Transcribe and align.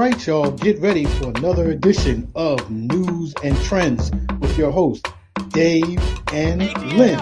right, 0.00 0.26
y'all, 0.26 0.50
get 0.50 0.80
ready 0.80 1.04
for 1.04 1.28
another 1.28 1.72
edition 1.72 2.26
of 2.34 2.58
Newz 2.70 3.34
and 3.44 3.54
Trendz 3.56 4.10
with 4.40 4.56
your 4.56 4.70
host, 4.70 5.06
Dave 5.50 6.00
and 6.32 6.62
Len. 6.96 7.18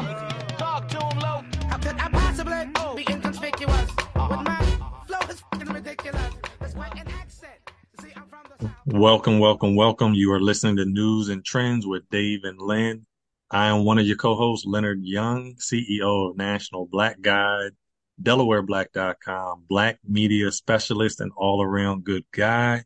Welcome, 8.86 9.40
welcome, 9.40 9.74
welcome. 9.74 10.14
You 10.14 10.30
are 10.30 10.40
listening 10.40 10.76
to 10.76 10.84
Newz 10.84 11.30
and 11.30 11.42
Trendz 11.42 11.84
with 11.84 12.08
Dave 12.10 12.44
and 12.44 12.60
Len. 12.60 13.06
I 13.50 13.66
am 13.70 13.84
one 13.84 13.98
of 13.98 14.06
your 14.06 14.16
co-hosts, 14.16 14.64
Leonard 14.64 15.00
Young, 15.02 15.56
CEO 15.56 16.30
of 16.30 16.36
National 16.36 16.86
Black 16.86 17.20
Guide, 17.20 17.72
DelawareBlack.com, 18.22 19.64
Black 19.68 19.98
media 20.06 20.50
specialist 20.52 21.20
and 21.20 21.32
all-around 21.36 22.04
good 22.04 22.24
guy. 22.32 22.84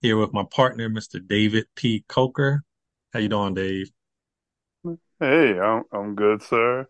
Here 0.00 0.16
with 0.16 0.32
my 0.32 0.44
partner, 0.50 0.88
Mr. 0.88 1.20
David 1.24 1.66
P. 1.76 2.04
Coker. 2.08 2.62
How 3.12 3.20
you 3.20 3.28
doing, 3.28 3.54
Dave? 3.54 3.90
Hey, 5.18 5.58
I'm 5.58 5.82
I'm 5.92 6.14
good, 6.14 6.42
sir. 6.42 6.86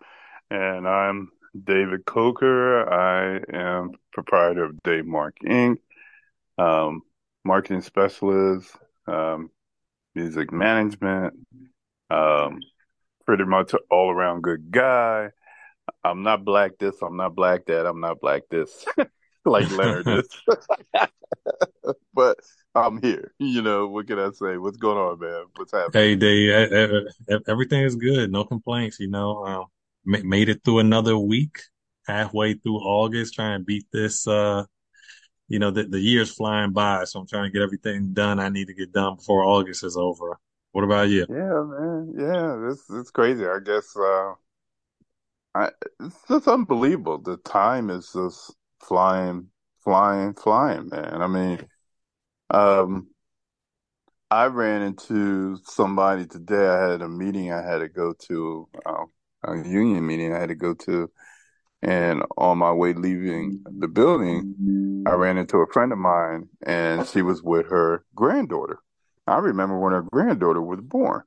And 0.50 0.86
I'm 0.86 1.30
David 1.64 2.04
Coker. 2.04 2.88
I 2.88 3.40
am 3.52 3.91
proprietor 4.12 4.64
of 4.64 4.82
Dave 4.84 5.06
Mark 5.06 5.34
Inc., 5.44 5.78
um, 6.58 7.02
marketing 7.44 7.80
specialist, 7.80 8.77
um, 9.06 9.50
music 10.14 10.52
management, 10.52 11.34
um, 12.10 12.60
pretty 13.27 13.44
much 13.44 13.74
all 13.91 14.10
around 14.10 14.42
good 14.42 14.70
guy. 14.70 15.30
I'm 16.05 16.22
not 16.22 16.44
black 16.44 16.72
this, 16.78 16.96
I'm 17.02 17.16
not 17.16 17.34
black 17.34 17.66
that, 17.66 17.86
I'm 17.86 18.00
not 18.00 18.20
black 18.20 18.42
this, 18.50 18.84
like 19.44 19.70
Leonard 19.70 20.08
is. 20.08 20.28
but 22.14 22.38
I'm 22.74 23.00
here. 23.02 23.32
You 23.38 23.62
know, 23.62 23.88
what 23.88 24.06
can 24.06 24.19
I 24.19 24.30
say? 24.30 24.56
What's 24.56 24.77
going 24.77 24.98
on, 24.98 25.19
man? 25.19 25.44
What's 25.56 25.72
happening? 25.72 26.02
Hey, 26.02 26.14
Dave, 26.16 27.08
everything 27.48 27.82
is 27.82 27.97
good. 27.97 28.30
No 28.30 28.44
complaints. 28.44 29.00
You 29.00 29.10
know, 29.10 29.44
um, 29.44 29.64
made 30.05 30.48
it 30.48 30.62
through 30.64 30.78
another 30.80 31.19
week, 31.19 31.58
halfway 32.06 32.54
through 32.54 32.78
August, 32.78 33.34
trying 33.34 33.60
to 33.60 33.64
beat 33.64 33.86
this. 33.92 34.27
Uh, 34.27 34.64
you 35.48 35.58
know, 35.58 35.72
the, 35.72 35.84
the 35.84 35.98
year's 35.98 36.32
flying 36.32 36.72
by, 36.72 37.04
so 37.04 37.19
I'm 37.19 37.27
trying 37.27 37.44
to 37.44 37.50
get 37.50 37.62
everything 37.62 38.12
done 38.12 38.38
I 38.38 38.48
need 38.50 38.69
to 38.69 38.75
get 38.75 38.92
done 38.92 39.16
before 39.16 39.44
August 39.44 39.82
is 39.82 39.97
over. 39.97 40.38
What 40.72 40.84
about 40.84 41.08
you? 41.08 41.27
Yeah, 41.28 41.64
man. 41.64 42.14
Yeah, 42.16 42.69
this 42.69 42.84
it's 42.91 43.10
crazy. 43.10 43.44
I 43.44 43.58
guess 43.64 43.97
uh, 43.97 44.34
I 45.55 45.70
it's 46.01 46.17
just 46.29 46.48
unbelievable. 46.48 47.19
The 47.19 47.37
time 47.39 47.91
is 47.91 48.12
just 48.12 48.55
flying, 48.81 49.48
flying, 49.83 50.34
flying, 50.34 50.89
man. 50.89 51.23
I 51.23 51.27
mean, 51.27 51.67
um, 52.51 53.09
I 54.31 54.47
ran 54.47 54.83
into 54.83 55.59
somebody 55.65 56.27
today. 56.27 56.67
I 56.69 56.91
had 56.91 57.03
a 57.03 57.09
meeting 57.09 57.53
I 57.53 57.62
had 57.62 57.78
to 57.78 57.89
go 57.89 58.15
to, 58.28 58.69
uh, 58.87 59.05
a 59.43 59.56
union 59.56 60.06
meeting 60.06 60.33
I 60.33 60.39
had 60.39 60.51
to 60.51 60.55
go 60.55 60.75
to, 60.75 61.11
and 61.83 62.23
on 62.37 62.59
my 62.59 62.73
way 62.73 62.93
leaving 62.93 63.62
the 63.78 63.89
building, 63.89 65.05
I 65.06 65.12
ran 65.12 65.39
into 65.39 65.59
a 65.59 65.67
friend 65.73 65.93
of 65.93 65.98
mine, 65.98 66.48
and 66.62 67.06
she 67.09 67.23
was 67.23 67.43
with 67.43 67.67
her 67.71 68.05
granddaughter. 68.15 68.78
I 69.27 69.39
remember 69.39 69.78
when 69.78 69.93
her 69.95 70.03
granddaughter 70.03 70.62
was 70.62 70.81
born. 70.81 71.23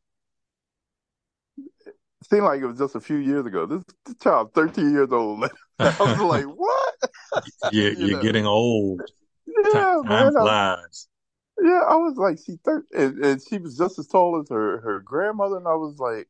Seemed 2.29 2.43
like 2.43 2.61
it 2.61 2.65
was 2.67 2.77
just 2.79 2.95
a 2.95 3.01
few 3.01 3.17
years 3.17 3.45
ago. 3.45 3.65
This, 3.65 3.83
this 4.05 4.15
child's 4.21 4.51
13 4.53 4.91
years 4.93 5.11
old. 5.11 5.43
I 5.79 5.93
was 5.99 6.17
like, 6.19 6.45
what? 6.45 6.93
Yeah, 7.71 7.89
you 7.97 8.07
you're 8.07 8.15
know? 8.15 8.21
getting 8.21 8.45
old. 8.45 9.01
Yeah, 9.45 10.01
Time 10.05 10.07
man. 10.07 10.37
flies. 10.37 11.07
I, 11.59 11.63
yeah, 11.63 11.81
I 11.87 11.95
was 11.95 12.15
like, 12.17 12.39
she 12.45 12.57
thir- 12.63 12.85
and, 12.95 13.23
and 13.23 13.41
she 13.41 13.57
was 13.57 13.77
just 13.77 13.99
as 13.99 14.07
tall 14.07 14.39
as 14.41 14.49
her, 14.49 14.81
her 14.81 14.99
grandmother, 15.01 15.57
and 15.57 15.67
I 15.67 15.75
was 15.75 15.99
like, 15.99 16.27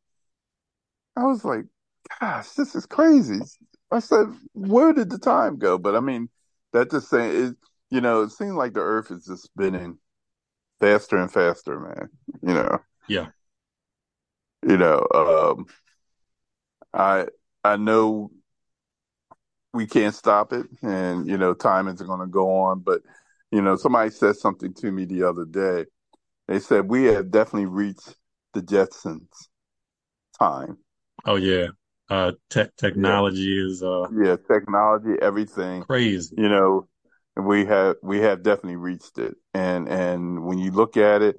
I 1.16 1.24
was 1.24 1.46
like, 1.46 1.66
gosh, 2.20 2.50
this 2.52 2.76
is 2.76 2.86
crazy. 2.86 3.40
I 3.92 4.00
said, 4.00 4.28
where 4.54 4.94
did 4.94 5.10
the 5.10 5.20
time 5.20 5.58
go? 5.58 5.78
But 5.78 5.96
I 5.96 6.00
mean, 6.00 6.30
that 6.74 6.92
just 6.92 7.10
saying 7.10 7.46
it, 7.50 7.56
you 7.92 8.02
know, 8.02 8.24
it 8.24 8.32
seems 8.32 8.54
like 8.54 8.74
the 8.74 8.82
earth 8.82 9.12
is 9.12 9.26
just 9.26 9.44
spinning 9.44 10.00
faster 10.80 11.18
and 11.18 11.32
faster, 11.32 11.80
man. 11.80 12.10
You 12.42 12.56
know. 12.56 12.80
Yeah. 13.08 13.28
You 14.68 14.78
know, 14.78 15.06
um, 15.14 15.66
I 16.94 17.28
I 17.64 17.76
know 17.78 18.32
we 19.74 19.88
can't 19.88 20.14
stop 20.16 20.54
it, 20.54 20.68
and 20.82 21.28
you 21.28 21.38
know, 21.38 21.54
time 21.54 21.88
is 21.88 22.02
going 22.02 22.20
to 22.20 22.28
go 22.28 22.50
on. 22.50 22.80
But 22.80 23.02
you 23.52 23.62
know, 23.62 23.76
somebody 23.76 24.12
said 24.12 24.36
something 24.36 24.74
to 24.76 24.92
me 24.92 25.06
the 25.06 25.24
other 25.24 25.46
day. 25.46 25.86
They 26.48 26.60
said 26.60 26.90
we 26.90 27.06
have 27.06 27.32
definitely 27.32 27.68
reached 27.68 28.16
the 28.54 28.62
Jetsons 28.62 29.50
time. 30.38 30.78
Oh 31.26 31.36
yeah, 31.36 31.68
uh, 32.10 32.34
te- 32.50 32.66
technology 32.78 33.56
yeah. 33.56 33.66
is 33.66 33.84
uh, 33.84 34.08
yeah, 34.16 34.36
technology, 34.48 35.16
everything 35.22 35.84
crazy. 35.84 36.36
You 36.38 36.50
know, 36.50 36.88
we 37.36 37.66
have 37.66 37.96
we 38.04 38.20
have 38.20 38.44
definitely 38.44 38.76
reached 38.76 39.18
it, 39.18 39.36
and 39.54 39.88
and 39.88 40.46
when 40.46 40.58
you 40.58 40.72
look 40.72 40.98
at 40.98 41.22
it, 41.22 41.38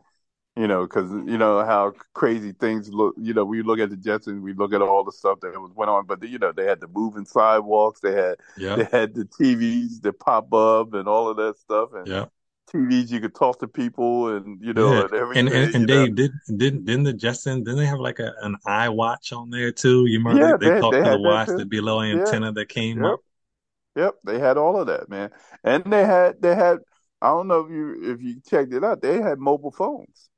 you 0.57 0.69
know, 0.69 0.83
because 0.83 1.11
you 1.11 1.37
know 1.37 1.65
how 1.65 1.93
crazy 2.13 2.53
things 2.53 2.89
look. 2.93 3.15
You 3.19 3.35
know, 3.35 3.45
we 3.45 3.63
look 3.63 3.81
at 3.81 3.91
the 3.91 3.97
Jetsons, 3.97 4.41
we 4.41 4.53
look 4.53 4.73
at 4.73 4.83
all 4.83 5.03
the 5.03 5.11
stuff 5.11 5.41
that 5.41 5.61
was 5.61 5.73
went 5.75 5.91
on, 5.91 6.07
but 6.07 6.23
you 6.23 6.39
know, 6.39 6.53
they 6.53 6.65
had 6.65 6.81
the 6.81 6.87
moving 6.89 7.25
sidewalks, 7.25 8.01
they 8.01 8.13
had 8.13 8.37
yeah. 8.57 8.77
they 8.77 8.85
had 8.85 9.15
the 9.15 9.25
TVs 9.25 10.01
that 10.03 10.21
pop 10.21 10.53
up 10.55 10.95
and 10.95 11.09
all 11.09 11.29
of 11.29 11.37
that 11.39 11.57
stuff, 11.59 11.91
and 11.95 12.07
yeah. 12.07 12.27
TVs 12.73 13.11
you 13.11 13.21
could 13.21 13.35
talk 13.35 13.59
to 13.59 13.69
people 13.69 14.29
and 14.37 14.61
you 14.63 14.73
know 14.73 14.93
yeah. 14.93 15.01
and 15.03 15.15
everything. 15.15 15.47
And 15.49 15.57
and, 15.57 15.75
and 15.75 15.87
Dave 15.89 16.15
did 16.15 16.33
didn't 16.57 16.85
didn't 16.85 17.05
the 17.05 17.15
Jetsons 17.15 17.65
didn't 17.65 17.79
they 17.79 17.87
have 17.87 17.99
like 17.99 18.21
a 18.21 18.33
an 18.43 18.57
iWatch 18.65 19.37
on 19.37 19.51
there 19.51 19.73
too? 19.73 20.07
You 20.07 20.19
remember 20.19 20.51
yeah, 20.51 20.57
they, 20.57 20.69
they, 20.69 20.75
they 20.75 20.81
talked 20.81 20.95
they 20.95 21.03
to 21.03 21.11
the 21.11 21.21
watch, 21.21 21.49
the 21.49 21.67
below 21.67 22.01
antenna 22.01 22.53
that 22.53 22.69
came 22.69 23.03
yep. 23.03 23.13
up. 23.13 23.21
Yep, 23.97 24.15
they 24.25 24.39
had 24.39 24.57
all 24.57 24.81
of 24.81 24.87
that, 24.87 25.09
man. 25.09 25.31
And 25.65 25.85
they 25.85 26.05
had 26.05 26.41
they 26.41 26.55
had 26.55 26.79
I 27.21 27.29
don't 27.29 27.49
know 27.49 27.61
if 27.61 27.71
you 27.71 28.13
if 28.13 28.23
you 28.23 28.41
checked 28.49 28.73
it 28.73 28.85
out, 28.85 29.03
they 29.03 29.21
had 29.21 29.41
mobile 29.41 29.73
phones. 29.73 30.31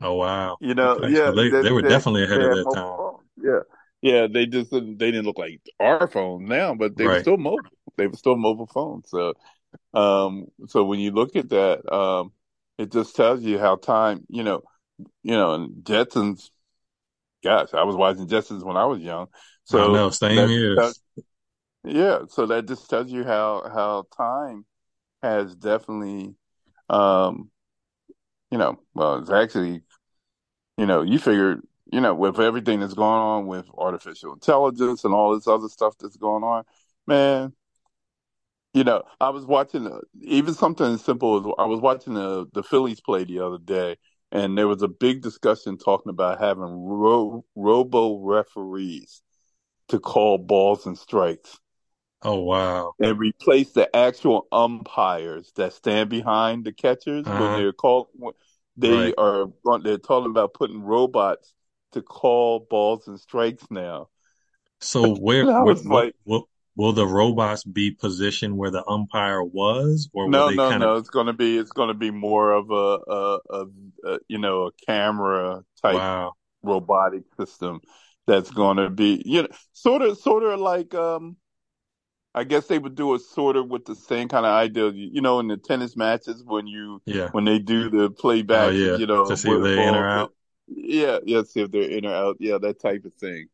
Oh 0.00 0.14
wow! 0.14 0.58
You 0.60 0.74
know, 0.74 0.96
okay. 0.96 1.12
yeah, 1.12 1.26
so 1.26 1.32
they, 1.32 1.50
they, 1.50 1.62
they, 1.62 1.72
were 1.72 1.82
they, 1.82 1.88
definitely 1.88 2.24
ahead 2.24 2.42
of 2.42 2.50
their 2.50 2.64
time. 2.64 2.74
Phones. 2.74 3.22
Yeah, 3.42 3.60
yeah, 4.02 4.26
they 4.32 4.46
just 4.46 4.70
didn't, 4.70 4.98
they 4.98 5.10
didn't 5.10 5.26
look 5.26 5.38
like 5.38 5.60
our 5.80 6.06
phones 6.06 6.48
now, 6.48 6.74
but 6.74 6.96
they 6.96 7.06
right. 7.06 7.16
were 7.16 7.22
still 7.22 7.36
mobile. 7.36 7.64
They 7.96 8.06
were 8.06 8.16
still 8.16 8.36
mobile 8.36 8.66
phones. 8.66 9.08
So, 9.08 9.34
um, 9.94 10.46
so 10.68 10.84
when 10.84 11.00
you 11.00 11.12
look 11.12 11.34
at 11.34 11.48
that, 11.48 11.90
um, 11.92 12.32
it 12.78 12.92
just 12.92 13.16
tells 13.16 13.42
you 13.42 13.58
how 13.58 13.76
time, 13.76 14.26
you 14.28 14.42
know, 14.42 14.62
you 15.22 15.32
know, 15.32 15.54
and 15.54 15.82
Jetsons. 15.82 16.50
Gosh, 17.42 17.74
I 17.74 17.84
was 17.84 17.96
watching 17.96 18.28
Jetsons 18.28 18.64
when 18.64 18.76
I 18.76 18.84
was 18.86 19.00
young. 19.00 19.28
So 19.64 19.92
know, 19.92 20.10
same 20.10 20.48
here. 20.48 20.92
Yeah, 21.84 22.20
so 22.28 22.46
that 22.46 22.66
just 22.66 22.90
tells 22.90 23.10
you 23.10 23.24
how 23.24 23.62
how 23.72 24.06
time 24.16 24.66
has 25.22 25.54
definitely, 25.54 26.34
um, 26.90 27.50
you 28.50 28.58
know, 28.58 28.80
well, 28.94 29.18
it's 29.18 29.30
actually, 29.30 29.82
you 30.76 30.86
know, 30.86 31.02
you 31.02 31.18
figure, 31.18 31.60
you 31.90 32.00
know, 32.00 32.14
with 32.14 32.38
everything 32.38 32.80
that's 32.80 32.94
going 32.94 33.20
on 33.20 33.46
with 33.46 33.66
artificial 33.76 34.32
intelligence 34.32 35.04
and 35.04 35.14
all 35.14 35.34
this 35.34 35.46
other 35.46 35.68
stuff 35.68 35.94
that's 35.98 36.16
going 36.16 36.44
on, 36.44 36.64
man. 37.06 37.52
You 38.74 38.84
know, 38.84 39.04
I 39.20 39.30
was 39.30 39.46
watching 39.46 39.86
uh, 39.86 40.00
even 40.20 40.52
something 40.52 40.86
as 40.86 41.02
simple 41.02 41.38
as 41.38 41.54
I 41.58 41.64
was 41.64 41.80
watching 41.80 42.12
the 42.14 42.46
the 42.52 42.62
Phillies 42.62 43.00
play 43.00 43.24
the 43.24 43.40
other 43.40 43.58
day, 43.58 43.96
and 44.30 44.56
there 44.56 44.68
was 44.68 44.82
a 44.82 44.88
big 44.88 45.22
discussion 45.22 45.78
talking 45.78 46.10
about 46.10 46.40
having 46.40 46.84
ro- 46.84 47.44
robo 47.54 48.18
referees 48.18 49.22
to 49.88 49.98
call 49.98 50.36
balls 50.36 50.84
and 50.84 50.98
strikes. 50.98 51.58
Oh 52.20 52.40
wow! 52.40 52.92
And 53.00 53.18
replace 53.18 53.72
the 53.72 53.94
actual 53.96 54.46
umpires 54.52 55.52
that 55.56 55.72
stand 55.72 56.10
behind 56.10 56.64
the 56.66 56.72
catchers 56.72 57.26
uh-huh. 57.26 57.40
when 57.40 57.52
they're 57.54 57.72
called. 57.72 58.08
They 58.76 59.12
right. 59.12 59.14
are 59.14 59.46
they're 59.82 59.98
talking 59.98 60.30
about 60.30 60.54
putting 60.54 60.82
robots 60.82 61.54
to 61.92 62.02
call 62.02 62.60
balls 62.60 63.08
and 63.08 63.18
strikes 63.20 63.64
now. 63.70 64.08
So 64.80 65.14
where, 65.14 65.48
where 65.58 65.76
like, 65.84 66.14
will, 66.24 66.48
will 66.76 66.92
the 66.92 67.06
robots 67.06 67.64
be 67.64 67.90
positioned 67.90 68.56
where 68.56 68.70
the 68.70 68.86
umpire 68.88 69.42
was, 69.42 70.08
or 70.12 70.30
no, 70.30 70.42
they 70.42 70.58
no, 70.58 70.72
kind 70.72 70.82
no. 70.82 70.96
It's 70.96 71.10
going 71.10 71.26
to 71.26 71.32
be 71.32 71.58
it's 71.58 71.72
going 71.72 71.88
to 71.88 71.94
be 71.94 72.10
more 72.10 72.52
of 72.52 72.70
a, 72.70 72.74
a, 72.74 73.38
a, 73.50 73.66
a 74.14 74.18
you 74.28 74.38
know 74.38 74.66
a 74.66 74.72
camera 74.86 75.62
type 75.82 76.04
Wow. 76.04 76.36
robotic 76.62 77.24
system 77.38 77.80
that's 78.26 78.50
going 78.50 78.78
to 78.78 78.90
be 78.90 79.22
you 79.24 79.42
know 79.42 79.48
sort 79.72 80.02
of 80.02 80.18
sort 80.18 80.42
of 80.44 80.60
like 80.60 80.94
um 80.94 81.36
I 82.36 82.44
guess 82.44 82.66
they 82.68 82.78
would 82.78 82.96
do 82.96 83.14
it 83.14 83.20
sort 83.20 83.56
of 83.56 83.68
with 83.70 83.86
the 83.86 83.96
same 83.96 84.28
kind 84.28 84.46
of 84.46 84.52
idea, 84.52 84.90
you 84.92 85.22
know, 85.22 85.40
in 85.40 85.48
the 85.48 85.56
tennis 85.58 85.96
matches 85.96 86.44
when 86.44 86.68
you 86.68 87.02
Yeah. 87.06 87.32
when 87.32 87.44
they 87.44 87.58
do 87.58 87.90
the 87.90 88.10
playback, 88.10 88.58
Oh 88.58 88.68
yeah. 88.70 88.98
you 88.98 89.06
know, 89.06 89.24
To 89.24 89.36
see 89.36 89.52
if 89.52 89.60
they're 89.62 89.88
in 89.88 89.94
or 89.94 90.08
out. 90.08 90.34
Yeah, 90.68 91.18
yeah, 91.24 91.42
see 91.44 91.62
if 91.62 91.70
they're 91.72 91.90
in 91.90 92.06
or 92.06 92.14
out, 92.14 92.36
yeah, 92.40 92.58
that 92.58 92.80
type 92.80 93.04
of 93.04 93.14
thing. 93.14 93.48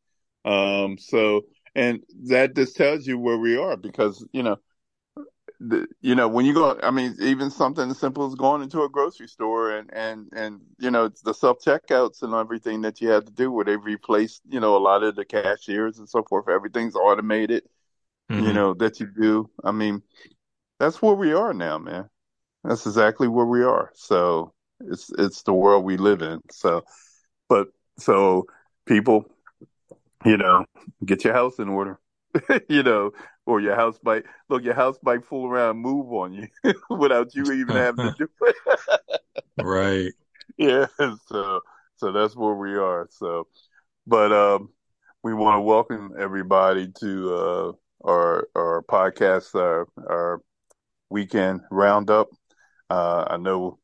Um, 0.44 0.98
so 0.98 1.42
and 1.74 2.02
that 2.24 2.54
just 2.56 2.76
tells 2.76 3.06
you 3.06 3.18
where 3.18 3.38
we 3.38 3.56
are 3.56 3.76
because 3.76 4.26
you 4.32 4.42
know 4.42 4.58
the, 5.60 5.86
you 6.00 6.14
know, 6.14 6.28
when 6.28 6.44
you 6.44 6.54
go, 6.54 6.78
I 6.82 6.90
mean, 6.90 7.14
even 7.20 7.50
something 7.50 7.90
as 7.90 7.98
simple 7.98 8.26
as 8.26 8.34
going 8.34 8.62
into 8.62 8.82
a 8.82 8.88
grocery 8.88 9.28
store 9.28 9.76
and, 9.78 9.92
and, 9.94 10.28
and, 10.34 10.60
you 10.78 10.90
know, 10.90 11.10
the 11.24 11.32
self 11.34 11.58
checkouts 11.60 12.22
and 12.22 12.34
everything 12.34 12.80
that 12.82 13.00
you 13.00 13.08
have 13.10 13.24
to 13.26 13.32
do 13.32 13.50
where 13.50 13.64
they've 13.64 13.84
replaced, 13.84 14.42
you 14.48 14.58
know, 14.60 14.76
a 14.76 14.78
lot 14.78 15.02
of 15.04 15.14
the 15.14 15.24
cashiers 15.24 15.98
and 15.98 16.08
so 16.08 16.22
forth. 16.24 16.48
Everything's 16.48 16.96
automated, 16.96 17.62
mm-hmm. 18.32 18.46
you 18.46 18.52
know, 18.52 18.74
that 18.74 19.00
you 19.00 19.08
do. 19.18 19.50
I 19.62 19.72
mean, 19.72 20.02
that's 20.78 21.00
where 21.00 21.14
we 21.14 21.32
are 21.32 21.52
now, 21.52 21.78
man. 21.78 22.08
That's 22.64 22.86
exactly 22.86 23.28
where 23.28 23.46
we 23.46 23.62
are. 23.62 23.90
So 23.94 24.52
it's, 24.80 25.10
it's 25.18 25.42
the 25.42 25.52
world 25.52 25.84
we 25.84 25.96
live 25.96 26.22
in. 26.22 26.40
So, 26.50 26.82
but 27.48 27.68
so 27.98 28.46
people, 28.86 29.26
you 30.24 30.36
know, 30.36 30.64
get 31.04 31.24
your 31.24 31.34
house 31.34 31.58
in 31.58 31.68
order. 31.68 31.98
you 32.68 32.82
know, 32.82 33.12
or 33.46 33.60
your 33.60 33.74
house 33.74 33.98
might 34.04 34.24
look 34.48 34.62
your 34.62 34.74
house 34.74 34.96
might 35.02 35.24
fool 35.24 35.46
around 35.46 35.76
move 35.78 36.12
on 36.12 36.32
you 36.32 36.48
without 36.90 37.34
you 37.34 37.44
even 37.52 37.76
having 37.76 38.06
to 38.06 38.14
do 38.18 38.28
it. 38.42 38.56
right. 39.62 40.12
Yeah. 40.56 40.86
So 41.26 41.60
so 41.96 42.12
that's 42.12 42.36
where 42.36 42.54
we 42.54 42.74
are. 42.76 43.08
So 43.10 43.48
but 44.06 44.32
um 44.32 44.70
we 45.22 45.34
want 45.34 45.58
to 45.58 45.60
welcome 45.60 46.12
everybody 46.18 46.90
to 47.00 47.34
uh 47.34 47.72
our 48.04 48.48
our 48.56 48.82
podcast 48.88 49.54
our 49.54 49.88
our 50.08 50.42
weekend 51.10 51.62
roundup. 51.70 52.28
Uh 52.90 53.26
I 53.30 53.36
know 53.38 53.78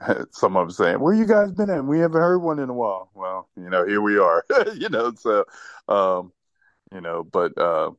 some 0.32 0.56
of 0.56 0.68
them 0.68 0.70
saying, 0.72 1.00
Where 1.00 1.14
you 1.14 1.26
guys 1.26 1.52
been 1.52 1.70
at? 1.70 1.84
We 1.84 2.00
haven't 2.00 2.20
heard 2.20 2.38
one 2.38 2.58
in 2.58 2.70
a 2.70 2.74
while. 2.74 3.10
Well, 3.14 3.48
you 3.56 3.70
know, 3.70 3.86
here 3.86 4.00
we 4.00 4.18
are. 4.18 4.44
you 4.74 4.88
know, 4.88 5.12
so 5.14 5.44
um 5.88 6.32
you 6.92 7.00
know, 7.00 7.24
but 7.24 7.56
uh, 7.58 7.90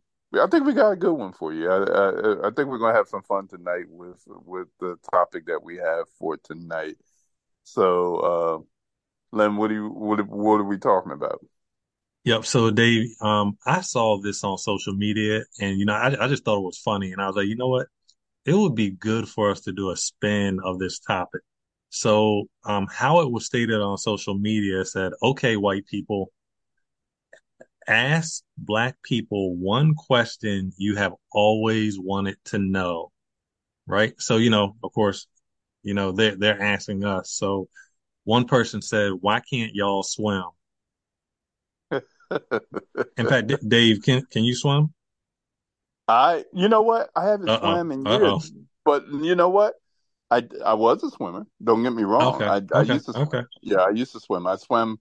I 0.42 0.48
think 0.48 0.66
we 0.66 0.74
got 0.74 0.92
a 0.92 0.96
good 0.96 1.14
one 1.14 1.34
for 1.34 1.54
you. 1.54 1.70
I, 1.70 1.84
I, 1.84 2.48
I 2.48 2.52
think 2.52 2.70
we're 2.70 2.78
gonna 2.80 2.96
have 2.96 3.08
some 3.08 3.24
fun 3.24 3.48
tonight 3.48 3.86
with 3.90 4.24
with 4.28 4.68
the 4.80 4.98
topic 5.12 5.46
that 5.48 5.64
we 5.64 5.78
have 5.78 6.08
for 6.20 6.38
tonight. 6.38 6.96
So, 7.64 8.18
uh, 8.18 8.60
Len, 9.38 9.58
what 9.58 9.70
do 9.70 9.76
you 9.76 9.90
what 9.90 10.28
what 10.28 10.60
are 10.62 10.64
we 10.64 10.78
talking 10.78 11.12
about? 11.12 11.40
Yep. 12.26 12.46
So, 12.46 12.72
Dave, 12.72 13.10
um, 13.22 13.58
I 13.66 13.82
saw 13.82 14.20
this 14.20 14.44
on 14.44 14.58
social 14.58 14.94
media, 14.96 15.44
and 15.60 15.80
you 15.80 15.86
know, 15.86 15.94
I 15.94 16.26
I 16.26 16.28
just 16.28 16.44
thought 16.44 16.58
it 16.58 16.66
was 16.66 16.78
funny, 16.80 17.12
and 17.12 17.22
I 17.22 17.28
was 17.28 17.36
like, 17.36 17.48
you 17.48 17.56
know 17.56 17.68
what, 17.70 17.88
it 18.46 18.54
would 18.56 18.76
be 18.76 18.92
good 18.92 19.30
for 19.30 19.52
us 19.52 19.62
to 19.64 19.74
do 19.74 19.92
a 19.92 19.98
spin 19.98 20.60
of 20.64 20.80
this 20.80 21.00
topic. 21.00 21.42
So, 21.92 22.46
um, 22.66 22.88
how 22.92 23.22
it 23.22 23.32
was 23.32 23.46
stated 23.48 23.82
on 23.82 23.98
social 24.00 24.38
media 24.40 24.86
said, 24.86 25.14
"Okay, 25.24 25.58
white 25.58 25.88
people." 25.88 26.32
ask 27.88 28.44
black 28.58 28.96
people 29.04 29.56
one 29.56 29.94
question 29.96 30.72
you 30.78 30.96
have 30.96 31.14
always 31.32 32.00
wanted 32.00 32.38
to 32.46 32.58
know. 32.58 33.12
Right. 33.88 34.14
So, 34.20 34.38
you 34.38 34.50
know, 34.50 34.76
of 34.84 34.94
course, 34.94 35.28
you 35.84 35.94
know, 35.94 36.12
they're, 36.12 36.36
they're 36.38 36.62
asking 36.62 37.06
us. 37.06 37.32
So 37.32 37.70
one 38.26 38.46
person 38.46 38.82
said, 38.82 39.14
why 39.22 39.42
can't 39.42 39.76
y'all 39.76 40.04
swim? 40.04 40.44
In 42.32 43.28
fact, 43.28 43.54
Dave, 43.68 44.02
can, 44.02 44.26
can 44.32 44.44
you 44.44 44.56
swim? 44.56 44.94
I, 46.08 46.46
you 46.54 46.70
know 46.70 46.82
what? 46.82 47.10
I 47.16 47.26
haven't 47.26 47.50
Uh-oh. 47.50 47.60
swam 47.60 47.92
in 47.92 48.06
years, 48.06 48.22
Uh-oh. 48.22 48.42
but 48.84 49.08
you 49.08 49.36
know 49.36 49.50
what? 49.50 49.74
I, 50.30 50.48
I 50.64 50.74
was 50.74 51.04
a 51.04 51.10
swimmer. 51.10 51.46
Don't 51.64 51.84
get 51.84 51.94
me 51.94 52.04
wrong. 52.04 52.36
Okay. 52.36 52.46
I, 52.46 52.78
I 52.78 52.82
okay. 52.82 52.94
used 52.94 53.06
to 53.08 53.14
swim. 53.14 53.28
Okay. 53.28 53.44
Yeah, 53.62 53.82
I 53.82 53.90
used 53.90 54.12
to 54.14 54.20
swim. 54.20 54.48
I 54.48 54.56
swam, 54.58 55.00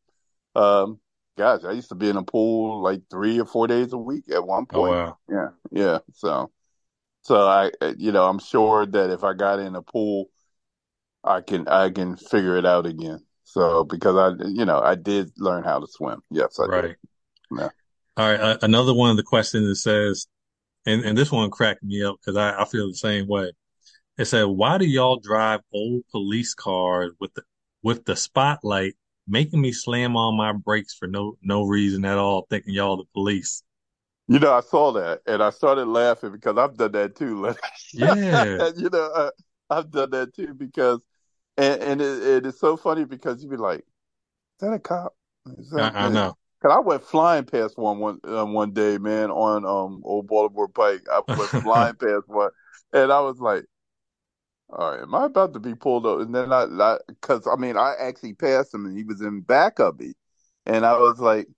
um, 0.55 1.01
gosh, 1.37 1.65
I 1.65 1.73
used 1.73 1.89
to 1.91 1.95
be 1.95 2.09
in 2.09 2.17
a 2.17 2.23
pool 2.23 2.83
like 2.83 3.03
three 3.11 3.41
or 3.41 3.47
four 3.47 3.67
days 3.67 3.93
a 3.93 3.99
week 3.99 4.25
at 4.31 4.47
one 4.47 4.67
point. 4.67 4.95
Oh, 4.95 5.05
wow. 5.05 5.19
Yeah, 5.29 5.49
yeah. 5.71 5.99
So, 6.15 6.51
so 7.23 7.37
I, 7.37 7.71
you 7.97 8.13
know, 8.13 8.27
I'm 8.27 8.39
sure 8.39 8.87
that 8.87 9.11
if 9.11 9.25
I 9.25 9.33
got 9.33 9.59
in 9.59 9.77
a 9.77 9.83
pool, 9.83 10.27
I 11.23 11.41
can 11.41 11.67
I 11.69 11.91
can 11.91 12.17
figure 12.17 12.57
it 12.59 12.67
out 12.67 12.87
again. 12.87 13.21
So 13.45 13.85
because 13.85 14.17
I, 14.17 14.45
you 14.47 14.65
know, 14.65 14.79
I 14.79 14.95
did 14.95 15.33
learn 15.39 15.65
how 15.65 15.81
to 15.81 15.87
swim. 15.87 16.23
Yes, 16.31 16.59
I 16.61 16.67
right. 16.67 16.83
did. 16.83 16.97
Yeah. 17.51 17.69
All 18.17 18.31
right. 18.31 18.41
Uh, 18.41 18.59
another 18.63 18.95
one 18.95 19.11
of 19.11 19.17
the 19.17 19.23
questions 19.23 19.67
that 19.69 19.77
says, 19.77 20.27
and 20.87 21.05
and 21.05 21.17
this 21.17 21.33
one 21.33 21.51
cracked 21.51 21.83
me 21.83 22.03
up 22.03 22.17
because 22.21 22.37
I, 22.37 22.61
I 22.61 22.65
feel 22.65 22.89
the 22.89 22.95
same 22.95 23.27
way. 23.27 23.53
It 24.19 24.27
said, 24.27 24.45
"Why 24.45 24.79
do 24.79 24.85
y'all 24.85 25.19
drive 25.19 25.61
old 25.73 26.03
police 26.11 26.55
cars 26.55 27.13
with 27.19 27.35
the 27.35 27.43
with 27.83 28.05
the 28.05 28.17
spotlight 28.17 28.95
making 29.27 29.61
me 29.61 29.73
slam 29.73 30.17
on 30.17 30.37
my 30.37 30.53
brakes 30.53 30.95
for 30.95 31.07
no 31.07 31.37
no 31.43 31.65
reason 31.65 32.05
at 32.05 32.19
all, 32.19 32.47
thinking 32.51 32.75
y'all 32.75 32.97
the 32.97 33.05
police. 33.13 33.63
You 34.27 34.39
know, 34.39 34.55
I 34.55 34.61
saw 34.61 34.93
that 34.93 35.21
and 35.27 35.43
I 35.43 35.51
started 35.51 35.87
laughing 35.87 36.33
because 36.33 36.57
I've 36.57 36.77
done 36.77 36.93
that 36.93 37.15
too. 37.15 37.55
yeah, 37.93 38.71
you 38.77 38.89
know, 38.91 39.11
uh, 39.15 39.31
I've 39.69 39.91
done 39.91 40.11
that 40.11 40.35
too 40.35 40.55
because, 40.55 41.01
and, 41.57 41.83
and 41.83 42.01
it, 42.01 42.23
it 42.23 42.47
is 42.47 42.59
so 42.59 42.77
funny 42.77 43.05
because 43.05 43.43
you'd 43.43 43.51
be 43.51 43.57
like, 43.57 43.81
"Is 43.81 44.61
that 44.61 44.73
a 44.73 44.79
cop?" 44.79 45.15
That, 45.45 45.95
I, 45.95 46.07
I, 46.07 46.09
know. 46.09 46.37
Cause 46.65 46.73
I 46.75 46.81
went 46.81 47.05
flying 47.05 47.45
past 47.45 47.77
one 47.77 47.99
one 47.99 48.21
uh, 48.27 48.47
one 48.47 48.73
day, 48.73 48.97
man, 48.97 49.31
on 49.31 49.67
um 49.67 50.01
old 50.03 50.27
Baltimore 50.27 50.69
Pike. 50.69 51.03
I 51.13 51.21
went 51.29 51.51
flying 51.63 51.95
past 51.97 52.27
one, 52.27 52.51
and 52.95 53.13
I 53.13 53.21
was 53.21 53.39
like, 53.39 53.67
all 54.71 54.93
right, 54.93 55.03
am 55.03 55.15
I 55.15 55.27
about 55.27 55.53
to 55.53 55.61
be 55.61 55.75
pulled 55.75 56.07
up? 56.07 56.21
And 56.21 56.35
then 56.35 56.55
I, 56.55 56.97
because 57.07 57.47
I, 57.47 57.53
I, 57.53 57.57
mean, 57.57 57.77
I 57.77 57.95
actually 58.01 58.33
passed 58.33 58.73
him 58.73 58.87
and 58.87 58.97
he 58.97 59.05
was 59.05 59.21
in 59.21 59.43
back 59.43 59.79
of 59.79 60.01
me, 60.01 60.15
and 60.65 60.87
I 60.87 60.95
was 60.95 61.21
like, 61.21 61.49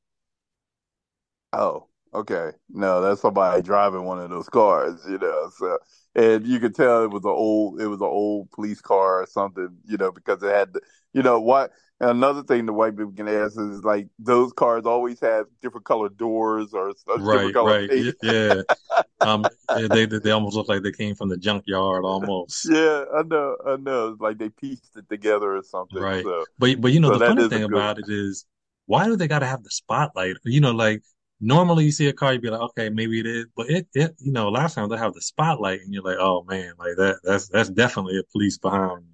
oh, 1.53 1.87
okay, 2.12 2.50
no, 2.69 3.00
that's 3.00 3.20
somebody 3.20 3.62
driving 3.62 4.03
one 4.03 4.19
of 4.19 4.31
those 4.31 4.49
cars, 4.49 5.06
you 5.08 5.19
know. 5.19 5.50
So, 5.56 5.79
and 6.17 6.44
you 6.44 6.58
could 6.58 6.75
tell 6.75 7.05
it 7.05 7.12
was 7.12 7.25
an 7.25 7.31
old, 7.31 7.81
it 7.81 7.87
was 7.87 8.00
an 8.00 8.08
old 8.08 8.50
police 8.50 8.81
car 8.81 9.23
or 9.23 9.26
something, 9.26 9.76
you 9.87 9.99
know, 9.99 10.11
because 10.11 10.43
it 10.43 10.53
had, 10.53 10.73
the, 10.73 10.81
you 11.12 11.23
know, 11.23 11.41
what 11.41 11.70
and 12.00 12.10
another 12.10 12.43
thing 12.43 12.66
the 12.66 12.72
white 12.72 12.96
people 12.96 13.12
can 13.12 13.28
ask 13.28 13.58
is 13.58 13.82
like 13.82 14.08
those 14.19 14.52
cars 14.52 14.84
always 14.84 15.19
have 15.20 15.46
different 15.62 15.87
colored 15.87 16.16
doors 16.16 16.75
or 16.75 16.93
right, 17.19 17.54
right, 17.54 17.88
paint. 17.88 18.14
yeah. 18.22 18.60
um, 19.20 19.44
they 19.88 20.04
they 20.04 20.31
almost 20.31 20.56
look 20.56 20.69
like 20.69 20.82
they 20.82 20.93
came 20.93 21.14
from 21.14 21.28
the 21.28 21.38
junkyard 21.38 22.04
almost. 22.04 22.69
Yeah, 22.76 23.04
I 23.14 23.22
know, 23.22 23.56
I 23.66 23.76
know. 23.76 24.08
It's 24.08 24.20
like 24.20 24.38
they 24.38 24.50
pieced 24.50 24.96
it 24.96 25.08
together 25.08 25.56
or 25.56 25.62
something. 25.62 26.02
Right, 26.02 26.25
so, 26.25 26.44
but 26.58 26.81
but 26.81 26.93
you 26.93 27.00
know 27.00 27.12
so 27.12 27.19
the 27.19 27.26
funny 27.26 27.48
thing 27.48 27.62
about 27.64 27.98
it 27.98 28.06
is 28.08 28.44
why 28.87 29.06
do 29.06 29.16
they 29.16 29.28
got 29.28 29.40
to 29.40 29.46
have 29.46 29.62
the 29.62 29.70
spotlight? 29.70 30.36
You 30.44 30.60
know, 30.60 30.72
like 30.72 31.03
normally 31.41 31.84
you 31.84 31.93
see 31.93 32.08
a 32.08 32.12
car, 32.12 32.32
you'd 32.32 32.43
be 32.43 32.50
like, 32.50 32.60
okay, 32.60 32.88
maybe 32.91 33.20
it 33.20 33.26
is, 33.26 33.46
but 33.56 33.70
it, 33.70 33.86
it, 33.94 34.15
you 34.19 34.32
know, 34.32 34.48
last 34.48 34.74
time 34.74 34.88
they 34.88 34.96
have 34.96 35.15
the 35.15 35.22
spotlight, 35.22 35.81
and 35.81 35.93
you're 35.93 36.03
like, 36.03 36.19
oh 36.19 36.44
man, 36.44 36.72
like 36.79 36.96
that, 36.96 37.20
that's 37.24 37.48
that's 37.48 37.70
definitely 37.70 38.19
a 38.19 38.22
police 38.32 38.58
behind. 38.58 39.05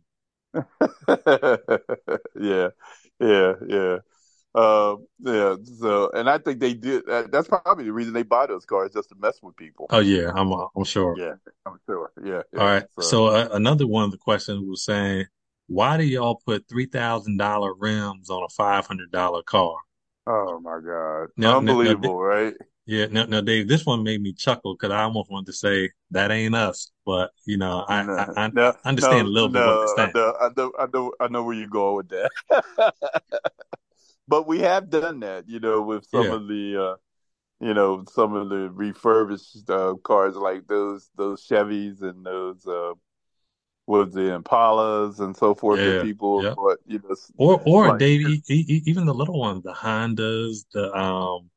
yeah, 2.41 2.69
yeah, 3.21 3.53
yeah. 3.67 3.99
Um, 4.55 5.07
yeah. 5.21 5.57
So, 5.81 6.11
and 6.13 6.29
I 6.29 6.39
think 6.39 6.61
they 6.61 6.75
did. 6.75 7.09
Uh, 7.09 7.25
that's 7.31 7.49
probably 7.49 7.85
the 7.85 7.93
reason 7.93 8.13
they 8.13 8.23
buy 8.23 8.47
those 8.47 8.67
cars 8.67 8.93
just 8.93 9.09
to 9.09 9.15
mess 9.19 9.39
with 9.43 9.57
people. 9.57 9.87
Oh 9.91 10.01
yeah, 10.01 10.31
I'm 10.35 10.53
uh, 10.53 10.67
I'm 10.77 10.85
sure. 10.85 11.17
Yeah, 11.19 11.35
I'm 11.67 11.79
sure. 11.87 12.13
Yeah. 12.23 12.43
yeah. 12.53 12.61
All 12.61 12.67
right. 12.67 12.85
So, 12.99 13.03
so 13.03 13.27
uh, 13.27 13.49
another 13.53 13.87
one 13.87 14.05
of 14.05 14.11
the 14.11 14.19
questions 14.19 14.63
was 14.69 14.85
saying, 14.85 15.27
why 15.69 15.97
do 15.97 16.05
y'all 16.05 16.41
put 16.45 16.69
three 16.69 16.87
thousand 16.87 17.39
dollar 17.39 17.75
rims 17.75 18.29
on 18.29 18.43
a 18.43 18.49
five 18.49 18.87
hundred 18.87 19.11
dollar 19.11 19.43
car? 19.43 19.77
Oh 20.27 20.61
my 20.61 20.81
god! 20.85 21.29
Now, 21.37 21.59
Unbelievable, 21.59 22.03
now, 22.03 22.09
now, 22.09 22.19
right? 22.19 22.55
Yeah, 22.93 23.07
now, 23.11 23.25
now, 23.25 23.41
Dave, 23.41 23.69
this 23.69 23.87
one 23.87 24.03
made 24.03 24.21
me 24.21 24.35
chuckle 24.35 24.75
because 24.75 24.91
I 24.91 25.05
almost 25.05 25.31
wanted 25.31 25.47
to 25.47 25.55
say 25.55 25.89
that 26.11 26.31
ain't 26.31 26.55
us, 26.55 26.91
but 27.07 27.31
you 27.47 27.57
know, 27.57 27.87
I 27.89 28.03
no, 28.03 28.13
I, 28.13 28.45
I 28.45 28.51
no, 28.53 28.75
understand 28.85 29.25
no, 29.25 29.31
a 29.31 29.33
little 29.33 29.49
bit 29.49 29.65
what 29.65 29.99
I 29.99 30.13
know, 30.13 30.35
I 30.39 30.49
know, 30.55 30.73
I 30.79 30.87
know, 30.93 31.13
I 31.19 31.29
know 31.29 31.43
where 31.43 31.55
you're 31.55 31.69
going 31.69 31.97
with 31.97 32.09
that. 32.11 32.93
but 34.29 34.47
we 34.47 34.59
have 34.59 34.91
done 34.91 35.21
that, 35.21 35.49
you 35.49 35.59
know, 35.59 35.81
with 35.81 36.05
some 36.05 36.25
yeah. 36.25 36.35
of 36.35 36.49
the, 36.49 36.85
uh, 36.85 36.97
you 37.67 37.73
know, 37.73 38.05
some 38.13 38.35
of 38.35 38.51
the 38.51 38.69
refurbished 38.69 39.71
uh, 39.71 39.95
cars 40.05 40.37
like 40.37 40.67
those 40.67 41.09
those 41.17 41.49
Chevys 41.49 42.03
and 42.03 42.27
those 42.27 42.67
uh, 42.67 42.93
was 43.87 44.13
the 44.13 44.39
Impalas 44.39 45.19
and 45.21 45.35
so 45.35 45.55
forth 45.55 45.81
yeah, 45.81 45.93
that 45.93 46.03
people, 46.03 46.45
yeah. 46.45 46.53
but 46.55 46.77
you 46.87 47.01
know, 47.03 47.17
or 47.39 47.63
or 47.65 47.89
like, 47.89 48.01
Dave, 48.01 48.43
even 48.51 49.07
the 49.07 49.15
little 49.15 49.41
ones, 49.41 49.63
the 49.63 49.73
Hondas, 49.73 50.67
the 50.75 50.95
um 50.95 51.49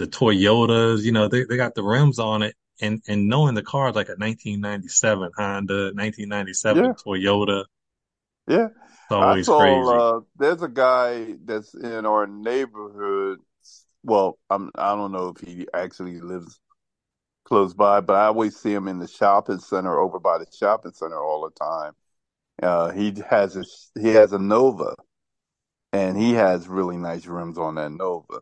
the 0.00 0.06
Toyotas, 0.06 1.02
you 1.02 1.12
know, 1.12 1.28
they, 1.28 1.44
they 1.44 1.58
got 1.58 1.74
the 1.74 1.82
rims 1.82 2.18
on 2.18 2.42
it. 2.42 2.56
And, 2.80 3.02
and 3.06 3.28
knowing 3.28 3.54
the 3.54 3.62
car 3.62 3.90
is 3.90 3.94
like 3.94 4.08
a 4.08 4.16
1997 4.16 5.32
Honda, 5.36 5.92
1997 5.94 6.82
yeah. 6.82 6.92
Toyota. 6.92 7.64
Yeah. 8.48 8.68
It's 8.68 9.10
always 9.10 9.44
saw, 9.44 9.58
crazy. 9.58 9.98
Uh, 9.98 10.20
there's 10.38 10.62
a 10.62 10.68
guy 10.68 11.34
that's 11.44 11.74
in 11.74 12.06
our 12.06 12.26
neighborhood. 12.26 13.40
Well, 14.02 14.38
I'm, 14.48 14.70
I 14.74 14.94
don't 14.94 15.12
know 15.12 15.34
if 15.36 15.46
he 15.46 15.68
actually 15.74 16.18
lives 16.18 16.58
close 17.44 17.74
by, 17.74 18.00
but 18.00 18.14
I 18.14 18.26
always 18.26 18.56
see 18.56 18.72
him 18.72 18.88
in 18.88 19.00
the 19.00 19.08
shopping 19.08 19.58
center 19.58 20.00
over 20.00 20.18
by 20.18 20.38
the 20.38 20.46
shopping 20.50 20.92
center 20.94 21.22
all 21.22 21.42
the 21.42 21.62
time. 21.62 21.92
Uh, 22.62 22.90
he 22.92 23.14
has 23.28 23.54
a, 23.54 23.64
he 24.00 24.08
has 24.08 24.32
a 24.32 24.38
Nova 24.38 24.94
and 25.92 26.16
he 26.16 26.32
has 26.32 26.68
really 26.68 26.96
nice 26.96 27.26
rims 27.26 27.58
on 27.58 27.74
that 27.74 27.92
Nova. 27.92 28.40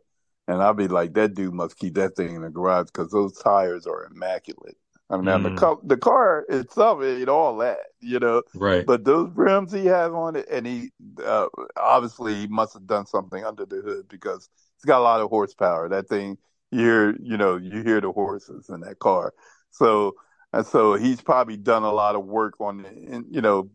And 0.49 0.62
I'll 0.62 0.75
be 0.75 0.88
like, 0.88 1.14
that 1.14 1.35
dude 1.35 1.55
must 1.55 1.78
keep 1.78 1.95
that 1.97 2.17
thing 2.17 2.37
in 2.37 2.43
the 2.43 2.50
garage 2.50 2.88
because 2.88 3.12
those 3.12 3.38
tires 3.38 3.87
are 3.87 4.07
immaculate. 4.07 4.78
I 5.11 5.17
mean, 5.17 5.26
now 5.26 5.38
the 5.38 5.50
Mm, 5.50 5.52
car, 5.52 5.78
the 5.85 5.99
car 5.99 6.47
itself 6.50 7.02
ain't 7.05 7.28
all 7.31 7.59
that, 7.59 7.78
you 8.00 8.21
know. 8.21 8.43
right. 8.55 8.87
But 8.87 9.05
those 9.05 9.31
rims 9.37 9.73
he 9.73 9.87
has 9.87 10.12
on 10.12 10.37
it, 10.37 10.49
and 10.50 10.67
he 10.67 10.90
uh, 11.25 11.49
obviously 11.76 12.35
he 12.35 12.47
must 12.49 12.75
have 12.75 12.87
done 12.87 13.07
something 13.07 13.45
under 13.45 13.67
the 13.67 13.83
hood 13.83 14.09
because 14.09 14.49
it's 14.76 14.87
got 14.87 15.00
a 15.00 15.02
lot 15.05 15.21
of 15.21 15.31
horsepower. 15.31 15.88
That 15.90 16.09
thing, 16.09 16.38
you 16.71 16.81
hear, 16.81 17.17
you 17.23 17.37
know, 17.37 17.57
you 17.59 17.83
hear 17.83 18.00
the 18.00 18.12
horses 18.12 18.71
in 18.71 18.81
that 18.81 18.99
car. 19.00 19.35
So 19.71 20.14
and 20.55 20.67
so 20.67 20.95
he's 20.95 21.21
probably 21.23 21.59
done 21.59 21.85
a 21.85 21.93
lot 21.93 22.17
of 22.17 22.25
work 22.26 22.61
on 22.61 22.85
it, 22.87 22.97
and 22.97 23.26
you 23.31 23.43
know, 23.43 23.71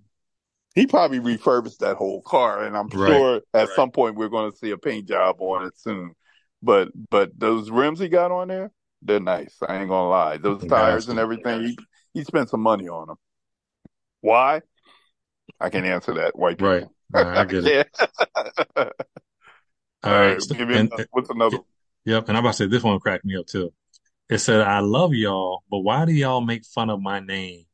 he 0.75 0.87
probably 0.87 1.19
refurbished 1.19 1.79
that 1.81 1.97
whole 1.97 2.21
car. 2.23 2.63
And 2.63 2.77
I'm 2.77 2.89
Right. 2.93 3.01
sure 3.05 3.41
at 3.53 3.69
Right. 3.69 3.69
some 3.69 3.91
point 3.91 4.15
we're 4.15 4.29
going 4.29 4.51
to 4.51 4.57
see 4.57 4.71
a 4.71 4.77
paint 4.77 5.07
job 5.07 5.37
on 5.41 5.65
it 5.67 5.77
soon. 5.77 6.15
But 6.63 6.89
but 7.09 7.37
those 7.37 7.69
rims 7.69 7.99
he 7.99 8.07
got 8.07 8.31
on 8.31 8.47
there, 8.47 8.71
they're 9.01 9.19
nice. 9.19 9.57
I 9.67 9.79
ain't 9.79 9.89
gonna 9.89 10.09
lie. 10.09 10.37
Those 10.37 10.65
tires 10.65 11.09
and 11.09 11.19
everything, 11.19 11.61
he 11.65 11.77
he 12.13 12.23
spent 12.23 12.49
some 12.49 12.61
money 12.61 12.87
on 12.87 13.09
them. 13.09 13.17
Why? 14.21 14.61
I 15.59 15.69
can't 15.69 15.85
answer 15.85 16.13
that. 16.13 16.39
White 16.39 16.57
people. 16.57 16.95
Right. 17.11 17.37
I 17.37 17.43
get 17.43 17.65
it. 17.65 17.87
All 18.77 18.85
right. 20.05 20.33
right. 20.33 20.41
So, 20.41 20.55
Give 20.55 20.67
me 20.69 20.75
and 20.75 20.87
another, 20.87 21.07
what's 21.11 21.29
another? 21.29 21.57
yep. 22.05 22.29
And 22.29 22.37
I'm 22.37 22.43
about 22.43 22.51
to 22.51 22.57
say 22.57 22.67
this 22.67 22.83
one 22.83 22.99
cracked 22.99 23.25
me 23.25 23.35
up 23.35 23.45
too. 23.45 23.73
It 24.29 24.37
said, 24.37 24.61
"I 24.61 24.79
love 24.79 25.13
y'all, 25.13 25.63
but 25.69 25.79
why 25.79 26.05
do 26.05 26.13
y'all 26.13 26.39
make 26.39 26.65
fun 26.65 26.89
of 26.89 27.01
my 27.01 27.19
name?" 27.19 27.65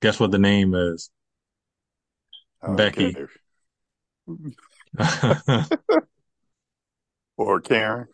Guess 0.00 0.20
what 0.20 0.30
the 0.30 0.38
name 0.38 0.72
is? 0.74 1.10
Oh, 2.62 2.76
Becky. 2.76 3.16
Or 7.38 7.60
Karen. 7.62 8.08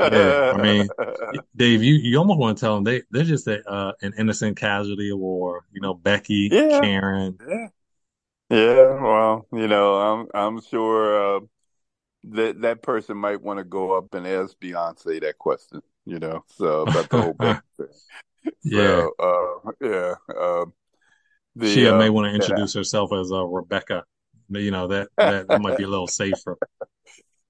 Yeah, 0.00 0.34
I 0.50 0.56
mean, 0.58 0.90
Dave, 1.56 1.82
you, 1.82 1.94
you 1.94 2.18
almost 2.18 2.38
want 2.38 2.56
to 2.58 2.60
tell 2.60 2.76
them 2.76 2.84
they 2.84 3.02
they're 3.10 3.24
just 3.24 3.46
a, 3.48 3.68
uh, 3.68 3.92
an 4.02 4.14
innocent 4.18 4.56
casualty 4.56 5.10
of 5.10 5.18
war. 5.18 5.64
You 5.72 5.80
know, 5.80 5.94
Becky, 5.94 6.50
Yeah. 6.50 6.80
Karen. 6.80 7.40
Yeah. 7.40 7.68
Yeah, 8.50 9.02
well, 9.02 9.46
you 9.52 9.68
know, 9.68 9.96
I'm 9.96 10.28
I'm 10.34 10.60
sure 10.62 11.38
uh, 11.38 11.40
that 12.24 12.62
that 12.62 12.82
person 12.82 13.16
might 13.18 13.42
want 13.42 13.58
to 13.58 13.64
go 13.64 13.92
up 13.98 14.14
and 14.14 14.26
ask 14.26 14.58
Beyonce 14.60 15.20
that 15.22 15.38
question, 15.38 15.82
you 16.06 16.18
know, 16.20 16.44
so 16.48 16.82
about 16.82 17.10
the 17.10 17.18
whole 17.18 17.34
thing. 17.78 17.88
Yeah, 18.62 19.08
So, 19.08 19.14
uh, 19.18 19.72
yeah, 19.80 20.14
uh, 20.36 20.66
the 21.56 21.66
she 21.66 21.88
uh, 21.88 21.92
may 21.92 22.10
uh, 22.10 22.10
want 22.10 22.26
to 22.26 22.34
yeah, 22.36 22.46
introduce 22.48 22.74
herself 22.74 23.12
as 23.12 23.30
uh, 23.32 23.44
Rebecca. 23.44 24.04
You 24.48 24.70
know 24.70 24.86
that 24.88 25.08
that 25.20 25.48
that 25.50 25.58
might 25.58 25.76
be 25.76 25.82
a 25.82 25.88
little 25.88 26.08
safer. 26.08 26.58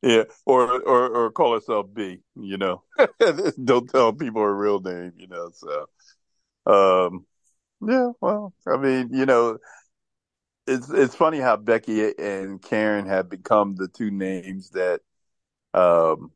Yeah, 0.02 0.25
or 0.47 0.71
or 0.83 1.09
or 1.09 1.31
call 1.33 1.55
herself 1.55 1.87
B, 1.93 2.21
you 2.37 2.57
know. 2.57 2.83
Don't 3.64 3.88
tell 3.90 4.12
people 4.12 4.43
her 4.43 4.55
real 4.57 4.81
name, 4.81 5.12
you 5.17 5.26
know. 5.28 5.50
So, 5.55 5.87
um, 6.67 7.26
yeah, 7.87 8.11
well, 8.21 8.55
I 8.67 8.76
mean, 8.78 9.11
you 9.12 9.26
know, 9.26 9.59
it's 10.67 10.90
it's 10.90 11.14
funny 11.14 11.38
how 11.38 11.57
Becky 11.57 12.12
and 12.19 12.61
Karen 12.62 13.07
have 13.07 13.28
become 13.28 13.75
the 13.76 13.88
two 13.88 14.11
names 14.11 14.71
that 14.71 15.00
um 15.75 16.33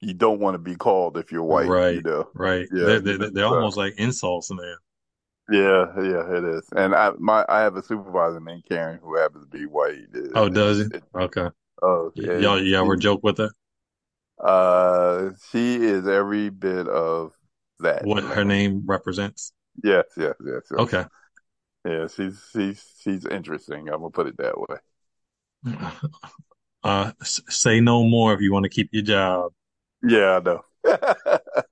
you 0.00 0.14
don't 0.14 0.40
want 0.40 0.54
to 0.54 0.58
be 0.58 0.76
called 0.76 1.16
if 1.18 1.32
you're 1.32 1.44
white, 1.44 1.78
you 1.86 2.00
Right, 2.00 2.02
know. 2.02 2.30
right. 2.34 2.68
Yeah, 2.70 2.98
They're 2.98 3.00
they're, 3.00 3.30
they're 3.30 3.46
So, 3.48 3.56
almost 3.58 3.76
like 3.76 3.94
insults 3.98 4.50
now. 4.52 4.76
yeah, 5.50 5.86
yeah, 5.96 6.36
it 6.36 6.44
is. 6.44 6.68
And 6.76 6.94
I 6.94 7.10
my 7.18 7.44
I 7.48 7.60
have 7.60 7.76
a 7.76 7.82
supervisor 7.82 8.40
named 8.40 8.64
Karen 8.68 8.98
who 9.02 9.16
happens 9.16 9.44
to 9.44 9.50
be 9.58 9.64
white. 9.66 10.06
It, 10.12 10.30
Oh, 10.34 10.48
does 10.48 10.78
it? 10.80 10.92
it, 10.92 11.02
Okay. 11.14 11.48
Oh, 11.82 12.12
Y- 12.16 12.28
and 12.28 12.60
y'all 12.60 12.96
she 12.96 12.96
joke 12.96 13.22
with 13.22 13.38
her? 13.38 13.50
uh 14.38 15.30
she 15.50 15.76
is 15.76 16.06
every 16.06 16.48
bit 16.50 16.86
of 16.88 17.32
that, 17.80 18.08
What 18.08 18.24
her 18.24 18.44
name 18.44 18.82
represents? 18.86 19.52
Yes, 19.82 20.04
yes, 20.16 20.34
yes, 20.44 20.62
yes. 20.70 20.78
Okay. 20.78 21.04
Yeah, 21.86 22.06
she's 22.08 22.42
she's 22.52 22.84
she's 23.02 23.26
interesting. 23.26 23.88
I'm 23.88 24.00
gonna 24.00 24.10
put 24.10 24.26
it 24.28 24.36
that 24.38 24.58
way. 24.58 24.78
Uh, 26.84 27.12
say 27.22 27.80
no 27.80 28.04
more 28.04 28.34
if 28.34 28.40
you 28.40 28.52
want 28.52 28.64
to 28.64 28.68
keep 28.70 28.88
your 28.92 29.02
job. 29.02 29.52
Yeah, 30.02 30.36
I 30.36 30.40
know. 30.40 30.62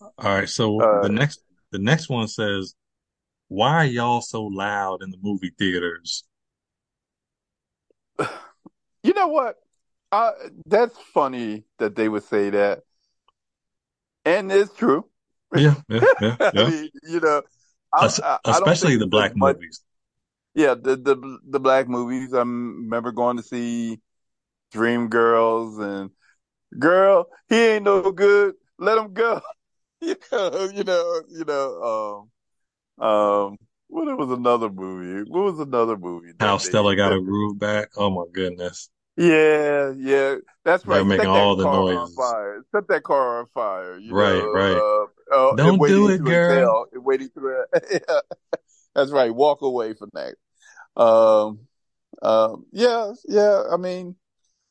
All 0.00 0.10
right. 0.34 0.48
So 0.48 0.86
uh, 0.86 0.86
the 0.92 1.08
next 1.08 1.40
the 1.70 1.78
next 1.78 2.08
one 2.08 2.28
says, 2.28 2.74
"Why 3.48 3.70
are 3.74 3.86
y'all 3.86 4.22
so 4.22 4.44
loud 4.44 5.02
in 5.02 5.10
the 5.10 5.18
movie 5.22 5.52
theaters?" 5.58 6.24
you 9.14 9.20
know 9.20 9.28
what? 9.28 9.56
Uh, 10.10 10.32
that's 10.66 10.98
funny 11.12 11.62
that 11.78 11.94
they 11.94 12.08
would 12.08 12.24
say 12.24 12.50
that, 12.50 12.82
and 14.24 14.50
it's 14.50 14.74
true. 14.74 15.04
Yeah, 15.54 15.76
yeah, 15.88 16.00
yeah, 16.20 16.36
I 16.40 16.70
mean, 16.70 16.90
you 17.04 17.20
know, 17.20 17.42
I, 17.92 18.10
I, 18.22 18.38
especially 18.46 18.96
the 18.96 19.06
black 19.06 19.36
much. 19.36 19.56
movies. 19.56 19.82
Yeah, 20.54 20.74
the 20.74 20.96
the 20.96 21.38
the 21.48 21.60
black 21.60 21.88
movies. 21.88 22.34
I 22.34 22.38
remember 22.38 23.12
going 23.12 23.36
to 23.36 23.42
see 23.42 24.00
Dreamgirls 24.72 25.80
and 25.80 26.10
Girl, 26.76 27.28
he 27.48 27.56
ain't 27.56 27.84
no 27.84 28.10
good. 28.10 28.54
Let 28.78 28.98
him 28.98 29.12
go. 29.12 29.40
you 30.00 30.16
know, 30.32 30.70
you 30.74 30.82
know, 30.82 31.22
you 31.28 31.44
know. 31.44 32.28
Um, 32.98 33.06
um, 33.06 33.56
what 33.86 34.18
was 34.18 34.36
another 34.36 34.70
movie? 34.70 35.28
What 35.30 35.44
was 35.44 35.60
another 35.60 35.96
movie 35.96 36.32
How 36.40 36.58
Stella 36.58 36.96
got 36.96 37.12
a 37.12 37.20
groove 37.20 37.60
back. 37.60 37.90
Oh 37.96 38.10
my 38.10 38.24
goodness. 38.32 38.90
Yeah, 39.16 39.92
yeah, 39.96 40.36
that's 40.64 40.84
They're 40.84 40.98
right. 40.98 41.06
making 41.06 41.26
Set 41.26 41.36
all 41.36 41.56
that 41.56 41.62
the 41.62 41.64
car 41.70 41.96
on 41.96 42.10
fire. 42.16 42.64
Set 42.72 42.88
that 42.88 43.02
car 43.04 43.40
on 43.40 43.46
fire. 43.54 43.96
You 43.98 44.12
Right, 44.12 44.42
right. 44.42 44.76
uh, 45.32 45.52
uh, 45.52 45.56
Don't 45.56 45.86
do 45.86 46.08
it, 46.08 46.24
girl. 46.24 46.88
waiting 46.94 47.28
to. 47.30 47.64
yeah, 47.92 48.20
that's 48.94 49.12
right. 49.12 49.32
Walk 49.34 49.62
away 49.62 49.94
from 49.94 50.10
that. 50.14 50.34
Um, 51.00 51.60
um, 52.22 52.66
yeah, 52.72 53.12
yeah. 53.28 53.62
I 53.70 53.76
mean, 53.76 54.16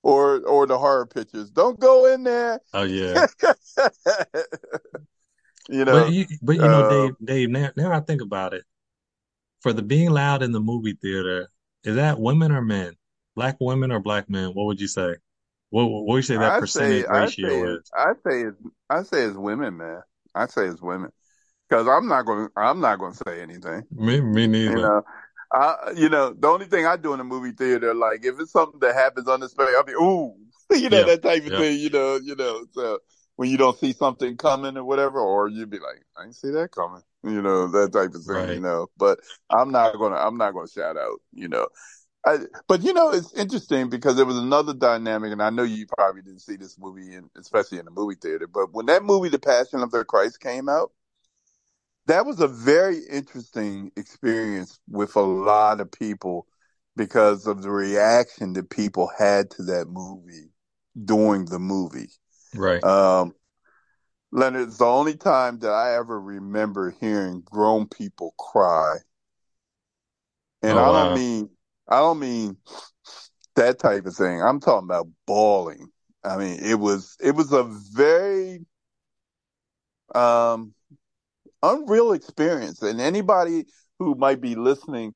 or 0.04 0.42
or 0.42 0.68
the 0.68 0.78
horror 0.78 1.06
pictures. 1.06 1.50
Don't 1.52 1.80
go 1.80 2.06
in 2.14 2.24
there. 2.24 2.60
Oh 2.74 2.84
yeah. 2.84 3.28
you 5.70 5.86
But 5.86 5.86
know, 5.86 6.08
you, 6.10 6.26
but 6.42 6.58
you 6.58 6.68
know, 6.68 6.84
uh, 6.84 6.90
Dave, 6.90 7.16
Dave, 7.24 7.50
now, 7.50 7.70
now 7.78 7.92
I 7.94 8.02
think 8.02 8.22
about 8.22 8.54
it. 8.54 8.64
For 9.62 9.72
the 9.72 9.82
being 9.82 10.10
loud 10.10 10.44
in 10.44 10.52
the 10.52 10.60
movie 10.60 10.98
theater, 11.02 11.50
is 11.86 11.96
that 11.96 12.20
women 12.20 12.52
or 12.52 12.62
men? 12.62 12.96
Black 13.36 13.58
women 13.60 13.92
or 13.92 14.00
black 14.00 14.30
men? 14.30 14.50
What 14.50 14.66
would 14.66 14.82
you 14.82 14.88
say? 14.88 15.16
What, 15.70 15.86
what 15.86 16.06
would 16.08 16.18
you 16.18 16.22
say 16.24 16.38
that 16.38 16.58
I 16.58 16.62
say, 16.62 17.06
percentage 17.06 17.06
I 17.06 17.30
say, 17.30 17.36
ratio 17.40 17.64
it's, 17.64 17.80
is? 17.80 17.94
I 17.96 18.14
say, 18.28 18.42
it's, 18.44 18.58
I 18.90 19.04
say 19.04 19.24
it's 19.26 19.38
women, 19.38 19.78
man. 19.78 20.02
I 20.36 20.48
say 20.48 20.66
it's 20.66 20.82
women 20.82 21.12
because 21.70 21.88
I'm 21.88 22.08
not 22.08 22.24
going, 22.26 22.48
to 22.48 22.54
I'm 22.58 22.82
not 22.82 23.00
going 23.00 23.14
to 23.14 23.24
say 23.28 23.42
anything. 23.42 23.84
Me, 23.92 24.20
me 24.22 24.48
You 24.68 24.76
neither. 24.76 24.80
know, 24.80 25.04
I, 25.54 25.94
you 25.96 26.10
know, 26.10 26.34
the 26.34 26.48
only 26.48 26.68
thing 26.68 26.86
I 26.88 26.98
do 26.98 27.14
in 27.14 27.20
a 27.22 27.24
movie 27.26 27.52
theater, 27.54 27.94
like 27.94 28.26
if 28.26 28.40
it's 28.40 28.52
something 28.54 28.80
that 28.82 28.96
happens 28.96 29.28
unexpected, 29.28 29.76
I'll 29.76 29.84
be 29.86 29.94
ooh, 29.94 30.36
you 30.78 30.90
know, 30.90 31.04
Yeah, 31.04 31.06
that 31.06 31.24
type 31.24 31.46
of 31.46 31.54
yeah, 31.54 31.56
thing. 31.56 31.80
You 31.80 31.90
know, 31.92 32.18
you 32.18 32.36
know. 32.36 32.66
So 32.74 33.00
when 33.38 33.50
you 33.50 33.58
don't 33.58 33.78
see 33.80 33.94
something 33.94 34.38
coming 34.38 34.78
or 34.78 34.86
whatever, 34.86 35.20
or 35.20 35.50
you'd 35.50 35.70
be 35.70 35.80
like, 35.80 36.04
I 36.18 36.24
didn't 36.24 36.38
see 36.38 36.52
that 36.52 36.72
coming. 36.72 37.02
You 37.24 37.42
know, 37.42 37.68
that 37.70 37.94
type 37.94 38.14
of 38.16 38.24
thing. 38.26 38.54
You 38.54 38.62
know, 38.62 38.88
but 38.98 39.20
I'm 39.50 39.72
not 39.72 39.98
gonna, 39.98 40.18
I'm 40.18 40.38
not 40.38 40.54
gonna 40.54 40.68
shout 40.68 40.98
out. 40.98 41.20
You 41.34 41.50
know, 41.50 41.68
I, 42.26 42.38
but 42.68 42.84
you 42.84 42.94
know, 42.94 43.12
it's 43.12 43.34
interesting 43.34 43.90
because 43.90 44.16
there 44.16 44.26
was 44.26 44.38
another 44.38 44.74
dynamic, 44.74 45.32
and 45.32 45.44
I 45.44 45.50
know 45.50 45.64
you 45.64 45.86
probably 45.88 46.22
didn't 46.22 46.42
see 46.42 46.56
this 46.56 46.78
movie, 46.80 47.14
in, 47.16 47.30
especially 47.38 47.80
in 47.80 47.86
the 47.86 47.92
movie 47.92 48.16
theater. 48.16 48.48
But 48.48 48.74
when 48.74 48.86
that 48.86 49.04
movie, 49.04 49.30
The 49.30 49.40
Passion 49.40 49.82
of 49.82 49.92
the 49.92 50.06
Christ, 50.06 50.40
came 50.40 50.70
out, 50.70 50.92
that 52.08 52.26
was 52.26 52.40
a 52.40 52.48
very 52.48 53.00
interesting 53.10 53.92
experience 53.98 54.80
with 54.90 55.16
a 55.16 55.22
lot 55.22 55.82
of 55.82 55.92
people 55.92 56.48
because 56.96 57.48
of 57.48 57.62
the 57.62 57.72
reaction 57.72 58.54
that 58.54 58.70
people 58.70 59.10
had 59.18 59.50
to 59.52 59.64
that 59.64 59.88
movie 59.88 60.52
during 61.04 61.46
the 61.46 61.60
movie. 61.60 62.10
Right. 62.56 62.84
Um, 62.84 63.34
Leonard, 64.32 64.70
it's 64.70 64.78
the 64.78 64.86
only 64.86 65.16
time 65.16 65.60
that 65.60 65.72
I 65.72 65.96
ever 65.96 66.20
remember 66.20 66.92
hearing 67.00 67.42
grown 67.42 67.88
people 67.88 68.34
cry. 68.38 68.98
And 70.62 70.78
Oh, 70.78 70.84
I 70.84 70.92
don't 70.92 71.14
wow. 71.14 71.16
mean, 71.16 71.50
I 71.88 72.00
don't 72.00 72.20
mean 72.20 72.58
that 73.56 73.80
type 73.80 74.06
of 74.06 74.16
thing. 74.16 74.42
I'm 74.42 74.60
talking 74.60 74.88
about 74.88 75.08
bawling. 75.26 75.88
I 76.24 76.38
mean, 76.38 76.60
it 76.64 76.80
was, 76.80 77.18
it 77.20 77.36
was 77.36 77.52
a 77.52 77.64
very, 77.64 78.66
um, 80.16 80.74
unreal 81.62 82.14
experience. 82.14 82.82
And 82.82 83.02
anybody 83.02 83.66
who 84.00 84.16
might 84.16 84.42
be 84.42 84.56
listening 84.56 85.14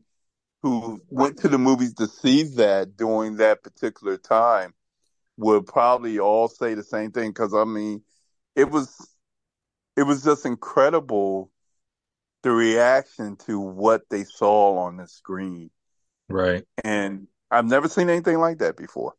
who 0.64 1.00
went 1.10 1.38
to 1.40 1.48
the 1.48 1.58
movies 1.58 1.94
to 1.96 2.08
see 2.08 2.44
that 2.44 2.98
during 2.98 3.38
that 3.38 3.64
particular 3.64 4.18
time 4.18 4.74
would 5.38 5.66
probably 5.66 6.20
all 6.20 6.48
say 6.48 6.74
the 6.74 6.84
same 6.84 7.12
thing. 7.12 7.32
Cause 7.34 7.54
I 7.54 7.64
mean, 7.64 8.02
it 8.56 8.70
was, 8.70 9.16
it 9.96 10.04
was 10.04 10.24
just 10.24 10.46
incredible 10.46 11.52
the 12.44 12.52
reaction 12.52 13.36
to 13.46 13.60
what 13.60 14.02
they 14.10 14.24
saw 14.24 14.78
on 14.80 14.98
the 14.98 15.08
screen. 15.08 15.70
Right. 16.30 16.64
And 16.84 17.28
I've 17.50 17.66
never 17.66 17.88
seen 17.88 18.10
anything 18.10 18.40
like 18.40 18.60
that 18.60 18.78
before. 18.78 19.14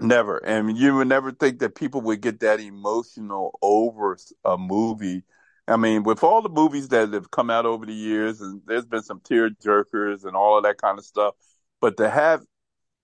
Never. 0.00 0.38
And 0.38 0.76
you 0.76 0.96
would 0.96 1.08
never 1.08 1.32
think 1.32 1.60
that 1.60 1.74
people 1.76 2.00
would 2.02 2.20
get 2.20 2.40
that 2.40 2.60
emotional 2.60 3.58
over 3.62 4.16
a 4.44 4.58
movie 4.58 5.22
I 5.66 5.76
mean, 5.76 6.02
with 6.02 6.22
all 6.22 6.42
the 6.42 6.50
movies 6.50 6.88
that 6.88 7.12
have 7.14 7.30
come 7.30 7.48
out 7.48 7.64
over 7.64 7.86
the 7.86 7.94
years, 7.94 8.40
and 8.40 8.60
there's 8.66 8.84
been 8.84 9.02
some 9.02 9.20
tear 9.20 9.48
jerkers 9.48 10.24
and 10.24 10.36
all 10.36 10.58
of 10.58 10.64
that 10.64 10.76
kind 10.76 10.98
of 10.98 11.04
stuff, 11.06 11.34
but 11.80 11.96
to 11.96 12.10
have 12.10 12.42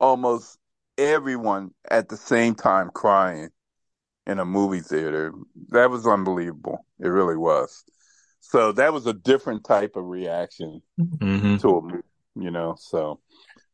almost 0.01 0.59
everyone 0.99 1.73
at 1.91 2.09
the 2.09 2.17
same 2.17 2.55
time 2.55 2.91
crying 2.95 3.51
in 4.27 4.39
a 4.39 4.45
movie 4.45 4.81
theater, 4.81 5.33
that 5.71 5.91
was 5.91 6.07
unbelievable. 6.07 6.85
It 7.01 7.09
really 7.09 7.37
was. 7.37 7.85
So 8.41 8.73
that 8.73 8.93
was 8.93 9.07
a 9.07 9.15
different 9.15 9.65
type 9.65 9.97
of 9.97 10.05
reaction 10.07 10.83
hmm 10.99 11.57
to 11.59 11.77
a 11.79 11.83
movie, 11.83 12.03
you 12.35 12.51
know. 12.51 12.77
So, 12.79 13.21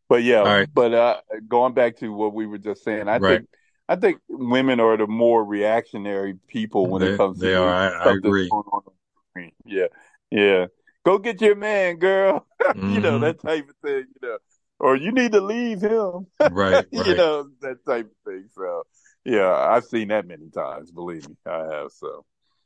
but 0.09 0.23
yeah, 0.23 0.45
right. 0.45 0.69
but 0.75 0.95
uh, 0.95 1.21
going 1.49 1.75
back 1.75 1.97
to 1.99 2.13
what 2.13 2.35
we 2.35 2.47
were 2.47 2.59
just 2.59 2.85
saying, 2.85 3.09
I 3.09 3.19
Right. 3.19 3.41
think 3.41 3.49
I 3.89 3.97
think 3.97 4.21
women 4.29 4.81
are 4.81 4.97
the 4.97 5.07
more 5.07 5.45
reactionary 5.45 6.35
people 6.49 6.89
when 6.91 7.03
They, 7.03 7.09
it 7.13 7.17
comes 7.17 7.41
to 7.41 7.49
they 7.49 7.55
are. 7.55 7.75
I, 7.75 7.89
I 8.11 8.13
agree. 8.13 8.49
going 8.51 8.65
on 8.73 8.83
on 8.87 8.93
the 9.15 9.23
screen. 9.31 9.53
Yeah, 9.65 9.87
yeah. 10.31 10.67
Go 11.05 11.19
get 11.19 11.41
your 11.41 11.55
man, 11.57 11.97
girl. 11.97 12.47
you 12.87 13.01
know 13.01 13.19
hmm 13.19 13.21
that 13.21 13.41
type 13.41 13.69
of 13.69 13.77
thing. 13.85 14.07
You 14.23 14.29
know, 14.29 14.39
or 14.79 14.97
you 14.97 15.13
need 15.13 15.33
to 15.33 15.41
leave 15.41 15.81
him. 15.83 16.27
Right. 16.49 16.87
you 16.91 17.15
know 17.15 17.49
that 17.63 17.85
type 17.87 18.07
of 18.07 18.33
thing. 18.33 18.49
So, 18.55 18.83
yeah, 19.25 19.53
I've 19.53 19.85
seen 19.85 20.09
that 20.09 20.27
many 20.27 20.51
times. 20.51 20.91
Believe 20.91 21.25
me, 21.29 21.37
I 21.47 21.59
have. 21.73 21.93
So, 21.93 22.25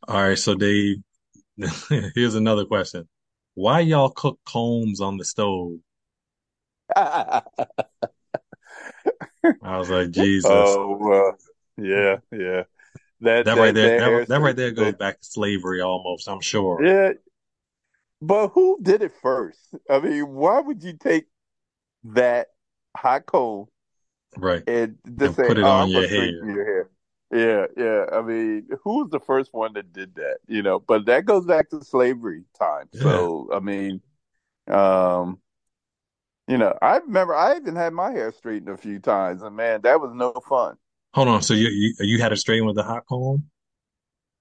All 0.09 0.23
right. 0.23 0.39
So 0.39 0.55
Dave, 0.55 0.99
here's 2.15 2.35
another 2.35 2.65
question. 2.65 3.09
Why 3.61 3.81
y'all 3.81 4.09
cook 4.09 4.41
combs 4.47 5.03
on 5.03 5.19
the 5.19 5.25
stove? 5.27 5.81
I 6.97 7.43
was 9.79 9.89
like, 9.91 10.11
Jesus. 10.11 10.79
oh, 10.79 11.13
uh, 11.13 11.37
yeah, 11.83 12.17
yeah. 12.33 12.65
That 13.21 13.47
That 13.47 13.57
right 13.59 13.75
that 13.75 13.75
there, 13.75 13.91
that 14.27 14.27
that, 14.29 14.41
right 14.41 14.57
there 14.57 14.71
goes 14.71 14.95
back 14.95 15.21
to 15.21 15.27
slavery 15.27 15.83
almost, 15.83 16.29
I'm 16.29 16.41
sure. 16.41 16.87
yeah, 16.87 17.13
but 18.23 18.49
who 18.49 18.79
did 18.83 19.03
it 19.03 19.13
first? 19.23 19.59
I 19.89 19.99
mean, 20.01 20.29
why 20.29 20.61
would 20.61 20.83
you 20.83 20.95
take 20.95 21.27
that 22.05 22.49
hot 22.97 23.27
comb 23.27 23.69
Right. 24.37 24.65
and 24.67 24.99
And 25.19 25.19
just 25.19 25.37
say, 25.37 25.45
put 25.45 25.59
it 25.59 25.63
"Oh, 25.63 25.69
on 25.69 25.89
your 25.89 26.07
your 26.41 26.65
hair"? 26.65 26.91
Yeah, 27.33 27.67
yeah. 27.77 28.07
I 28.13 28.23
mean, 28.23 28.67
who 28.83 28.99
was 29.03 29.11
the 29.11 29.21
first 29.21 29.55
one 29.55 29.73
that 29.75 29.93
did 29.93 30.17
that? 30.17 30.39
You 30.49 30.63
know, 30.63 30.81
but 30.81 31.07
that 31.07 31.27
goes 31.27 31.47
back 31.47 31.71
to 31.71 31.85
slavery 31.85 32.45
time. 32.59 32.89
Yeah. 32.93 33.29
So, 33.29 33.49
I 33.53 33.61
mean, 33.61 34.01
um, 34.69 35.41
you 36.49 36.59
know, 36.59 36.77
I 36.83 36.99
remember 36.99 37.35
I 37.35 37.57
even 37.57 37.77
had 37.77 37.93
my 37.93 38.11
hair 38.11 38.33
straightened 38.33 38.69
a 38.69 38.77
few 38.77 38.99
times, 38.99 39.43
and 39.43 39.55
man, 39.57 39.83
that 39.83 40.01
was 40.01 40.13
no 40.15 40.33
fun. 40.49 40.77
Hold 41.15 41.29
on. 41.29 41.43
So 41.43 41.55
you, 41.55 41.69
you 41.69 41.95
you 42.01 42.19
had 42.21 42.33
it 42.33 42.37
straightened 42.39 42.67
with 42.67 42.79
a 42.79 42.83
hot 42.83 43.07
comb? 43.07 43.49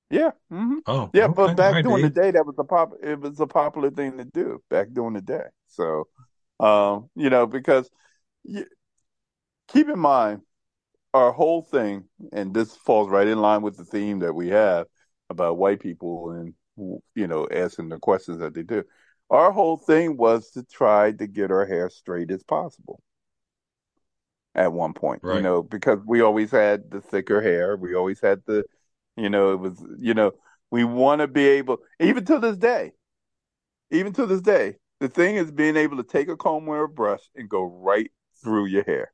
Yeah, 0.09 0.31
hmm 0.49 0.79
Oh, 0.85 1.13
Yeah, 1.13 1.27
okay. 1.27 1.35
but 1.35 1.55
back 1.55 1.81
right, 1.81 1.83
during 1.83 2.01
the 2.01 2.09
day, 2.09 2.31
that 2.31 2.45
was 2.45 2.55
a 2.57 2.63
pop. 2.63 2.93
It 3.03 3.19
was 3.19 3.39
a 3.39 3.47
popular 3.47 3.91
thing 3.91 4.17
to 4.17 4.25
do 4.25 4.61
back 4.69 4.89
during 4.93 5.13
the 5.13 5.21
day. 5.21 5.45
So, 5.67 6.07
um, 6.59 7.09
you 7.15 7.29
know, 7.29 7.45
because 7.47 7.89
you, 8.43 8.65
keep 9.67 9.87
in 9.89 9.99
mind 9.99 10.41
our 11.13 11.31
whole 11.31 11.61
thing, 11.61 12.05
and 12.31 12.53
this 12.53 12.75
falls 12.75 13.09
right 13.09 13.27
in 13.27 13.39
line 13.41 13.61
with 13.61 13.77
the 13.77 13.85
theme 13.85 14.19
that 14.19 14.33
we 14.33 14.49
have 14.49 14.87
about 15.29 15.57
white 15.57 15.79
people 15.79 16.31
and 16.31 16.53
you 17.15 17.27
know 17.27 17.47
asking 17.51 17.89
the 17.89 17.99
questions 17.99 18.39
that 18.39 18.53
they 18.53 18.63
do. 18.63 18.83
Our 19.29 19.51
whole 19.51 19.77
thing 19.77 20.17
was 20.17 20.51
to 20.51 20.63
try 20.63 21.11
to 21.11 21.27
get 21.27 21.51
our 21.51 21.65
hair 21.65 21.89
straight 21.89 22.31
as 22.31 22.43
possible 22.43 23.01
at 24.55 24.73
one 24.73 24.93
point, 24.93 25.21
you 25.29 25.41
know, 25.41 25.61
because 25.63 25.99
we 26.05 26.21
always 26.21 26.51
had 26.51 26.89
the 26.89 27.01
thicker 27.01 27.41
hair. 27.41 27.77
We 27.77 27.95
always 27.95 28.19
had 28.19 28.41
the, 28.47 28.65
you 29.15 29.29
know, 29.29 29.53
it 29.53 29.57
was, 29.59 29.83
you 29.99 30.13
know, 30.13 30.31
we 30.71 30.83
want 30.83 31.21
to 31.21 31.27
be 31.27 31.47
able, 31.47 31.77
even 31.99 32.25
to 32.25 32.39
this 32.39 32.57
day, 32.57 32.93
even 33.91 34.13
to 34.13 34.25
this 34.25 34.41
day, 34.41 34.75
the 34.99 35.07
thing 35.07 35.35
is 35.35 35.51
being 35.51 35.77
able 35.77 35.97
to 35.97 36.03
take 36.03 36.27
a 36.29 36.35
comb 36.37 36.67
or 36.67 36.83
a 36.83 36.89
brush 36.89 37.21
and 37.35 37.49
go 37.49 37.63
right 37.63 38.11
through 38.43 38.65
your 38.65 38.83
hair 38.83 39.11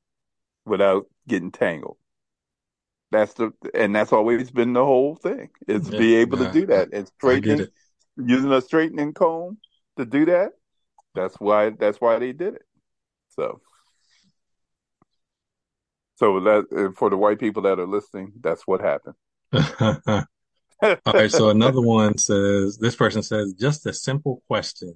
without 0.65 1.07
getting 1.27 1.51
tangled. 1.51 1.97
That's 3.11 3.33
the, 3.33 3.53
and 3.73 3.95
that's 3.95 4.11
always 4.11 4.51
been 4.51 4.73
the 4.73 4.83
whole 4.83 5.15
thing 5.15 5.49
is 5.67 5.89
Yeah. 5.89 5.97
be 5.97 6.15
able 6.17 6.37
to 6.39 6.51
do 6.51 6.65
that 6.67 6.89
and 6.91 6.95
I 6.95 6.99
get 6.99 7.07
straightening, 7.07 7.67
using 8.17 8.51
a 8.51 8.61
straightening 8.61 9.13
comb 9.13 9.57
to 9.97 10.05
do 10.05 10.25
that. 10.25 10.51
That's 11.13 11.35
why, 11.39 11.69
that's 11.69 12.01
why 12.01 12.19
they 12.19 12.33
did 12.33 12.55
it. 12.55 12.65
So, 13.29 13.61
so 16.15 16.39
that, 16.41 16.93
for 16.97 17.09
the 17.09 17.17
white 17.17 17.39
people 17.39 17.61
that 17.63 17.79
are 17.79 17.87
listening, 17.87 18.33
that's 18.41 18.67
what 18.67 18.81
happened. 18.81 19.15
All 21.05 21.13
right. 21.13 21.31
So 21.31 21.49
another 21.49 21.81
one 21.81 22.17
says, 22.17 22.77
this 22.77 22.95
person 22.95 23.23
says, 23.23 23.53
just 23.53 23.85
a 23.85 23.93
simple 23.93 24.41
question. 24.47 24.95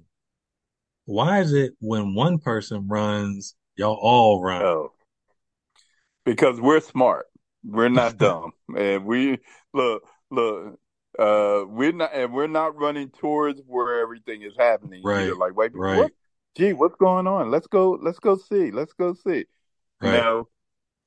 Why 1.06 1.40
is 1.40 1.52
it 1.52 1.74
when 1.80 2.14
one 2.14 2.38
person 2.38 2.86
runs, 2.88 3.54
y'all 3.76 3.98
all 4.00 4.42
run? 4.42 4.62
Oh, 4.62 4.92
because 6.30 6.60
we're 6.60 6.80
smart. 6.80 7.26
We're 7.64 7.88
not 7.88 8.18
dumb. 8.18 8.52
And 8.76 9.04
we 9.04 9.38
look, 9.74 10.02
look, 10.30 10.78
uh, 11.18 11.64
we're 11.66 11.92
not, 11.92 12.14
and 12.14 12.32
we're 12.32 12.46
not 12.46 12.76
running 12.76 13.10
towards 13.10 13.60
where 13.66 14.00
everything 14.00 14.42
is 14.42 14.54
happening 14.58 15.06
either. 15.06 15.34
Right. 15.34 15.36
Like 15.36 15.56
white 15.56 15.72
people, 15.74 15.82
Right. 15.82 15.96
what? 15.96 16.12
Gee, 16.56 16.72
what's 16.72 16.96
going 16.96 17.26
on? 17.26 17.50
Let's 17.50 17.66
go, 17.66 17.92
let's 18.02 18.18
go 18.18 18.36
see. 18.36 18.70
Let's 18.70 18.92
go 18.92 19.14
see. 19.14 19.44
Right. 20.00 20.12
No, 20.12 20.48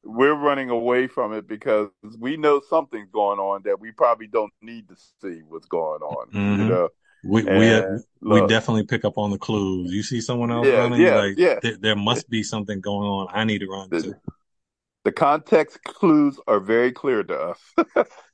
we're 0.04 0.36
running 0.36 0.70
away 0.70 1.08
from 1.08 1.34
it 1.34 1.48
because 1.48 1.90
we 2.20 2.38
know 2.38 2.62
something's 2.70 3.12
going 3.12 3.40
on 3.40 3.64
that 3.66 3.80
we 3.80 3.92
probably 3.92 4.28
don't 4.28 4.54
need 4.62 4.88
to 4.90 4.96
see 5.22 5.42
what's 5.48 5.68
going 5.68 6.02
on. 6.02 6.32
You 6.52 6.66
hmm 6.66 6.68
know, 6.68 6.90
We 7.24 7.46
we 7.46 7.74
uh, 7.74 7.84
and 7.84 8.04
we 8.28 8.42
look, 8.42 8.42
definitely 8.42 8.86
pick 8.86 9.06
up 9.06 9.18
on 9.18 9.32
the 9.32 9.38
clues. 9.38 9.92
You 9.94 10.04
see 10.04 10.22
someone 10.22 10.52
else 10.52 10.70
yeah, 10.70 10.74
running, 10.74 11.06
yeah, 11.06 11.14
like, 11.14 11.38
yeah. 11.38 11.60
there, 11.62 11.78
there 11.78 11.96
must 11.96 12.30
be 12.30 12.44
something 12.44 12.82
going 12.82 13.08
on. 13.08 13.28
I 13.32 13.44
need 13.46 13.60
to 13.60 13.68
run 13.68 13.94
too. 13.98 14.16
The 15.04 15.12
context 15.12 15.84
clues 15.84 16.40
are 16.48 16.60
very 16.60 16.92
clear 16.92 17.24
to 17.24 17.40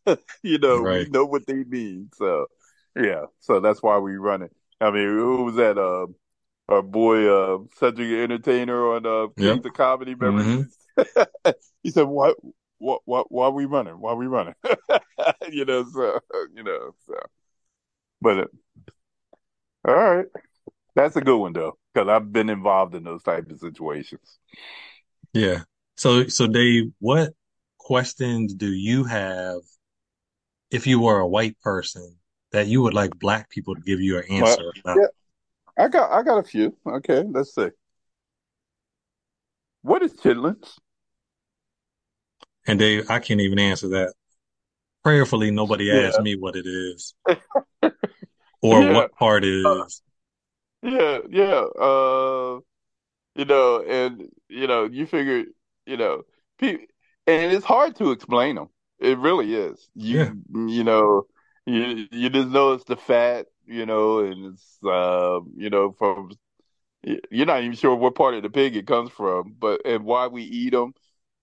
us. 0.06 0.18
you 0.44 0.60
know, 0.60 0.82
we 0.82 1.06
know 1.10 1.26
what 1.26 1.46
they 1.48 1.64
mean. 1.64 2.10
So, 2.16 2.48
yeah. 2.96 3.26
So 3.40 3.60
that's 3.60 3.82
why 3.82 3.98
we 3.98 4.16
run 4.18 4.44
it. 4.44 4.52
I 4.80 4.92
mean, 4.92 5.08
who 5.08 5.44
was 5.46 5.56
that? 5.56 5.78
Uh, 5.78 6.08
our 6.70 6.84
boy, 6.84 7.28
uh, 7.28 7.58
Cedric 7.80 8.12
Entertainer 8.12 8.94
on, 8.94 9.06
uh, 9.06 9.28
Yep. 9.38 9.38
Kings 9.38 9.66
of 9.66 9.74
Comedy. 9.74 10.14
Remember? 10.14 10.44
hmm 10.44 10.62
He, 10.98 11.52
he 11.84 11.92
said, 11.92 12.04
what, 12.04 12.38
what, 12.78 13.02
what, 13.06 13.32
why 13.32 13.46
are 13.46 13.52
we 13.52 13.66
running? 13.66 14.00
Why 14.00 14.12
are 14.12 14.16
we 14.16 14.28
running? 14.28 14.54
you 15.52 15.66
know, 15.66 15.84
so, 15.92 16.20
you 16.54 16.64
know, 16.64 16.92
so, 17.08 17.16
but, 18.22 18.38
uh, 18.38 18.46
all 19.88 19.96
right. 19.96 20.26
That's 20.96 21.16
a 21.16 21.22
good 21.22 21.38
one 21.38 21.54
though, 21.54 21.78
because 21.94 22.10
I've 22.10 22.32
been 22.32 22.50
involved 22.50 22.94
in 22.94 23.04
those 23.04 23.24
type 23.24 23.50
of 23.50 23.60
situations. 23.60 24.38
Yeah. 25.34 25.62
So 26.00 26.28
so 26.28 26.48
Dave, 26.48 26.94
what 27.00 27.34
questions 27.78 28.54
do 28.54 28.72
you 28.72 29.04
have 29.04 29.60
if 30.72 30.88
you 30.88 31.02
were 31.02 31.20
a 31.20 31.28
white 31.28 31.60
person 31.60 32.16
that 32.54 32.68
you 32.68 32.82
would 32.82 32.94
like 32.94 33.20
black 33.20 33.50
people 33.50 33.76
to 33.76 33.82
give 33.82 34.00
you 34.00 34.18
an 34.18 34.24
Well, 34.38 34.48
answer 34.48 34.72
about? 34.86 34.98
yeah, 34.98 35.08
I 35.78 35.88
got, 35.90 36.10
I 36.12 36.24
got 36.24 36.38
a 36.38 36.44
few. 36.44 36.74
Okay. 36.88 37.24
Let's 37.28 37.54
see. 37.54 37.68
What 39.82 40.04
is 40.04 40.14
chitlins? 40.14 40.78
And 42.66 42.80
Dave, 42.80 43.10
I 43.10 43.20
can't 43.20 43.42
even 43.42 43.60
answer 43.60 43.90
that. 43.90 44.14
Prayerfully, 45.04 45.52
nobody 45.52 45.92
Yeah. 45.92 46.08
asked 46.08 46.22
me 46.22 46.38
what 46.38 46.56
it 46.56 46.66
is 46.66 47.14
or 48.62 48.82
Yeah. 48.82 48.94
what 48.94 49.12
part 49.16 49.44
it 49.44 49.54
Uh, 49.66 49.86
is. 49.86 50.02
yeah. 50.82 51.20
Yeah. 51.30 51.66
Uh, 51.80 52.60
you 53.36 53.46
know, 53.46 53.82
and 53.84 54.30
you 54.50 54.68
know, 54.68 54.86
you 54.86 55.06
figure, 55.06 55.46
you 55.86 55.98
know, 55.98 56.24
pe- 56.60 56.86
and 57.28 57.52
it's 57.54 57.66
hard 57.66 57.96
to 57.98 58.12
explain 58.12 58.56
them. 58.56 58.70
It 59.00 59.18
really 59.18 59.54
is. 59.56 59.90
Yeah. 59.96 60.32
You, 60.54 60.68
you 60.68 60.84
know, 60.84 61.28
you 61.66 62.08
you 62.12 62.30
just 62.30 62.50
know 62.50 62.74
it's 62.74 62.86
the 62.86 62.98
fat, 62.98 63.48
you 63.66 63.86
know, 63.86 64.20
and 64.20 64.54
it's 64.54 64.78
uh, 64.84 65.40
you 65.56 65.70
know, 65.70 65.92
from 65.94 66.32
you're 67.32 67.46
not 67.46 67.62
even 67.64 67.76
sure 67.76 67.96
what 67.96 68.16
part 68.16 68.36
of 68.36 68.44
the 68.44 68.50
pig 68.50 68.76
it 68.76 68.88
comes 68.88 69.12
from, 69.12 69.56
but 69.60 69.82
and 69.86 70.04
why 70.06 70.28
we 70.28 70.44
eat 70.44 70.72
them. 70.72 70.94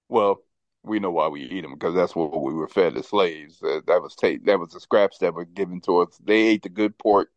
Well, 0.08 0.42
we 0.84 1.00
know 1.00 1.10
why 1.10 1.28
we 1.28 1.42
eat 1.42 1.62
them 1.62 1.74
because 1.74 1.94
that's 1.94 2.14
what 2.16 2.42
we 2.42 2.52
were 2.54 2.68
fed 2.68 2.96
as 2.96 3.08
slaves. 3.08 3.62
Uh, 3.62 3.80
that 3.86 4.02
was 4.02 4.14
ta- 4.14 4.38
that 4.44 4.58
was 4.58 4.70
the 4.72 4.80
scraps 4.80 5.18
that 5.18 5.34
were 5.34 5.44
given 5.46 5.80
to 5.82 5.98
us. 5.98 6.18
They 6.24 6.42
ate 6.48 6.62
the 6.62 6.68
good 6.70 6.98
pork, 6.98 7.30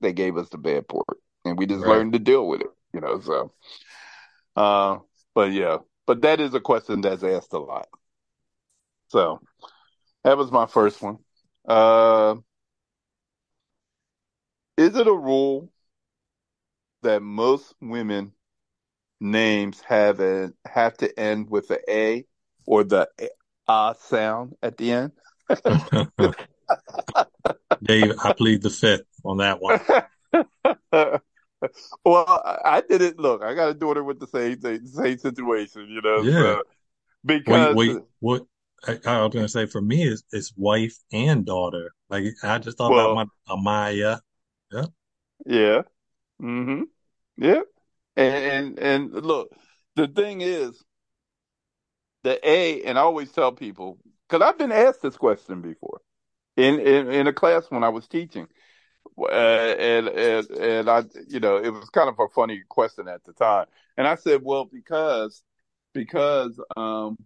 they 0.00 0.12
gave 0.12 0.36
us 0.36 0.48
the 0.50 0.58
bad 0.58 0.88
pork, 0.88 1.18
and 1.44 1.58
we 1.58 1.66
just 1.66 1.84
Right. 1.84 1.88
learned 1.88 2.12
to 2.14 2.18
deal 2.18 2.48
with 2.48 2.62
it. 2.62 2.70
You 2.94 3.00
know, 3.00 3.20
so. 3.20 3.52
Uh, 4.54 4.98
but 5.34 5.52
yeah, 5.52 5.78
but 6.06 6.22
that 6.22 6.40
is 6.40 6.54
a 6.54 6.60
question 6.60 7.00
that's 7.00 7.22
asked 7.22 7.52
a 7.52 7.58
lot. 7.58 7.88
So 9.08 9.40
that 10.24 10.36
was 10.36 10.50
my 10.50 10.66
first 10.66 11.02
one. 11.02 11.18
Uh, 11.66 12.36
is 14.76 14.96
it 14.96 15.06
a 15.06 15.12
rule 15.12 15.70
that 17.02 17.22
most 17.22 17.74
women 17.80 18.32
names 19.20 19.80
have 19.82 20.20
a 20.20 20.52
have 20.64 20.96
to 20.98 21.18
end 21.18 21.50
with 21.50 21.68
the 21.68 21.80
A 21.88 22.24
or 22.66 22.84
the 22.84 23.08
ah 23.66 23.94
sound 23.94 24.54
at 24.62 24.76
the 24.76 24.92
end? 24.92 25.12
Dave, 27.82 28.14
I 28.22 28.32
plead 28.32 28.62
the 28.62 28.70
fifth 28.70 29.06
on 29.24 29.38
that 29.38 29.60
one. 29.60 29.80
well, 32.04 32.26
I 32.64 32.82
did 32.88 33.02
it. 33.02 33.18
Look, 33.18 33.42
I 33.42 33.54
got 33.54 33.70
a 33.70 33.74
daughter 33.74 34.04
with 34.04 34.20
the 34.20 34.26
same 34.26 34.58
thing, 34.58 34.86
same 34.86 35.18
situation, 35.18 35.88
you 35.88 36.00
know. 36.02 36.22
Yeah. 36.22 36.40
So, 36.40 36.62
because 37.24 37.76
wait, 37.76 37.94
wait, 37.94 38.02
what? 38.20 38.42
I, 38.86 38.98
I, 39.06 39.22
was 39.22 39.34
gonna 39.34 39.48
say 39.48 39.66
for 39.66 39.80
me, 39.80 40.04
it's, 40.04 40.22
it's 40.32 40.52
wife 40.56 40.96
and 41.12 41.44
daughter. 41.44 41.92
Like 42.08 42.24
I 42.42 42.58
just 42.58 42.78
thought 42.78 42.92
well, 42.92 43.12
about 43.12 43.28
my 43.48 43.54
Amaya. 43.54 44.20
Yeah. 44.72 44.86
Yeah. 45.44 45.82
Mm-hmm. 46.40 46.82
Yeah. 47.38 47.60
And, 48.16 48.78
and 48.78 48.78
and 48.78 49.26
look, 49.26 49.50
the 49.96 50.06
thing 50.06 50.40
is, 50.40 50.82
the 52.22 52.38
A, 52.48 52.82
and 52.82 52.98
I 52.98 53.02
always 53.02 53.32
tell 53.32 53.52
people 53.52 53.98
because 54.28 54.46
I've 54.46 54.58
been 54.58 54.72
asked 54.72 55.02
this 55.02 55.16
question 55.16 55.62
before 55.62 56.00
in 56.56 56.80
in, 56.80 57.10
in 57.10 57.26
a 57.26 57.32
class 57.32 57.70
when 57.70 57.84
I 57.84 57.88
was 57.88 58.06
teaching. 58.06 58.46
Uh, 59.18 59.30
and 59.30 60.08
and 60.08 60.50
and 60.50 60.90
I, 60.90 61.04
you 61.28 61.40
know, 61.40 61.56
it 61.56 61.70
was 61.70 61.88
kind 61.90 62.08
of 62.08 62.18
a 62.18 62.28
funny 62.34 62.62
question 62.68 63.08
at 63.08 63.24
the 63.24 63.32
time. 63.32 63.66
And 63.96 64.06
I 64.06 64.16
said, 64.16 64.42
well, 64.42 64.64
because 64.64 65.42
because 65.92 66.60
um, 66.76 67.16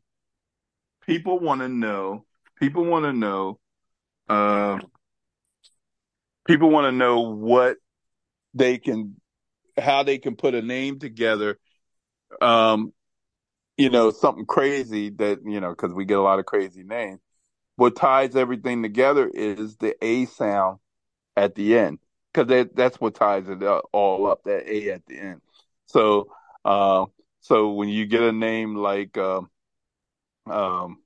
people 1.07 1.38
want 1.38 1.61
to 1.61 1.69
know, 1.69 2.25
people 2.59 2.85
want 2.85 3.05
to 3.05 3.12
know, 3.12 3.59
uh, 4.29 4.79
people 6.47 6.71
want 6.71 6.87
to 6.87 6.93
know 6.93 7.21
what 7.35 7.77
they 8.55 8.79
can, 8.79 9.16
how 9.77 10.03
they 10.03 10.19
can 10.19 10.37
put 10.37 10.55
a 10.55 10.62
name 10.62 10.99
together. 10.99 11.59
Um, 12.40 12.93
you 13.77 13.90
know, 13.90 14.11
something 14.11 14.47
crazy 14.47 15.11
that 15.11 15.40
you 15.45 15.61
know, 15.61 15.71
because 15.71 15.93
we 15.93 16.05
get 16.05 16.19
a 16.19 16.23
lot 16.23 16.38
of 16.38 16.47
crazy 16.47 16.83
names. 16.83 17.21
What 17.77 17.97
ties 17.97 18.37
everything 18.37 18.83
together 18.83 19.27
is 19.33 19.77
the 19.77 19.97
A 20.05 20.27
sound 20.27 20.79
at 21.37 21.55
the 21.55 21.77
end 21.79 21.99
because 22.33 22.49
that, 22.49 22.77
that's 22.77 23.01
what 23.01 23.14
ties 23.14 23.49
it 23.49 23.62
all 23.93 24.27
up 24.27 24.45
that 24.45 24.69
a 24.71 24.90
at 24.90 25.07
the 25.07 25.19
end. 25.19 25.40
So 25.87 26.31
uh, 26.64 27.07
so 27.40 27.73
when 27.73 27.88
you 27.88 28.07
get 28.07 28.23
a 28.23 28.33
name 28.33 28.77
like 28.77 29.16
um 29.19 29.51
um 30.47 30.99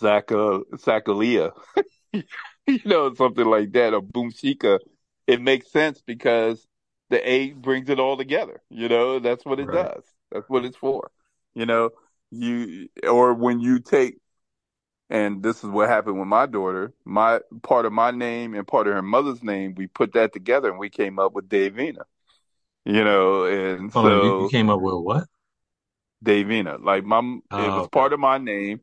Zaka, 0.00 0.62
Zakalia, 0.74 1.52
you 2.12 2.80
know 2.84 3.14
something 3.14 3.44
like 3.44 3.72
that 3.72 3.94
or 3.94 4.02
Boomshika 4.02 4.80
it 5.26 5.40
makes 5.40 5.70
sense 5.70 6.02
because 6.02 6.66
the 7.10 7.26
a 7.28 7.52
brings 7.52 7.88
it 7.88 8.00
all 8.00 8.16
together 8.16 8.60
you 8.70 8.88
know? 8.88 9.18
That's 9.18 9.44
what 9.44 9.60
it 9.60 9.66
right. 9.66 9.94
does. 9.94 10.04
That's 10.32 10.48
what 10.48 10.64
it's 10.64 10.76
for 10.76 11.10
you 11.54 11.66
know? 11.66 11.90
You 12.30 12.88
or 13.08 13.34
when 13.34 13.60
you 13.60 13.78
take 13.80 14.16
and 15.10 15.42
this 15.42 15.62
is 15.62 15.70
what 15.70 15.88
happened 15.88 16.18
with 16.18 16.28
my 16.28 16.46
daughter. 16.46 16.92
My 17.04 17.40
part 17.62 17.86
of 17.86 17.92
my 17.92 18.10
name 18.10 18.54
and 18.54 18.66
part 18.66 18.86
of 18.86 18.94
her 18.94 19.02
mother's 19.02 19.42
name, 19.42 19.74
we 19.76 19.86
put 19.86 20.14
that 20.14 20.32
together 20.32 20.70
and 20.70 20.78
we 20.78 20.90
came 20.90 21.18
up 21.18 21.32
with 21.32 21.48
Davina. 21.48 22.02
You 22.84 23.02
know, 23.04 23.44
and 23.44 23.90
oh, 23.94 24.02
so 24.02 24.42
you 24.42 24.48
came 24.50 24.68
up 24.68 24.80
with 24.80 24.94
what? 24.94 25.24
Davina. 26.24 26.82
Like 26.82 27.04
my, 27.04 27.18
oh, 27.18 27.40
it 27.64 27.68
was 27.68 27.80
okay. 27.80 27.88
part 27.90 28.12
of 28.12 28.20
my 28.20 28.38
name. 28.38 28.80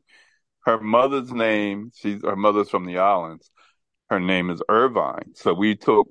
Her 0.64 0.80
mother's 0.80 1.32
name, 1.32 1.90
she's 1.94 2.22
her 2.22 2.36
mother's 2.36 2.70
from 2.70 2.84
the 2.84 2.98
islands. 2.98 3.50
Her 4.10 4.20
name 4.20 4.50
is 4.50 4.62
Irvine. 4.68 5.34
So 5.34 5.54
we 5.54 5.74
took 5.74 6.08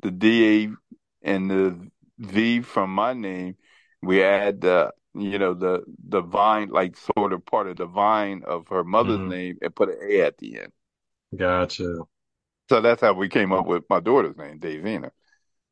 the 0.00 0.10
D 0.10 0.64
A 0.64 1.28
and 1.28 1.50
the 1.50 1.90
V 2.18 2.62
from 2.62 2.90
my 2.94 3.12
name. 3.12 3.56
We 4.00 4.22
add 4.22 4.60
the 4.62 4.92
you 5.14 5.38
know, 5.38 5.54
the 5.54 5.82
the 6.08 6.22
vine, 6.22 6.68
like 6.70 6.96
sort 7.16 7.32
of 7.32 7.44
part 7.44 7.68
of 7.68 7.76
the 7.76 7.86
vine 7.86 8.42
of 8.46 8.68
her 8.68 8.84
mother's 8.84 9.18
mm-hmm. 9.18 9.28
name, 9.28 9.58
and 9.62 9.74
put 9.74 9.90
an 9.90 9.98
A 10.02 10.22
at 10.22 10.38
the 10.38 10.60
end. 10.60 10.72
Gotcha. 11.36 11.98
So 12.68 12.80
that's 12.80 13.00
how 13.00 13.12
we 13.12 13.28
came 13.28 13.52
up 13.52 13.66
with 13.66 13.84
my 13.90 14.00
daughter's 14.00 14.36
name, 14.36 14.58
Davina. 14.58 15.10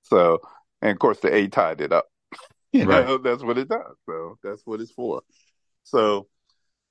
So, 0.03 0.41
and 0.83 0.93
of 0.93 0.99
course, 0.99 1.21
the 1.21 1.35
A 1.35 1.49
tied 1.49 1.81
it 1.81 1.93
up. 1.93 2.07
you 2.73 2.85
right. 2.85 3.07
know, 3.07 3.19
that's 3.19 3.43
what 3.43 3.59
it 3.59 3.69
does. 3.69 3.97
So 4.07 4.39
that's 4.43 4.63
what 4.65 4.81
it's 4.81 4.93
for. 4.93 5.23
So, 5.85 6.29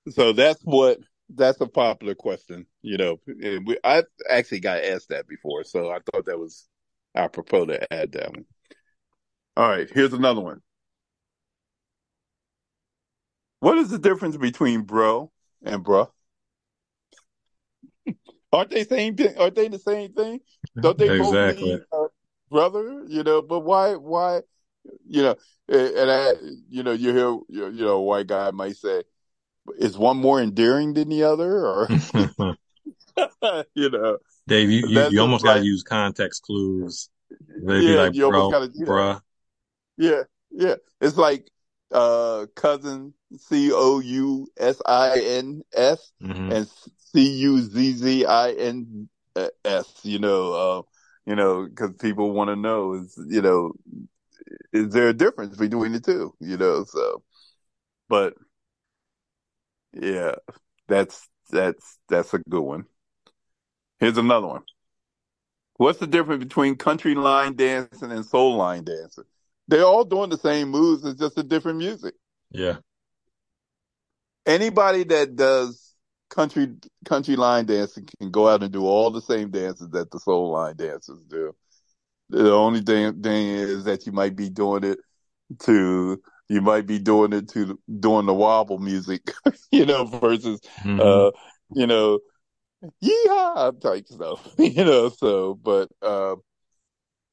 so 0.10 0.34
that's 0.34 0.62
what 0.64 1.00
that's 1.30 1.62
a 1.62 1.68
popular 1.68 2.16
question. 2.16 2.66
You 2.82 2.98
know, 2.98 3.18
we, 3.28 3.78
I 3.84 4.04
actually 4.30 4.62
got 4.62 4.84
asked 4.84 5.10
that 5.10 5.28
before, 5.28 5.64
so 5.64 5.92
I 5.92 6.00
thought 6.00 6.26
that 6.26 6.40
was 6.40 6.68
apropos 7.16 7.68
to 7.68 7.94
add 7.94 8.14
that 8.14 8.32
one. 8.32 8.46
All 9.58 9.70
right, 9.70 9.90
here's 9.94 10.14
another 10.14 10.42
one. 10.42 10.62
What 13.60 13.78
is 13.78 13.89
the 13.89 14.00
difference 14.00 14.38
between 14.38 14.82
bro 14.84 15.32
and 15.63 15.84
bruh? 15.84 16.10
aren't 18.52 18.69
they 18.69 18.84
same 18.84 19.15
thing? 19.15 19.38
Aren't 19.38 19.56
they 19.56 19.67
the 19.67 19.80
same 19.80 20.13
thing? 20.13 20.39
Don't 20.80 20.98
they 20.98 21.19
both 21.19 21.58
mean 21.58 21.82
uh, 21.91 22.08
brother? 22.50 23.04
You 23.08 23.24
know, 23.24 23.41
but 23.41 23.62
why? 23.62 23.95
Why? 23.95 24.41
You 25.08 25.24
know, 25.24 25.36
and 25.67 26.10
I, 26.10 26.32
you 26.69 26.84
know, 26.84 26.91
you 26.91 27.13
hear, 27.13 27.38
you 27.50 27.86
know, 27.86 27.98
a 27.98 28.02
white 28.02 28.28
guy 28.28 28.52
might 28.52 28.78
say, 28.78 29.04
"Is 29.78 29.98
one 29.98 30.17
more 30.17 30.41
endearing 30.41 30.93
than 30.93 31.10
the 31.10 31.24
other?" 31.24 31.65
Or, 31.65 31.89
you 33.76 33.89
know, 33.89 34.17
Dave, 34.48 34.72
you 34.72 34.88
you, 34.88 35.10
you 35.10 35.22
almost 35.22 35.43
got 35.43 35.56
to 35.56 35.65
use 35.65 35.84
context 35.84 36.43
clues. 36.43 37.10
They'd 37.62 37.82
yeah, 37.82 38.04
like, 38.04 38.15
you 38.15 38.30
bro, 38.30 38.43
almost 38.43 38.54
got 38.54 38.60
to 38.60 38.80
do 38.80 38.86
bruh. 38.86 39.22
That. 39.98 40.24
Yeah, 40.52 40.67
yeah. 40.67 40.76
It's 41.02 41.17
like 41.17 41.50
uh, 41.91 42.45
cousin 42.56 43.13
C 43.38 43.72
O 43.74 44.00
U 44.00 44.48
S 44.58 44.82
I 44.86 45.20
N 45.20 45.62
S 45.74 46.12
mm-hmm. 46.22 46.52
and 46.52 46.68
C 46.98 47.30
U 47.42 47.60
Z 47.60 47.92
Z 47.94 48.26
I 48.26 48.52
N 48.52 49.10
S. 49.65 50.00
You 50.04 50.20
know, 50.20 50.54
uh, 50.54 50.82
you 51.26 51.36
know, 51.36 51.68
because 51.68 51.92
people 52.00 52.32
want 52.32 52.50
to 52.50 52.56
know 52.56 52.94
is 52.94 53.18
you 53.28 53.42
know, 53.42 53.74
is 54.74 54.94
there 54.94 55.10
a 55.10 55.13
difference 55.13 55.58
between 55.58 55.92
the 55.92 56.00
two? 56.00 56.34
You 56.39 56.58
know, 56.58 56.86
so, 56.86 57.24
but 58.08 58.34
yeah, 59.94 60.36
that's 60.88 61.28
that's 61.52 61.98
that's 62.08 62.34
a 62.34 62.39
good 62.39 62.62
one. 62.62 62.86
Here's 64.00 64.18
another 64.18 64.48
one. 64.48 64.63
What's 65.76 66.00
the 66.00 66.08
difference 66.08 66.44
between 66.44 66.76
country 66.76 67.15
line 67.15 67.56
dancing 67.56 68.12
and 68.12 68.26
soul 68.26 68.58
line 68.58 68.84
dancing? 68.84 69.24
They're 69.68 69.86
all 69.86 70.04
doing 70.04 70.30
the 70.30 70.38
same 70.38 70.70
moves. 70.70 71.06
It's 71.06 71.20
just 71.20 71.38
a 71.38 71.44
different 71.44 71.78
music. 71.78 72.15
Yeah. 72.52 72.78
Anybody 74.45 75.04
that 75.06 75.36
does 75.36 75.95
country 76.30 76.75
country 77.06 77.36
line 77.36 77.65
dancing 77.65 78.08
can 78.19 78.32
go 78.32 78.47
out 78.47 78.63
and 78.63 78.71
do 78.71 78.86
all 78.86 79.12
the 79.12 79.21
same 79.21 79.49
dances 79.49 79.89
that 79.89 80.12
the 80.12 80.19
soul 80.19 80.52
line 80.52 80.75
dancers 80.75 81.21
do. 81.28 81.56
The 82.30 82.52
only 82.52 82.82
thing, 82.82 83.21
thing 83.21 83.47
is 83.47 83.86
that 83.86 84.06
you 84.06 84.12
might 84.12 84.36
be 84.36 84.49
doing 84.49 84.84
it 84.84 84.99
to 85.62 86.21
you 86.47 86.62
might 86.62 86.88
be 86.88 86.99
doing 86.99 87.34
it 87.34 87.49
to 87.49 87.80
doing 87.99 88.25
the 88.25 88.34
wobble 88.34 88.80
music, 88.80 89.32
you 89.71 89.86
know, 89.86 90.06
versus 90.06 90.60
mm-hmm. 90.84 90.99
uh, 90.99 91.32
you 91.73 91.88
know, 91.88 92.19
yeehaw 93.04 93.80
type 93.80 94.08
stuff, 94.08 94.47
you 94.58 94.84
know. 94.84 95.10
So, 95.10 95.54
but 95.56 95.89
uh, 96.02 96.36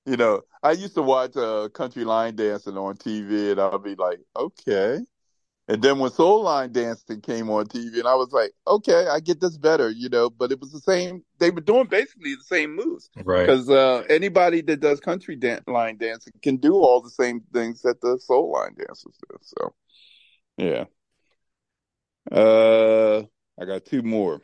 you 0.04 0.16
know, 0.16 0.42
I 0.62 0.72
used 0.72 0.94
to 0.94 1.02
watch 1.02 1.36
uh, 1.36 1.68
country 1.70 2.04
line 2.04 2.36
dancing 2.36 2.76
on 2.76 2.96
TV, 2.96 3.52
and 3.52 3.60
I'll 3.60 3.78
be 3.78 3.94
like, 3.94 4.20
okay. 4.36 5.00
And 5.68 5.82
then 5.82 5.98
when 5.98 6.12
soul 6.12 6.42
line 6.44 6.70
dancing 6.70 7.20
came 7.20 7.50
on 7.50 7.66
TV, 7.66 7.98
and 7.98 8.06
I 8.06 8.14
was 8.14 8.30
like, 8.30 8.52
okay, 8.68 9.08
I 9.08 9.18
get 9.18 9.40
this 9.40 9.58
better, 9.58 9.90
you 9.90 10.08
know. 10.08 10.30
But 10.30 10.52
it 10.52 10.60
was 10.60 10.70
the 10.70 10.80
same; 10.80 11.24
they 11.38 11.50
were 11.50 11.60
doing 11.60 11.86
basically 11.86 12.36
the 12.36 12.44
same 12.44 12.76
moves, 12.76 13.10
right? 13.16 13.46
Because 13.46 13.68
uh, 13.68 14.04
anybody 14.08 14.60
that 14.62 14.78
does 14.78 15.00
country 15.00 15.34
dan- 15.34 15.62
line 15.66 15.96
dancing 15.96 16.34
can 16.40 16.58
do 16.58 16.74
all 16.74 17.00
the 17.00 17.10
same 17.10 17.40
things 17.52 17.82
that 17.82 18.00
the 18.00 18.16
soul 18.18 18.52
line 18.52 18.76
dancers 18.78 19.18
do. 19.28 19.36
So, 19.42 19.74
yeah. 20.56 20.84
Uh, 22.30 23.22
I 23.60 23.64
got 23.64 23.84
two 23.84 24.02
more. 24.02 24.40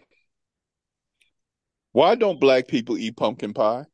Why 1.92 2.14
don't 2.16 2.40
black 2.40 2.66
people 2.68 2.98
eat 2.98 3.16
pumpkin 3.16 3.54
pie? 3.54 3.84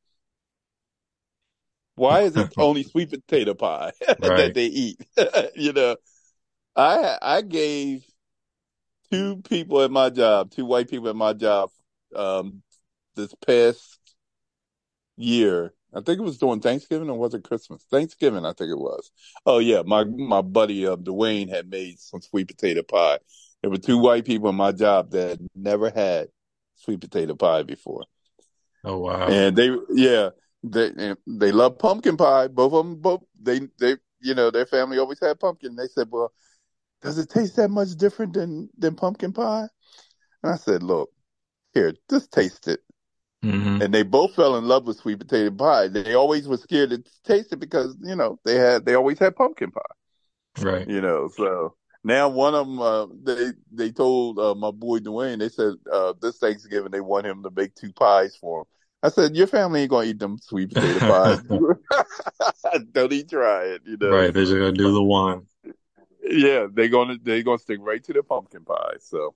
Why 1.97 2.23
is 2.23 2.37
it 2.37 2.55
only 2.59 2.85
sweet 2.85 3.11
potato 3.11 3.55
pie 3.55 3.93
that 4.19 4.53
they 4.55 4.67
eat? 4.67 5.01
you 5.57 5.73
know, 5.73 5.97
I 6.79 7.19
I 7.21 7.43
gave 7.43 8.05
two 9.11 9.38
people 9.49 9.83
at 9.83 9.91
my 9.91 10.11
job, 10.11 10.53
two 10.53 10.64
white 10.64 10.88
people 10.88 11.09
at 11.09 11.17
my 11.17 11.33
job, 11.33 11.71
um, 12.14 12.62
this 13.17 13.35
past 13.47 13.99
year. 15.17 15.75
I 15.93 16.01
think 16.03 16.21
it 16.21 16.23
was 16.23 16.38
during 16.38 16.61
Thanksgiving 16.61 17.11
or 17.11 17.19
was 17.19 17.35
it 17.35 17.43
Christmas? 17.43 17.83
Thanksgiving, 17.91 18.45
I 18.45 18.53
think 18.53 18.71
it 18.71 18.79
was. 18.79 19.11
Oh 19.45 19.59
yeah, 19.59 19.83
my 19.85 20.05
my 20.05 20.41
buddy 20.41 20.87
uh, 20.87 20.97
Dwayne 20.97 21.49
had 21.49 21.69
made 21.69 21.99
some 21.99 22.21
sweet 22.21 22.47
potato 22.47 22.83
pie. 22.83 23.19
There 23.61 23.71
were 23.71 23.79
two 23.79 23.99
white 23.99 24.25
people 24.25 24.49
in 24.51 24.55
my 24.55 24.71
job 24.71 25.11
that 25.11 25.38
never 25.57 25.91
had 25.91 26.29
sweet 26.77 27.01
potato 27.01 27.35
pie 27.35 27.64
before. 27.64 28.05
Oh 28.85 28.99
wow! 28.99 29.27
And 29.27 29.57
they, 29.57 29.75
yeah, 29.91 30.31
they 30.62 31.14
they 31.27 31.51
love 31.51 31.79
pumpkin 31.79 32.17
pie. 32.17 32.47
Both 32.47 32.73
of 32.73 32.87
them, 32.87 32.97
both 32.97 33.25
they 33.41 33.62
they 33.81 33.97
you 34.21 34.35
know 34.35 34.53
their 34.53 34.67
family 34.67 34.99
always 34.99 35.19
had 35.21 35.41
pumpkin. 35.41 35.75
They 35.75 35.88
said, 35.88 36.09
"Well, 36.11 36.33
does 37.02 37.18
it 37.18 37.30
taste 37.30 37.56
that 37.56 37.70
much 37.70 37.96
different 37.96 38.34
than 38.34 38.70
than 38.78 38.94
pumpkin 38.96 39.32
pie?" 39.32 39.68
And 40.42 40.52
I 40.52 40.56
said, 40.56 40.82
"Look, 40.82 41.11
here, 41.74 41.94
just 42.11 42.32
taste 42.32 42.68
it. 42.68 42.80
hmm 43.42 43.78
and 43.80 43.94
they 43.94 44.02
both 44.02 44.34
fell 44.34 44.56
in 44.56 44.66
love 44.66 44.87
with 44.87 44.98
sweet 44.98 45.20
potato 45.20 45.50
pie. 45.50 45.88
They 45.88 46.14
always 46.14 46.48
were 46.48 46.56
scared 46.56 46.90
to 46.90 47.02
taste 47.24 47.52
it 47.52 47.61
because 47.61 47.96
you 48.02 48.16
know 48.16 48.38
they 48.44 48.56
had 48.56 48.84
they 48.84 48.94
always 48.94 49.18
had 49.18 49.37
pumpkin 49.37 49.70
pie. 49.70 49.80
Right. 50.58 50.88
You 50.88 51.00
know, 51.00 51.28
so 51.28 51.74
now 52.04 52.28
one 52.28 52.54
of 52.54 52.66
them 52.66 52.80
uh, 52.80 53.06
they 53.22 53.52
they 53.72 53.92
told 53.92 54.38
uh, 54.38 54.54
my 54.54 54.70
boy 54.70 54.98
Dwayne 54.98 55.38
they 55.38 55.48
said 55.48 55.74
uh, 55.92 56.14
this 56.20 56.38
Thanksgiving 56.38 56.90
they 56.90 57.00
want 57.00 57.26
him 57.26 57.42
to 57.44 57.50
make 57.50 57.74
two 57.74 57.92
pies 57.92 58.37
for 58.37 58.61
him. 58.61 58.66
I 59.02 59.11
said 59.11 59.37
your 59.37 59.46
family 59.46 59.82
ain't 59.82 59.90
gonna 59.90 60.08
eat 60.08 60.18
them 60.18 60.38
sweet 60.38 60.70
potato 60.70 61.00
pies. 61.06 61.40
Don't 62.92 63.12
even 63.12 63.28
try 63.28 63.64
it. 63.66 63.82
You 63.87 63.98
know, 63.98 64.11
Right. 64.11 64.32
They're 64.34 64.44
just 64.44 64.54
gonna 64.54 64.72
do 64.72 64.92
the 64.92 65.02
one. 65.02 65.47
Yeah, 66.29 66.67
they're 66.73 66.88
gonna 66.88 67.17
they're 67.23 67.43
gonna 67.43 67.59
stick 67.59 67.79
right 67.81 68.03
to 68.05 68.12
the 68.12 68.23
pumpkin 68.23 68.64
pie. 68.64 68.97
So, 69.01 69.35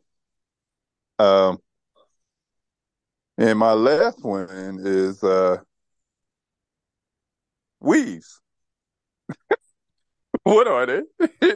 um, 1.19 1.59
and 3.39 3.59
my 3.59 3.73
last 3.73 4.23
one 4.25 4.79
is 4.81 5.23
uh, 5.23 5.59
weaves. 7.81 8.41
what 10.43 10.67
are 10.67 10.87
they? 10.87 11.03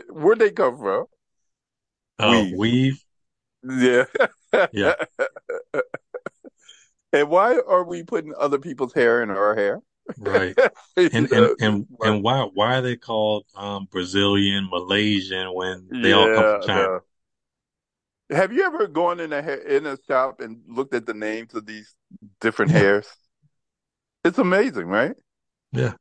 Where'd 0.10 0.38
they 0.38 0.50
come 0.50 0.78
from? 0.78 1.06
Oh, 2.18 2.42
Weave. 2.42 2.56
weave. 2.56 3.04
Yeah, 3.62 4.04
Yeah. 4.72 4.94
and 7.12 7.28
why 7.28 7.58
are 7.58 7.84
we 7.84 8.02
putting 8.04 8.32
other 8.38 8.58
people's 8.58 8.94
hair 8.94 9.22
in 9.22 9.30
our 9.30 9.54
hair? 9.54 9.82
Right. 10.18 10.56
And 11.12 11.28
and 11.32 11.52
and 11.60 11.86
and 12.02 12.22
why 12.22 12.42
why 12.54 12.78
are 12.78 12.82
they 12.82 12.96
called 12.96 13.46
um 13.54 13.86
Brazilian, 13.90 14.68
Malaysian 14.70 15.54
when 15.54 15.94
they 16.00 16.12
all 16.12 16.30
come 16.30 16.46
from 16.46 16.60
China? 16.60 16.88
no. 16.88 17.02
Have 18.30 18.52
you 18.52 18.64
ever 18.64 18.86
gone 18.88 19.20
in 19.20 19.32
a 19.32 19.40
hair, 19.42 19.58
in 19.58 19.86
a 19.86 19.96
shop 20.08 20.40
and 20.40 20.62
looked 20.66 20.94
at 20.94 21.06
the 21.06 21.14
names 21.14 21.54
of 21.54 21.66
these 21.66 21.94
different 22.40 22.72
Yeah. 22.72 22.72
hairs? 22.72 23.06
It's 24.24 24.38
amazing, 24.38 24.86
right? 24.86 25.16
Yeah. 25.72 25.94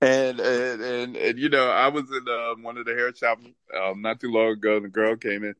And 0.00 0.38
and 0.40 0.82
and, 0.82 1.16
and 1.16 1.38
you 1.38 1.48
know, 1.48 1.68
I 1.70 1.88
was 1.88 2.04
in 2.10 2.28
um, 2.28 2.62
one 2.62 2.76
of 2.76 2.84
the 2.84 2.92
hair 2.94 3.14
shops 3.14 3.44
um, 3.74 4.02
not 4.02 4.20
too 4.20 4.30
long 4.30 4.52
ago, 4.52 4.76
and 4.76 4.84
the 4.84 4.88
girl 4.90 5.16
came 5.16 5.44
in. 5.44 5.54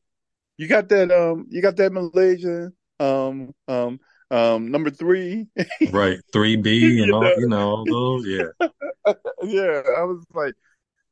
You 0.57 0.67
got 0.67 0.89
that 0.89 1.11
um, 1.11 1.47
you 1.49 1.61
got 1.61 1.77
that 1.77 1.93
Malaysian 1.93 2.73
um 2.99 3.53
um 3.67 3.99
um 4.31 4.71
number 4.71 4.89
three. 4.89 5.47
Right. 5.91 6.19
3B 6.33 6.65
You 6.79 7.03
and 7.03 7.13
all 7.13 7.21
know. 7.21 7.35
you 7.37 7.47
know, 7.47 7.69
all 7.69 7.85
those. 7.85 8.25
Yeah. 8.25 8.67
yeah, 9.43 9.81
I 9.97 10.03
was 10.03 10.23
like, 10.33 10.55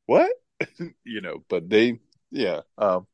what? 0.05 0.31
you 1.03 1.21
know, 1.21 1.43
but 1.49 1.69
they, 1.69 1.99
yeah. 2.31 2.61
Um, 2.77 3.07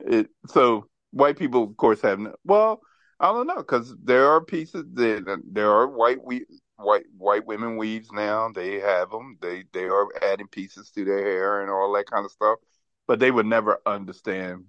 it 0.00 0.28
so 0.46 0.86
white 1.10 1.38
people, 1.38 1.64
of 1.64 1.76
course, 1.76 2.00
have 2.02 2.18
no, 2.18 2.34
well, 2.44 2.80
I 3.20 3.32
don't 3.32 3.46
know, 3.46 3.56
because 3.56 3.94
there 4.02 4.28
are 4.28 4.44
pieces 4.44 4.84
that 4.94 5.42
There 5.50 5.70
are 5.70 5.88
white 5.88 6.22
we 6.24 6.46
white 6.76 7.06
white 7.16 7.46
women 7.46 7.76
weaves 7.76 8.10
now. 8.12 8.50
They 8.54 8.80
have 8.80 9.10
them. 9.10 9.38
They 9.40 9.64
they 9.72 9.84
are 9.84 10.06
adding 10.22 10.48
pieces 10.48 10.90
to 10.92 11.04
their 11.04 11.24
hair 11.24 11.62
and 11.62 11.70
all 11.70 11.92
that 11.94 12.06
kind 12.06 12.24
of 12.24 12.30
stuff. 12.30 12.58
But 13.06 13.18
they 13.18 13.30
would 13.30 13.46
never 13.46 13.80
understand 13.86 14.66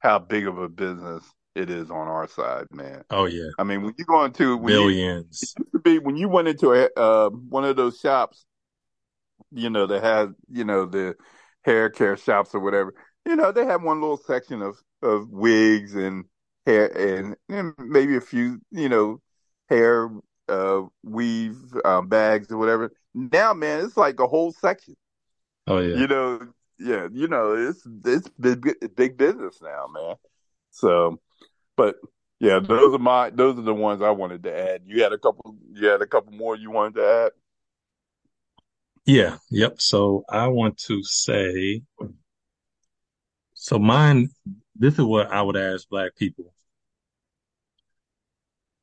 how 0.00 0.18
big 0.18 0.46
of 0.46 0.58
a 0.58 0.68
business 0.68 1.24
it 1.54 1.70
is 1.70 1.90
on 1.90 2.08
our 2.08 2.28
side, 2.28 2.66
man. 2.72 3.04
Oh 3.10 3.26
yeah. 3.26 3.50
I 3.58 3.64
mean, 3.64 3.82
when 3.82 3.94
you 3.98 4.04
go 4.04 4.24
into 4.24 4.56
when 4.56 4.72
Billions. 4.72 5.54
used 5.58 5.72
to 5.72 5.78
be 5.78 5.98
when 5.98 6.16
you 6.16 6.28
went 6.28 6.48
into 6.48 6.72
a 6.72 6.88
uh, 6.96 7.30
one 7.30 7.64
of 7.64 7.76
those 7.76 7.98
shops, 7.98 8.44
you 9.52 9.70
know, 9.70 9.86
that 9.86 10.02
had 10.02 10.34
you 10.50 10.64
know 10.64 10.86
the 10.86 11.14
hair 11.62 11.90
care 11.90 12.16
shops 12.16 12.54
or 12.54 12.60
whatever. 12.60 12.94
You 13.24 13.36
know, 13.36 13.52
they 13.52 13.64
have 13.64 13.82
one 13.82 14.00
little 14.00 14.16
section 14.16 14.62
of 14.62 14.76
of 15.02 15.30
wigs 15.30 15.94
and 15.94 16.24
hair 16.66 16.86
and, 16.96 17.36
and 17.48 17.74
maybe 17.78 18.16
a 18.16 18.20
few, 18.20 18.60
you 18.70 18.88
know, 18.88 19.20
hair 19.68 20.10
uh 20.48 20.82
weave 21.02 21.56
um, 21.84 22.08
bags 22.08 22.50
or 22.50 22.58
whatever. 22.58 22.92
Now, 23.14 23.54
man, 23.54 23.84
it's 23.84 23.96
like 23.96 24.18
a 24.20 24.26
whole 24.26 24.52
section. 24.52 24.96
Oh 25.66 25.78
yeah. 25.78 25.96
You 25.96 26.06
know, 26.06 26.40
yeah, 26.78 27.08
you 27.12 27.28
know, 27.28 27.54
it's 27.54 27.86
it's 28.04 28.28
big 28.40 28.68
big 28.96 29.16
business 29.16 29.60
now, 29.62 29.86
man. 29.92 30.16
So, 30.70 31.20
but 31.76 31.96
yeah, 32.40 32.58
mm-hmm. 32.58 32.66
those 32.66 32.94
are 32.94 32.98
my 32.98 33.30
those 33.30 33.58
are 33.58 33.62
the 33.62 33.74
ones 33.74 34.02
I 34.02 34.10
wanted 34.10 34.42
to 34.44 34.56
add. 34.56 34.82
You 34.84 35.02
had 35.02 35.12
a 35.12 35.18
couple, 35.18 35.56
you 35.72 35.88
had 35.88 36.02
a 36.02 36.06
couple 36.06 36.32
more 36.32 36.56
you 36.56 36.70
wanted 36.70 36.96
to 36.96 37.06
add. 37.06 37.32
Yeah, 39.06 39.36
yep. 39.50 39.80
So 39.80 40.24
I 40.28 40.48
want 40.48 40.78
to 40.86 41.02
say, 41.02 41.82
so 43.52 43.78
mine, 43.78 44.30
this 44.74 44.94
is 44.94 45.04
what 45.04 45.30
I 45.30 45.42
would 45.42 45.56
ask 45.56 45.88
black 45.88 46.16
people. 46.16 46.54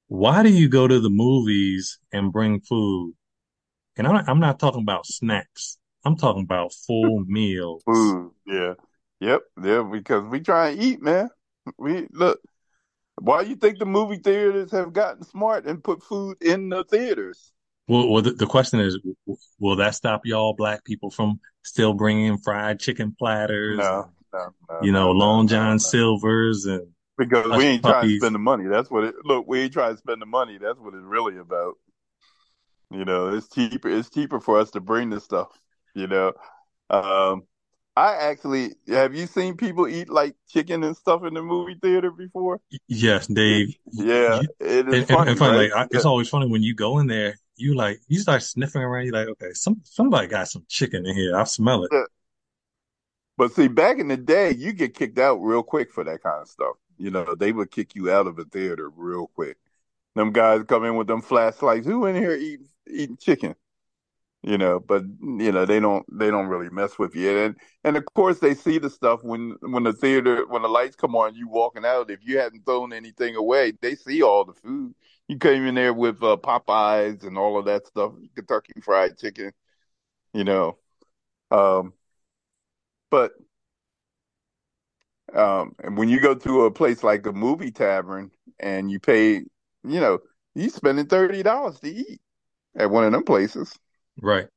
Why 0.07 0.43
do 0.43 0.49
you 0.49 0.69
go 0.69 0.87
to 0.87 0.99
the 0.99 1.09
movies 1.09 1.99
and 2.11 2.31
bring 2.31 2.59
food? 2.61 3.13
And 3.97 4.05
I'm 4.05 4.13
not, 4.13 4.29
I'm 4.29 4.39
not 4.39 4.59
talking 4.59 4.81
about 4.81 5.05
snacks. 5.05 5.77
I'm 6.03 6.17
talking 6.17 6.43
about 6.43 6.73
full 6.73 7.19
meals. 7.27 7.81
Food, 7.85 8.31
yeah, 8.45 8.73
yep, 9.19 9.41
yeah, 9.63 9.83
because 9.83 10.23
we 10.25 10.39
try 10.39 10.69
and 10.69 10.81
eat, 10.81 11.01
man. 11.01 11.29
We 11.77 12.07
look. 12.11 12.39
Why 13.19 13.43
do 13.43 13.49
you 13.49 13.55
think 13.55 13.79
the 13.79 13.85
movie 13.85 14.17
theaters 14.17 14.71
have 14.71 14.93
gotten 14.93 15.23
smart 15.23 15.65
and 15.65 15.83
put 15.83 16.03
food 16.03 16.41
in 16.41 16.69
the 16.69 16.83
theaters? 16.83 17.51
Well, 17.87 18.09
well 18.09 18.21
the, 18.21 18.31
the 18.31 18.47
question 18.47 18.79
is, 18.79 18.99
will 19.59 19.75
that 19.77 19.95
stop 19.95 20.21
y'all 20.25 20.53
black 20.53 20.83
people 20.83 21.11
from 21.11 21.39
still 21.63 21.93
bringing 21.93 22.37
fried 22.37 22.79
chicken 22.79 23.15
platters, 23.17 23.79
No, 23.79 24.09
no, 24.33 24.53
no, 24.69 24.79
you 24.81 24.91
know, 24.91 25.11
no, 25.11 25.11
Long 25.11 25.47
John. 25.47 25.79
Silvers 25.79 26.65
and 26.65 26.87
Because 27.17 27.57
we 27.57 27.65
ain't 27.65 27.83
trying 27.83 28.07
to 28.07 28.17
spend 28.17 28.35
the 28.35 28.39
money. 28.39 28.67
That's 28.67 28.89
what 28.89 29.03
it. 29.03 29.15
Look, 29.23 29.47
we 29.47 29.61
ain't 29.61 29.73
trying 29.73 29.93
to 29.93 29.97
spend 29.97 30.21
the 30.21 30.25
money. 30.25 30.57
That's 30.57 30.79
what 30.79 30.93
it's 30.93 31.03
really 31.03 31.37
about. 31.37 31.75
You 32.89 33.05
know, 33.05 33.29
it's 33.29 33.47
cheaper. 33.49 33.89
It's 33.89 34.09
cheaper 34.09 34.39
for 34.39 34.59
us 34.59 34.71
to 34.71 34.81
bring 34.81 35.09
this 35.09 35.23
stuff. 35.23 35.49
You 35.93 36.07
know, 36.07 36.33
um, 36.89 37.43
I 37.95 38.15
actually 38.15 38.75
have 38.87 39.13
you 39.13 39.27
seen 39.27 39.57
people 39.57 39.87
eat 39.87 40.09
like 40.09 40.35
chicken 40.47 40.83
and 40.83 40.95
stuff 40.95 41.23
in 41.25 41.33
the 41.33 41.41
movie 41.41 41.75
theater 41.81 42.09
before? 42.09 42.61
Yes, 42.87 43.27
Dave. 43.27 43.75
Yeah, 43.91 44.41
You, 44.41 44.47
it 44.59 44.87
is 44.87 44.93
and, 44.93 45.07
funny, 45.07 45.31
and 45.31 45.39
funny, 45.39 45.57
right? 45.57 45.71
like 45.71 45.87
I, 45.87 45.87
it's 45.91 46.05
always 46.05 46.29
funny 46.29 46.49
when 46.49 46.63
you 46.63 46.73
go 46.73 46.99
in 46.99 47.07
there, 47.07 47.35
you 47.57 47.75
like 47.75 47.99
you 48.07 48.19
start 48.19 48.43
sniffing 48.43 48.81
around. 48.81 49.05
You're 49.05 49.13
like, 49.13 49.27
okay, 49.27 49.51
some 49.53 49.81
somebody 49.83 50.27
got 50.27 50.47
some 50.47 50.65
chicken 50.69 51.05
in 51.05 51.15
here. 51.15 51.35
I 51.35 51.43
smell 51.43 51.83
it. 51.83 51.91
Yeah. 51.91 52.03
But 53.37 53.53
see, 53.53 53.67
back 53.67 53.99
in 53.99 54.07
the 54.07 54.17
day, 54.17 54.51
you 54.51 54.71
get 54.71 54.93
kicked 54.93 55.19
out 55.19 55.37
real 55.37 55.63
quick 55.63 55.91
for 55.91 56.03
that 56.03 56.21
kind 56.23 56.41
of 56.41 56.47
stuff. 56.47 56.75
You 56.97 57.11
know, 57.11 57.35
they 57.35 57.51
would 57.51 57.71
kick 57.71 57.95
you 57.95 58.11
out 58.11 58.27
of 58.27 58.35
the 58.35 58.45
theater 58.45 58.89
real 58.95 59.27
quick. 59.27 59.57
Them 60.15 60.31
guys 60.31 60.63
come 60.63 60.85
in 60.85 60.95
with 60.95 61.07
them 61.07 61.21
flashlights. 61.21 61.87
Who 61.87 62.05
in 62.05 62.15
here 62.15 62.33
eating 62.35 62.67
eating 62.89 63.17
chicken? 63.17 63.55
You 64.43 64.57
know, 64.57 64.79
but 64.79 65.03
you 65.21 65.51
know 65.51 65.65
they 65.67 65.79
don't 65.79 66.03
they 66.17 66.31
don't 66.31 66.47
really 66.47 66.69
mess 66.71 66.97
with 66.97 67.15
you. 67.15 67.37
And 67.37 67.55
and 67.83 67.95
of 67.95 68.05
course 68.15 68.39
they 68.39 68.55
see 68.55 68.79
the 68.79 68.89
stuff 68.89 69.23
when 69.23 69.55
when 69.61 69.83
the 69.83 69.93
theater 69.93 70.47
when 70.47 70.63
the 70.63 70.67
lights 70.67 70.95
come 70.95 71.15
on, 71.15 71.35
you 71.35 71.47
walking 71.47 71.85
out. 71.85 72.09
If 72.09 72.21
you 72.23 72.39
hadn't 72.39 72.65
thrown 72.65 72.91
anything 72.91 73.35
away, 73.35 73.73
they 73.81 73.93
see 73.95 74.23
all 74.23 74.43
the 74.45 74.53
food. 74.53 74.95
You 75.27 75.37
came 75.37 75.65
in 75.67 75.75
there 75.75 75.93
with 75.93 76.23
uh, 76.23 76.37
Popeyes 76.37 77.23
and 77.23 77.37
all 77.37 77.57
of 77.59 77.65
that 77.65 77.85
stuff, 77.85 78.13
Kentucky 78.35 78.73
Fried 78.81 79.17
Chicken. 79.19 79.51
You 80.33 80.43
know, 80.45 80.77
um, 81.51 81.93
but 83.09 83.33
um, 85.33 85.75
and 85.79 85.97
when 85.97 86.09
you 86.09 86.19
go 86.19 86.35
to 86.35 86.65
a 86.65 86.71
place 86.71 87.03
like 87.03 87.25
a 87.25 87.31
movie 87.31 87.71
tavern 87.71 88.31
and 88.59 88.91
you 88.91 88.99
pay, 88.99 89.35
you 89.35 89.99
know, 89.99 90.19
you 90.55 90.69
spending 90.69 91.05
thirty 91.07 91.41
dollars 91.43 91.79
to 91.79 91.87
eat 91.89 92.21
at 92.75 92.91
one 92.91 93.05
of 93.05 93.11
them 93.13 93.23
places. 93.23 93.77
Right. 94.19 94.47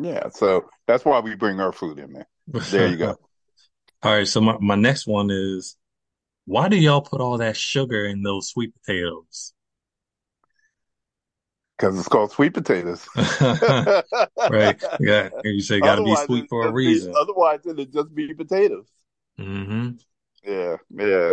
Yeah, 0.00 0.28
so 0.28 0.68
that's 0.86 1.04
why 1.04 1.20
we 1.20 1.34
bring 1.36 1.60
our 1.60 1.72
food 1.72 1.98
in, 1.98 2.12
man. 2.12 2.26
There 2.48 2.88
you 2.88 2.96
go. 2.96 3.16
All 4.02 4.14
right. 4.14 4.28
So 4.28 4.40
my, 4.40 4.56
my 4.60 4.74
next 4.74 5.06
one 5.06 5.30
is, 5.30 5.76
why 6.44 6.68
do 6.68 6.76
y'all 6.76 7.00
put 7.00 7.20
all 7.20 7.38
that 7.38 7.56
sugar 7.56 8.04
in 8.04 8.22
those 8.22 8.48
sweet 8.48 8.72
potatoes? 8.74 9.52
Because 11.76 11.98
it's 11.98 12.08
called 12.08 12.30
sweet 12.30 12.54
potatoes. 12.54 13.06
Right. 14.48 14.80
Yeah. 15.00 15.30
You 15.42 15.60
say 15.60 15.80
gotta 15.80 16.04
be 16.04 16.14
sweet 16.14 16.48
for 16.48 16.62
a 16.62 16.66
just 16.66 16.76
be, 16.76 16.86
reason. 16.86 17.14
otherwise 17.16 17.60
it'd 17.66 17.92
just 17.92 18.14
be 18.14 18.32
potatoes. 18.32 18.86
Mm-hmm. 19.40 19.96
Yeah, 20.44 20.76
yeah. 20.90 21.32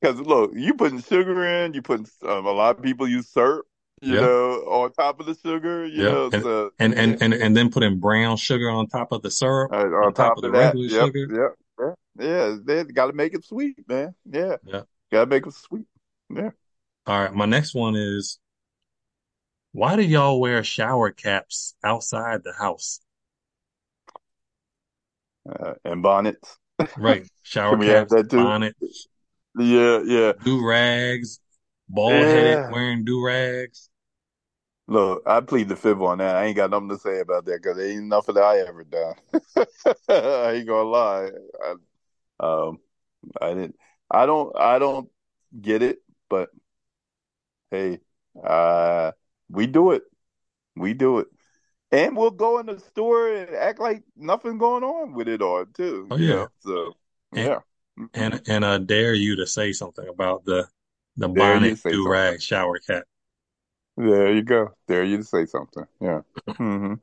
Because 0.00 0.20
look, 0.20 0.52
you 0.54 0.74
putting 0.74 1.00
sugar 1.00 1.44
in, 1.44 1.74
you 1.74 1.82
putting 1.82 2.08
um, 2.26 2.46
a 2.46 2.52
lot 2.52 2.76
of 2.76 2.82
people 2.82 3.06
use 3.06 3.28
syrup, 3.28 3.66
you 4.00 4.12
Yeah. 4.14 4.20
know, 4.20 4.62
on 4.66 4.92
top 4.92 5.20
of 5.20 5.26
the 5.26 5.34
sugar, 5.34 5.86
you 5.86 6.02
Yeah. 6.02 6.08
know, 6.08 6.30
And, 6.32 6.42
so 6.42 6.70
and, 6.78 6.94
and, 6.94 7.22
and, 7.22 7.34
and 7.34 7.56
then 7.56 7.70
putting 7.70 7.98
brown 7.98 8.36
sugar 8.36 8.70
on 8.70 8.88
top 8.88 9.12
of 9.12 9.22
the 9.22 9.30
syrup, 9.30 9.72
on 9.72 9.92
on 10.00 10.14
top 10.14 10.14
top 10.14 10.38
of 10.38 10.42
of 10.42 10.52
the 10.52 10.52
that, 10.52 10.78
regular 10.78 10.88
yep, 10.88 11.10
sugar. 11.10 11.28
yep, 11.28 11.54
yeah, 11.78 11.94
yeah. 12.18 12.56
They 12.64 12.84
got 12.84 13.06
to 13.06 13.12
make 13.12 13.34
it 13.34 13.44
sweet, 13.44 13.76
man. 13.88 14.14
Yeah, 14.24 14.56
Yeah. 14.62 14.82
got 15.12 15.20
to 15.20 15.26
make 15.26 15.46
it 15.46 15.54
sweet. 15.54 15.86
Yeah. 16.30 16.50
All 17.06 17.20
right. 17.20 17.32
My 17.34 17.44
next 17.46 17.74
one 17.74 17.94
is, 17.94 18.38
why 19.72 19.96
do 19.96 20.02
y'all 20.02 20.38
wear 20.38 20.62
shower 20.62 21.10
caps 21.10 21.74
outside 21.82 22.44
the 22.44 22.52
house? 22.52 23.00
Uh, 25.48 25.74
and 25.84 26.02
bonnets. 26.02 26.58
Right. 26.96 27.26
Shower 27.42 27.78
caps, 27.78 28.14
that 28.14 28.28
too? 28.30 28.54
bonnets, 28.54 29.08
Yeah, 29.58 30.00
yeah. 30.04 30.32
do 30.42 30.66
rags, 30.66 31.40
bald 31.88 32.28
headed, 32.28 32.60
Yeah. 32.60 32.68
wearing 32.68 33.04
do 33.04 33.24
rags. 33.24 33.89
Look, 34.90 35.22
I 35.24 35.40
plead 35.40 35.68
the 35.68 35.76
fifth 35.76 36.00
on 36.00 36.18
that. 36.18 36.34
I 36.34 36.46
ain't 36.46 36.56
got 36.56 36.70
nothing 36.70 36.88
to 36.88 36.98
say 36.98 37.20
about 37.20 37.44
that 37.44 37.62
because 37.62 37.78
ain't 37.78 38.06
nothing 38.06 38.34
that 38.34 38.42
I 38.42 38.58
ever 38.58 38.82
done. 38.82 39.14
I 40.08 40.50
ain't 40.54 40.66
gonna 40.66 40.88
lie. 40.88 41.30
I, 41.64 41.74
um, 42.40 42.80
I 43.40 43.50
didn't. 43.50 43.76
I 44.10 44.26
don't. 44.26 44.52
I 44.58 44.80
don't 44.80 45.08
get 45.62 45.82
it. 45.82 45.98
But 46.28 46.50
hey, 47.70 48.00
uh, 48.42 49.12
we 49.48 49.68
do 49.68 49.92
it. 49.92 50.02
We 50.74 50.92
do 50.92 51.20
it, 51.20 51.28
and 51.92 52.16
we'll 52.16 52.32
go 52.32 52.58
in 52.58 52.66
the 52.66 52.80
store 52.80 53.32
and 53.32 53.54
act 53.54 53.78
like 53.78 54.02
nothing 54.16 54.58
going 54.58 54.82
on 54.82 55.14
with 55.14 55.28
it 55.28 55.40
on 55.40 55.68
too. 55.72 56.08
Oh, 56.10 56.16
you 56.16 56.26
yeah. 56.26 56.34
know? 56.34 56.48
So 56.58 56.96
And- 57.32 57.46
yeah. 57.46 57.58
And 58.14 58.42
and 58.48 58.64
I 58.64 58.78
dare 58.78 59.14
you 59.14 59.36
to 59.36 59.46
say 59.46 59.72
something 59.72 60.08
about 60.08 60.44
the 60.46 60.66
the 61.16 61.28
Dare 61.28 61.60
bonnet 61.60 61.78
do 61.84 62.08
rag 62.08 62.40
shower 62.40 62.78
cap. 62.78 63.04
There 64.00 64.32
you 64.32 64.42
go. 64.42 64.70
There 64.88 65.04
you 65.04 65.18
to 65.18 65.24
say 65.24 65.44
something. 65.46 65.84
Yeah. 66.00 66.20
hmm 66.56 66.94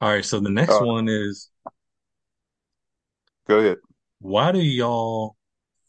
All 0.00 0.10
right, 0.10 0.24
so 0.24 0.40
the 0.40 0.50
next 0.50 0.80
Uh, 0.80 0.80
one 0.80 1.08
is 1.08 1.50
Go 3.48 3.58
ahead. 3.58 3.78
why 4.20 4.52
do 4.52 4.60
y'all 4.60 5.36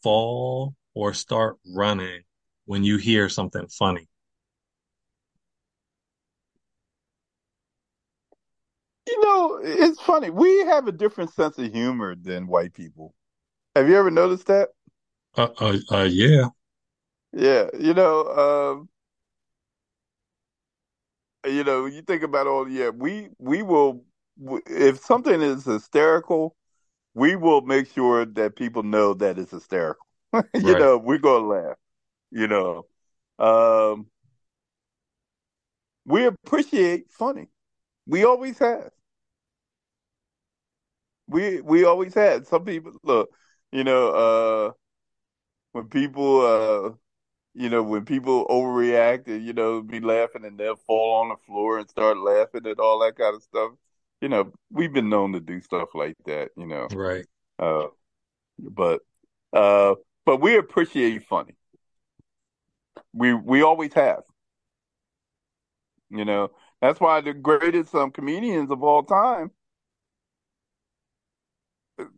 fall 0.03 0.75
or 0.95 1.13
start 1.13 1.57
running 1.75 2.23
when 2.65 2.83
you 2.83 2.97
hear 2.97 3.29
something 3.29 3.67
funny? 3.67 4.07
You 9.07 9.19
know, 9.21 9.59
it's 9.61 9.99
funny. 10.01 10.29
We 10.29 10.59
have 10.65 10.87
a 10.87 10.91
different 10.91 11.33
sense 11.33 11.57
of 11.57 11.71
humor 11.73 12.15
than 12.15 12.47
white 12.47 12.73
people. 12.73 13.13
Have 13.75 13.89
you 13.89 13.97
ever 13.97 14.11
noticed 14.11 14.47
that? 14.47 14.69
Uh, 15.35 15.49
uh, 15.59 15.77
uh 15.91 16.03
yeah, 16.03 16.49
Yeah. 17.33 17.69
You 17.77 17.93
know, 17.93 18.25
um, 18.27 18.89
you 21.45 21.63
know, 21.63 21.85
you 21.85 22.01
think 22.01 22.23
about 22.23 22.47
all. 22.47 22.69
Yeah, 22.69 22.89
we 22.89 23.29
we 23.39 23.61
will. 23.63 24.03
If 24.67 24.99
something 24.99 25.41
is 25.41 25.65
hysterical, 25.65 26.55
we 27.13 27.35
will 27.35 27.61
make 27.61 27.91
sure 27.91 28.25
that 28.25 28.55
people 28.55 28.83
know 28.83 29.13
that 29.15 29.39
it's 29.39 29.51
hysterical. 29.51 30.05
you 30.55 30.75
Right. 30.75 30.75
know, 30.75 30.97
we're 30.97 31.19
gonna 31.19 31.47
laugh. 31.47 31.77
You 32.31 32.47
know, 32.47 32.85
um, 33.39 34.07
we 36.05 36.25
appreciate 36.25 37.11
funny. 37.11 37.47
We 38.07 38.25
always 38.25 38.59
have. 38.59 38.91
We 41.27 41.61
we 41.61 41.85
always 41.85 42.13
had. 42.13 42.47
Some 42.47 42.65
people 42.65 42.93
look, 43.03 43.29
you 43.71 43.83
know, 43.83 44.09
uh 44.09 44.71
when 45.71 45.87
people 45.89 46.41
uh 46.41 46.91
you 47.53 47.69
know, 47.69 47.83
when 47.83 48.05
people 48.05 48.45
overreact 48.47 49.27
and, 49.27 49.45
you 49.45 49.53
know, 49.53 49.81
be 49.81 49.99
laughing 49.99 50.45
and 50.45 50.57
they'll 50.57 50.75
fall 50.75 51.21
on 51.21 51.29
the 51.29 51.35
floor 51.45 51.79
and 51.79 51.89
start 51.89 52.17
laughing 52.17 52.65
and 52.65 52.79
all 52.79 52.99
that 52.99 53.17
kind 53.17 53.35
of 53.35 53.43
stuff. 53.43 53.71
You 54.21 54.29
know, 54.29 54.53
we've 54.71 54.93
been 54.93 55.09
known 55.09 55.33
to 55.33 55.39
do 55.39 55.61
stuff 55.61 55.89
like 55.95 56.15
that, 56.25 56.51
you 56.57 56.67
know. 56.67 56.89
right. 56.91 57.25
Uh 57.57 57.87
but 58.59 59.01
uh 59.53 59.95
but 60.25 60.37
we 60.41 60.57
appreciate 60.57 61.25
funny. 61.25 61.55
We 63.13 63.33
we 63.33 63.61
always 63.61 63.93
have. 63.93 64.23
You 66.09 66.25
know, 66.25 66.51
that's 66.81 66.99
why 66.99 67.21
the 67.21 67.33
greatest 67.33 67.93
um 67.95 68.11
comedians 68.11 68.71
of 68.71 68.83
all 68.83 69.03
time, 69.03 69.51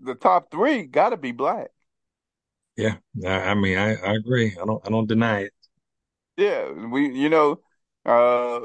the 0.02 0.16
top 0.16 0.52
three 0.52 0.84
gotta 0.84 1.18
be 1.18 1.32
black. 1.32 1.72
Yeah, 2.82 2.98
I, 3.26 3.52
I 3.52 3.54
mean, 3.56 3.78
I, 3.78 3.96
I 3.96 4.14
agree. 4.16 4.56
I 4.62 4.66
don't 4.66 4.86
I 4.86 4.90
don't 4.90 5.08
deny 5.08 5.42
it. 5.42 5.54
Yeah, 6.38 6.72
we 6.72 7.10
you 7.14 7.30
know, 7.30 7.60
uh 8.06 8.62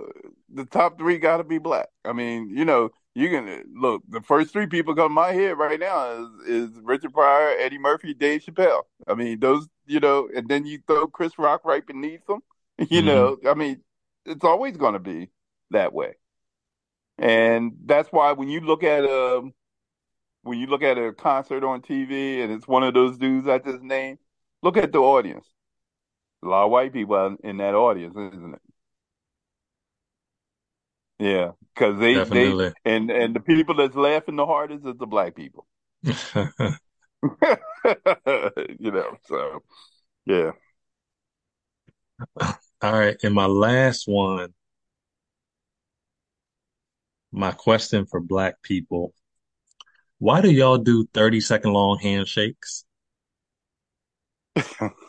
the 0.48 0.64
top 0.64 0.98
three 0.98 1.18
got 1.18 1.38
to 1.38 1.44
be 1.44 1.58
black. 1.58 1.88
I 2.04 2.12
mean, 2.12 2.50
you 2.50 2.64
know, 2.64 2.90
you 3.14 3.28
can 3.30 3.64
look. 3.74 4.02
The 4.08 4.20
first 4.22 4.52
three 4.52 4.66
people 4.66 4.94
come 4.94 5.06
to 5.10 5.14
my 5.14 5.32
head 5.32 5.58
right 5.58 5.78
now 5.80 6.12
is 6.12 6.48
is 6.48 6.80
Richard 6.82 7.12
Pryor, 7.12 7.56
Eddie 7.58 7.78
Murphy, 7.78 8.14
Dave 8.14 8.42
Chappelle. 8.42 8.82
I 9.06 9.14
mean, 9.14 9.40
those 9.40 9.68
you 9.86 10.00
know, 10.00 10.28
and 10.34 10.48
then 10.48 10.66
you 10.66 10.80
throw 10.86 11.06
Chris 11.08 11.38
Rock 11.38 11.64
right 11.64 11.86
beneath 11.86 12.24
them. 12.26 12.40
You 12.90 13.00
Mhm. 13.00 13.02
know, 13.02 13.38
I 13.46 13.54
mean, 13.54 13.82
it's 14.26 14.44
always 14.44 14.76
going 14.76 14.92
to 14.94 14.98
be 14.98 15.30
that 15.70 15.94
way, 15.94 16.16
and 17.18 17.72
that's 17.86 18.10
why 18.12 18.32
when 18.32 18.48
you 18.48 18.60
look 18.60 18.82
at 18.84 19.04
um 19.04 19.52
when 20.46 20.58
you 20.58 20.66
look 20.66 20.82
at 20.82 20.98
a 20.98 21.12
concert 21.12 21.64
on 21.64 21.82
TV 21.82 22.42
and 22.42 22.52
it's 22.52 22.68
one 22.68 22.82
of 22.82 22.94
those 22.94 23.18
dudes 23.18 23.48
I 23.48 23.58
just 23.58 23.82
named, 23.82 24.18
look 24.62 24.76
at 24.76 24.92
the 24.92 24.98
audience. 24.98 25.46
A 26.44 26.48
lot 26.48 26.66
of 26.66 26.70
white 26.70 26.92
people 26.92 27.36
in 27.42 27.56
that 27.58 27.74
audience, 27.74 28.14
isn't 28.16 28.54
it? 28.54 28.60
Yeah, 31.18 31.52
because 31.74 31.98
they 31.98 32.14
Definitely. 32.14 32.74
they 32.84 32.92
and 32.92 33.10
and 33.10 33.34
the 33.34 33.40
people 33.40 33.74
that's 33.74 33.96
laughing 33.96 34.36
the 34.36 34.46
hardest 34.46 34.86
is 34.86 34.96
the 34.98 35.06
black 35.06 35.34
people. 35.34 35.66
you 37.22 38.90
know, 38.90 39.16
so 39.26 39.62
yeah. 40.26 40.52
All 42.82 42.92
right, 42.92 43.16
and 43.22 43.34
my 43.34 43.46
last 43.46 44.06
one, 44.06 44.52
my 47.32 47.52
question 47.52 48.06
for 48.06 48.20
black 48.20 48.60
people. 48.62 49.14
Why 50.18 50.42
do 50.42 50.50
y'all 50.52 50.76
do 50.76 51.06
30 51.14 51.40
second 51.40 51.72
long 51.72 51.98
handshakes? 51.98 52.84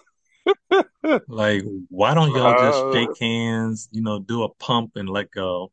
Like, 1.28 1.64
why 1.90 2.14
don't 2.14 2.34
y'all 2.34 2.54
just 2.54 2.86
Uh, 2.86 2.92
shake 2.92 3.18
hands, 3.20 3.88
you 3.92 4.02
know, 4.02 4.20
do 4.20 4.44
a 4.44 4.50
pump 4.56 4.96
and 4.96 5.10
let 5.10 5.32
go? 5.32 5.72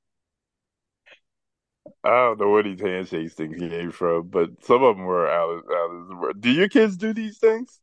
I 2.03 2.11
don't 2.11 2.39
know 2.41 2.51
where 2.51 2.63
these 2.63 2.81
handshakes 2.81 3.35
things 3.35 3.59
came 3.59 3.91
from, 3.91 4.29
but 4.29 4.63
some 4.65 4.83
of 4.83 4.97
them 4.97 5.05
were 5.07 5.29
out 5.29 5.51
of 5.51 5.65
out 5.71 5.91
of 5.95 6.09
the 6.09 6.17
world. 6.17 6.41
Do 6.41 6.51
your 6.51 6.69
kids 6.69 6.97
do 6.97 7.13
these 7.13 7.39
things? 7.39 7.81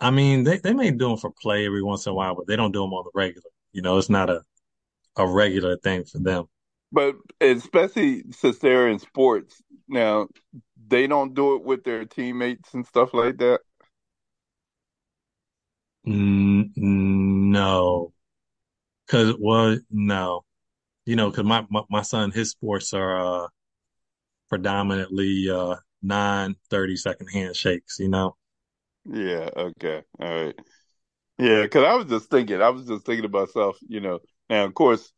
I 0.00 0.10
mean, 0.10 0.44
they, 0.44 0.58
they 0.58 0.72
may 0.74 0.90
do 0.90 1.08
them 1.08 1.16
for 1.16 1.30
play 1.30 1.66
every 1.66 1.82
once 1.82 2.06
in 2.06 2.10
a 2.12 2.14
while, 2.14 2.34
but 2.34 2.46
they 2.46 2.56
don't 2.56 2.72
do 2.72 2.82
them 2.82 2.92
on 2.92 3.04
the 3.04 3.10
regular. 3.14 3.50
You 3.72 3.82
know, 3.82 3.98
it's 3.98 4.10
not 4.10 4.30
a, 4.30 4.42
a 5.16 5.26
regular 5.28 5.76
thing 5.78 6.04
for 6.04 6.20
them. 6.20 6.46
But 6.92 7.16
especially 7.40 8.24
since 8.32 8.58
they're 8.58 8.88
in 8.88 8.98
sports 8.98 9.62
now, 9.88 10.28
they 10.88 11.06
don't 11.06 11.34
do 11.34 11.56
it 11.56 11.64
with 11.64 11.84
their 11.84 12.04
teammates 12.04 12.74
and 12.74 12.86
stuff 12.86 13.14
like 13.14 13.38
that. 13.38 13.60
N 16.06 16.72
no, 16.76 18.12
cause 19.08 19.34
well, 19.40 19.78
no, 19.90 20.44
you 21.06 21.16
know, 21.16 21.30
cause 21.32 21.44
my, 21.44 21.66
my 21.70 21.82
my 21.90 22.02
son, 22.02 22.32
his 22.32 22.50
sports 22.52 22.94
are 22.94 23.44
uh 23.44 23.48
predominantly 24.48 25.48
uh 25.50 25.76
non 26.02 26.56
30 26.70 26.96
second 26.96 27.28
handshakes. 27.28 27.98
You 27.98 28.08
know, 28.08 28.36
Yeah, 29.04 29.48
okay. 29.56 30.02
All 30.20 30.28
right. 30.46 30.54
Yeah, 31.38 31.62
because 31.62 31.84
I 31.84 31.94
was 31.96 32.06
just 32.06 32.30
thinking, 32.30 32.62
I 32.62 32.70
was 32.70 32.86
just 32.86 33.06
thinking 33.06 33.24
to 33.24 33.28
myself, 33.28 33.78
you 33.88 34.00
know, 34.00 34.20
now 34.50 34.64
of 34.66 34.74
course 34.74 35.12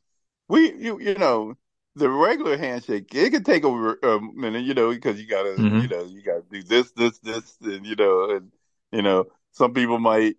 we 0.49 0.73
you 0.75 1.01
you 1.01 1.15
know, 1.17 1.55
the 1.99 2.11
regular 2.11 2.57
handshake, 2.57 3.15
it 3.15 3.31
can 3.31 3.45
take 3.45 3.65
over 3.65 3.99
a 4.03 4.21
minute, 4.21 4.65
you 4.65 4.75
know, 4.75 4.91
because 4.91 5.21
you 5.21 5.27
gotta 5.29 5.59
Mhm. 5.59 5.79
you 5.79 5.89
know, 5.89 6.05
you 6.05 6.23
gotta 6.23 6.45
do 6.51 6.63
this, 6.63 6.93
this, 6.93 7.19
this, 7.21 7.57
and 7.63 7.87
you 7.87 7.97
know, 7.97 8.31
and 8.31 8.53
you 8.93 9.03
know, 9.03 9.27
some 9.53 9.73
people 9.75 9.99
might 9.99 10.37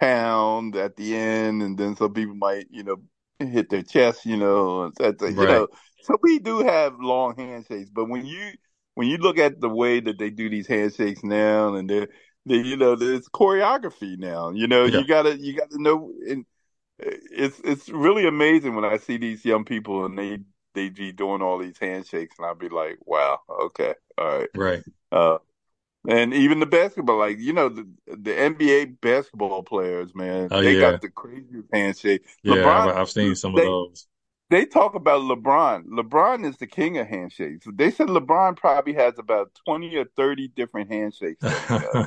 pound 0.00 0.76
at 0.76 0.96
the 0.96 1.16
end, 1.16 1.62
and 1.62 1.78
then 1.78 1.96
some 1.96 2.12
people 2.14 2.34
might, 2.36 2.66
you 2.70 2.82
know, 2.84 2.96
hit 3.40 3.70
their 3.70 3.82
chest, 3.82 4.26
you 4.26 4.36
know, 4.36 4.84
and 4.84 4.94
that's, 4.98 5.22
you 5.36 5.46
Right. 5.46 5.46
know, 5.46 5.68
so 6.02 6.16
we 6.22 6.38
do 6.38 6.60
have 6.60 7.00
long 7.00 7.36
handshakes, 7.36 7.90
but 7.90 8.06
when 8.08 8.26
you 8.26 8.52
when 8.94 9.08
you 9.08 9.16
look 9.18 9.38
at 9.38 9.60
the 9.60 9.68
way 9.68 10.00
that 10.00 10.18
they 10.18 10.30
do 10.30 10.50
these 10.50 10.66
handshakes 10.68 11.24
now, 11.24 11.74
and 11.74 11.88
they're 11.90 12.08
they, 12.46 12.56
you 12.56 12.76
know, 12.76 12.94
it's 13.00 13.28
choreography 13.28 14.18
now. 14.18 14.50
You 14.50 14.66
know, 14.68 14.84
Yeah. 14.84 14.86
you 14.86 15.06
gotta 15.06 15.38
you 15.38 15.54
gotta 15.56 15.80
know, 15.82 16.12
and 16.28 16.44
it's 16.98 17.60
it's 17.64 17.88
really 17.88 18.26
amazing 18.26 18.74
when 18.74 18.84
I 18.84 18.96
see 18.98 19.16
these 19.18 19.44
young 19.44 19.64
people 19.64 20.04
and 20.04 20.18
they 20.18 20.38
they 20.74 20.88
be 20.90 21.12
doing 21.12 21.42
all 21.42 21.58
these 21.58 21.78
handshakes, 21.78 22.36
and 22.38 22.46
I'll 22.46 22.54
be 22.54 22.68
like, 22.68 22.98
wow, 23.06 23.40
okay, 23.50 23.94
all 24.18 24.38
right. 24.38 24.50
right. 24.54 24.84
Uh, 25.12 25.38
and 26.08 26.34
even 26.34 26.60
the 26.60 26.66
basketball, 26.66 27.18
like 27.18 27.38
you 27.38 27.52
know, 27.52 27.68
the 27.70 27.88
the 28.06 28.38
NBA 28.38 28.86
basketball 28.86 29.62
players, 29.64 30.14
man, 30.14 30.50
Oh, 30.50 30.60
they 30.62 30.76
yeah. 30.76 30.76
got 30.76 31.00
the 31.00 31.10
craziest 31.10 31.68
handshake. 31.72 32.22
Yeah, 32.42 32.76
LeBron, 32.76 32.92
I've, 32.92 32.96
I've 32.96 33.10
seen 33.10 33.34
some 33.34 33.56
of 33.56 33.62
those. 33.62 34.06
they 34.50 34.66
talk 34.66 34.94
about 34.94 35.22
LeBron. 35.22 35.86
LeBron 35.86 36.44
is 36.46 36.56
the 36.58 36.66
king 36.66 36.98
of 36.98 37.06
handshakes. 37.08 37.66
They 37.72 37.90
said 37.90 38.08
LeBron 38.08 38.56
probably 38.56 38.92
has 38.94 39.18
about 39.18 39.52
twenty 39.64 39.96
or 39.96 40.04
thirty 40.04 40.48
different 40.48 40.90
handshakes 40.92 41.44
that 41.48 41.62
he 41.62 41.74
does, 41.74 42.04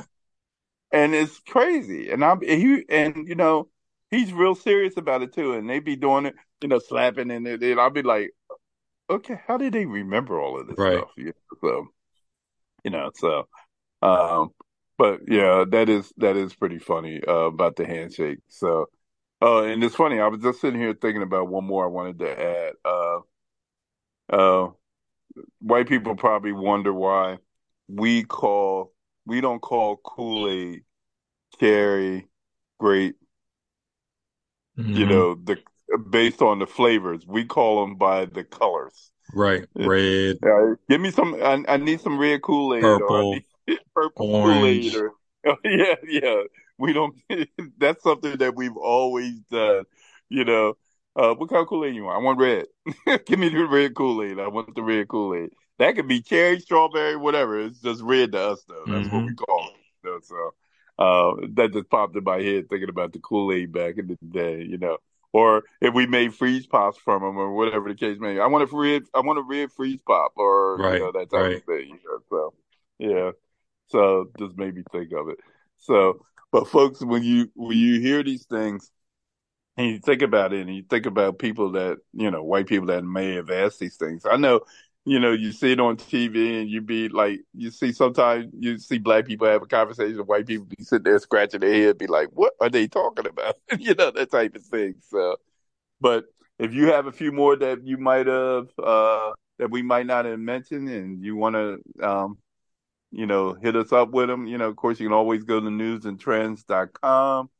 and 0.92 1.14
it's 1.14 1.38
crazy. 1.40 2.10
And 2.10 2.24
I'm 2.24 2.40
he 2.42 2.84
and 2.88 3.28
you 3.28 3.34
know 3.34 3.68
he's 4.10 4.32
real 4.32 4.54
serious 4.54 4.96
about 4.96 5.22
it 5.22 5.32
too. 5.34 5.54
And 5.54 5.68
they 5.68 5.80
be 5.80 5.96
doing 5.96 6.26
it, 6.26 6.34
you 6.62 6.68
know, 6.68 6.78
slapping 6.78 7.30
and 7.30 7.46
it. 7.46 7.62
And 7.62 7.80
I'll 7.80 7.90
be 7.90 8.02
like, 8.02 8.32
okay, 9.10 9.40
how 9.46 9.56
did 9.56 9.72
they 9.72 9.86
remember 9.86 10.40
all 10.40 10.60
of 10.60 10.68
this 10.68 10.78
Right. 10.78 10.84
stuff? 10.84 11.10
You 11.16 11.26
know, 11.26 11.32
so 11.60 11.86
you 12.84 12.90
know, 12.90 13.10
so 13.14 13.48
um, 14.02 14.50
but 14.98 15.20
yeah, 15.28 15.64
that 15.70 15.88
is 15.88 16.12
that 16.18 16.36
is 16.36 16.54
pretty 16.54 16.78
funny 16.78 17.22
uh, 17.26 17.32
about 17.46 17.76
the 17.76 17.86
handshake. 17.86 18.40
So, 18.48 18.88
uh, 19.42 19.64
and 19.64 19.82
it's 19.84 19.96
funny. 19.96 20.20
I 20.20 20.28
was 20.28 20.42
just 20.42 20.60
sitting 20.60 20.80
here 20.80 20.94
thinking 20.94 21.22
about 21.22 21.48
one 21.48 21.64
more 21.66 21.84
I 21.84 21.88
wanted 21.88 22.18
to 22.20 22.40
add. 22.40 22.74
Uh, 22.84 23.20
uh, 24.30 24.70
white 25.60 25.88
people 25.88 26.16
probably 26.16 26.52
wonder 26.52 26.92
why 26.92 27.38
we 27.88 28.24
call 28.24 28.92
we 29.26 29.40
don't 29.40 29.60
call 29.60 29.96
Kool 29.98 30.48
Aid 30.50 30.84
cherry 31.60 32.28
grape. 32.78 33.16
Mm-hmm. 34.78 34.96
You 34.98 35.06
know 35.06 35.34
the 35.34 35.58
based 35.98 36.42
on 36.42 36.58
the 36.58 36.66
flavors. 36.66 37.26
We 37.26 37.44
call 37.44 37.84
them 37.84 37.96
by 37.96 38.26
the 38.26 38.44
colors. 38.44 39.10
Right, 39.34 39.66
red. 39.74 40.38
Yeah, 40.42 40.74
give 40.88 41.00
me 41.00 41.10
some. 41.10 41.34
I, 41.34 41.64
I 41.68 41.76
need 41.78 42.00
some 42.00 42.18
red 42.18 42.42
Kool 42.42 42.74
Aid. 42.74 42.82
Purple, 42.82 43.38
purple 43.94 44.34
orange. 44.34 44.92
Kool-Aid 44.92 44.96
or 44.96 45.12
yeah, 45.64 45.94
yeah. 46.08 46.42
We 46.78 46.92
don't. 46.92 47.16
that's 47.78 48.02
something 48.02 48.36
that 48.38 48.54
we've 48.54 48.76
always 48.76 49.38
done. 49.50 49.84
You 50.28 50.44
know, 50.44 50.74
uh, 51.14 51.34
what 51.34 51.48
kind 51.48 51.62
of 51.62 51.68
Kool 51.68 51.84
Aid 51.84 51.94
you 51.94 52.04
want? 52.04 52.20
I 52.20 52.24
want 52.24 52.38
red. 52.38 52.66
Give 53.26 53.38
me 53.38 53.48
the 53.48 53.66
red 53.66 53.94
Kool 53.94 54.22
Aid. 54.22 54.38
I 54.38 54.48
want 54.48 54.74
the 54.74 54.82
red 54.82 55.08
Kool 55.08 55.34
Aid. 55.34 55.50
That 55.78 55.94
could 55.94 56.08
be 56.08 56.22
cherry, 56.22 56.58
strawberry, 56.60 57.16
whatever. 57.16 57.60
It's 57.60 57.80
just 57.80 58.02
red 58.02 58.32
to 58.32 58.40
us, 58.40 58.64
though. 58.66 58.84
That's 58.86 59.08
mm-hmm. 59.08 59.16
what 59.16 59.26
we 59.26 59.34
call 59.34 59.68
it. 59.68 59.76
You 60.04 60.10
know, 60.10 60.20
so 60.22 60.54
uh, 60.98 61.46
that 61.54 61.72
just 61.72 61.90
popped 61.90 62.16
in 62.16 62.24
my 62.24 62.40
head 62.40 62.68
thinking 62.68 62.88
about 62.88 63.12
the 63.12 63.18
Kool 63.18 63.52
Aid 63.52 63.72
back 63.72 63.98
in 63.98 64.06
the 64.06 64.18
day. 64.26 64.62
You 64.62 64.78
know, 64.78 64.98
or 65.36 65.64
if 65.82 65.92
we 65.92 66.06
made 66.06 66.34
freeze 66.34 66.66
pops 66.66 66.96
from 66.96 67.20
them 67.20 67.36
or 67.36 67.54
whatever 67.54 67.90
the 67.90 67.94
case 67.94 68.16
may 68.18 68.32
be. 68.32 68.40
I 68.40 68.46
want 68.46 68.64
a 68.64 68.74
red. 68.74 69.02
I 69.14 69.20
want 69.20 69.38
a 69.38 69.42
red 69.42 69.70
freeze 69.70 70.00
pop 70.00 70.32
or 70.36 70.78
right, 70.78 70.94
you 70.94 71.00
know 71.00 71.12
that 71.12 71.30
type 71.30 71.40
right. 71.42 71.56
of 71.56 71.64
thing. 71.64 71.98
So 72.30 72.54
yeah. 72.98 73.32
So 73.88 74.30
just 74.38 74.56
made 74.56 74.74
me 74.74 74.82
think 74.90 75.12
of 75.12 75.28
it. 75.28 75.36
So, 75.76 76.24
but 76.50 76.68
folks, 76.68 77.04
when 77.04 77.22
you 77.22 77.50
when 77.54 77.76
you 77.76 78.00
hear 78.00 78.22
these 78.22 78.46
things 78.46 78.90
and 79.76 79.88
you 79.88 79.98
think 79.98 80.22
about 80.22 80.54
it, 80.54 80.66
and 80.66 80.74
you 80.74 80.84
think 80.88 81.04
about 81.04 81.38
people 81.38 81.72
that 81.72 81.98
you 82.14 82.30
know, 82.30 82.42
white 82.42 82.66
people 82.66 82.86
that 82.86 83.04
may 83.04 83.34
have 83.34 83.50
asked 83.50 83.78
these 83.78 83.96
things. 83.96 84.24
I 84.24 84.38
know, 84.38 84.62
you 85.06 85.20
know, 85.20 85.32
you 85.32 85.52
see 85.52 85.72
it 85.72 85.80
on 85.80 85.96
TV, 85.96 86.60
and 86.60 86.68
you 86.68 86.80
be 86.82 87.08
like, 87.08 87.40
you 87.54 87.70
see 87.70 87.92
sometimes 87.92 88.52
you 88.58 88.78
see 88.78 88.98
black 88.98 89.26
people 89.26 89.46
have 89.46 89.62
a 89.62 89.66
conversation, 89.66 90.18
white 90.20 90.46
people 90.46 90.66
be 90.66 90.82
sitting 90.84 91.04
there 91.04 91.18
scratching 91.18 91.60
their 91.60 91.72
head, 91.72 91.98
be 91.98 92.06
like, 92.08 92.28
what 92.32 92.54
are 92.60 92.68
they 92.68 92.88
talking 92.88 93.26
about? 93.26 93.56
you 93.78 93.94
know, 93.94 94.10
that 94.10 94.30
type 94.30 94.56
of 94.56 94.64
thing. 94.64 94.96
So, 95.08 95.36
but 96.00 96.26
if 96.58 96.74
you 96.74 96.88
have 96.92 97.06
a 97.06 97.12
few 97.12 97.32
more 97.32 97.56
that 97.56 97.86
you 97.86 97.98
might 97.98 98.26
have 98.26 98.68
uh 98.82 99.32
that 99.58 99.70
we 99.70 99.82
might 99.82 100.06
not 100.06 100.24
have 100.26 100.40
mentioned, 100.40 100.88
and 100.88 101.22
you 101.24 101.36
want 101.36 101.54
to 101.56 102.06
um 102.06 102.38
you 103.12 103.26
know, 103.26 103.54
hit 103.54 103.76
us 103.76 103.92
up 103.92 104.10
with 104.10 104.28
them. 104.28 104.46
You 104.46 104.58
know, 104.58 104.68
of 104.68 104.76
course, 104.76 105.00
you 105.00 105.06
can 105.06 105.14
always 105.14 105.44
go 105.44 105.60
to 105.60 105.66
newzandtrendz.com 105.66 107.50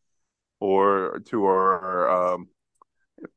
or 0.61 1.23
to 1.27 1.45
our 1.45 2.35
um, 2.35 2.49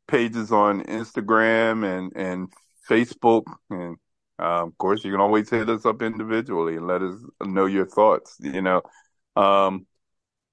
pages 0.08 0.52
on 0.52 0.84
Instagram 0.84 1.86
and, 1.86 2.14
and 2.16 2.54
Facebook. 2.90 3.44
And 3.70 3.98
uh, 4.40 4.64
of 4.66 4.78
course, 4.78 5.04
you 5.04 5.12
can 5.12 5.22
always 5.22 5.50
hit 5.50 5.70
us 5.70 5.86
up 5.86 6.02
individually 6.02 6.78
and 6.78 6.88
let 6.88 7.02
us 7.02 7.16
know 7.44 7.66
your 7.66 7.86
thoughts. 7.86 8.38
You 8.40 8.62
know, 8.62 8.82
um, 9.36 9.86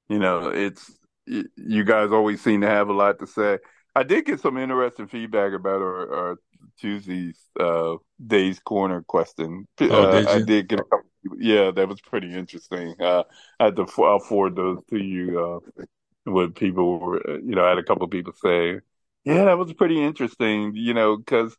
you 0.09 0.19
know, 0.19 0.49
it's 0.49 0.91
you 1.27 1.85
guys 1.85 2.13
always 2.13 2.41
seem 2.43 2.61
to 2.61 2.69
have 2.69 2.89
a 2.89 2.93
lot 2.93 3.19
to 3.19 3.27
say. 3.27 3.59
I 3.95 4.03
did 4.03 4.27
get 4.27 4.41
some 4.41 4.59
interesting 4.59 5.09
feedback 5.09 5.53
about 5.53 5.81
our, 5.81 6.15
our 6.15 6.37
Tuesday's 6.79 7.39
uh, 7.59 7.97
Dave's 8.25 8.61
Corner 8.61 9.03
question. 9.03 9.67
Oh, 9.81 9.87
uh, 9.87 10.11
did 10.13 10.27
I 10.29 10.43
did 10.43 10.69
get 10.69 10.81
a 10.81 10.85
couple. 10.85 11.07
Yeah, 11.39 11.71
that 11.73 11.89
was 11.89 12.01
pretty 12.01 12.33
interesting. 12.33 12.95
Uh, 13.01 13.25
I 13.59 13.65
had 13.65 13.77
to 13.77 13.87
I'll 13.99 14.21
forward 14.21 14.57
those 14.57 14.79
to 14.91 14.99
you. 14.99 15.63
Uh, 15.79 15.85
what 16.25 16.55
people 16.55 16.99
were, 16.99 17.39
you 17.39 17.55
know, 17.55 17.65
I 17.65 17.71
had 17.71 17.79
a 17.79 17.85
couple 17.85 18.05
of 18.05 18.11
people 18.11 18.33
say, 18.35 18.81
"Yeah, 19.25 19.45
that 19.45 19.59
was 19.59 19.73
pretty 19.73 20.03
interesting." 20.03 20.75
You 20.75 20.95
know, 20.95 21.17
because 21.17 21.57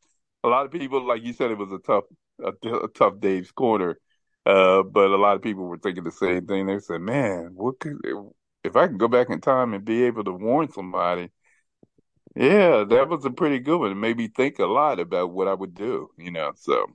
a 0.48 0.50
lot 0.50 0.66
of 0.66 0.72
people, 0.72 1.06
like 1.06 1.24
you 1.24 1.34
said, 1.34 1.52
it 1.52 1.58
was 1.58 1.72
a 1.72 1.80
tough, 1.80 2.06
a, 2.43 2.52
a 2.86 2.88
tough 2.89 3.20
Dave's 3.20 3.52
Corner. 3.52 4.00
Uh, 4.45 4.82
but 4.84 5.12
a 5.12 5.18
lot 5.18 5.36
of 5.36 5.41
people 5.41 5.66
were 5.66 5.78
thinking 5.78 6.04
the 6.06 6.12
same 6.12 6.48
thing. 6.48 6.68
They 6.68 6.80
said, 6.80 7.02
"Man, 7.02 7.52
what 7.56 7.80
could 7.80 7.98
if 8.64 8.76
I 8.78 8.88
can 8.88 8.98
go 8.98 9.08
back 9.10 9.30
in 9.30 9.41
time 9.41 9.74
and 9.74 9.84
be 9.84 10.04
able 10.04 10.24
to 10.24 10.32
warn 10.32 10.72
somebody?" 10.72 11.30
Yeah, 12.36 12.84
that 12.88 13.10
was 13.10 13.26
a 13.26 13.32
pretty 13.32 13.60
good 13.60 13.80
one. 13.80 13.91
It 13.91 13.95
made 13.95 14.16
me 14.18 14.28
think 14.28 14.60
a 14.60 14.66
lot 14.66 15.00
about 15.00 15.32
what 15.32 15.48
I 15.48 15.54
would 15.54 15.74
do, 15.74 16.12
you 16.18 16.32
know. 16.32 16.52
So, 16.56 16.86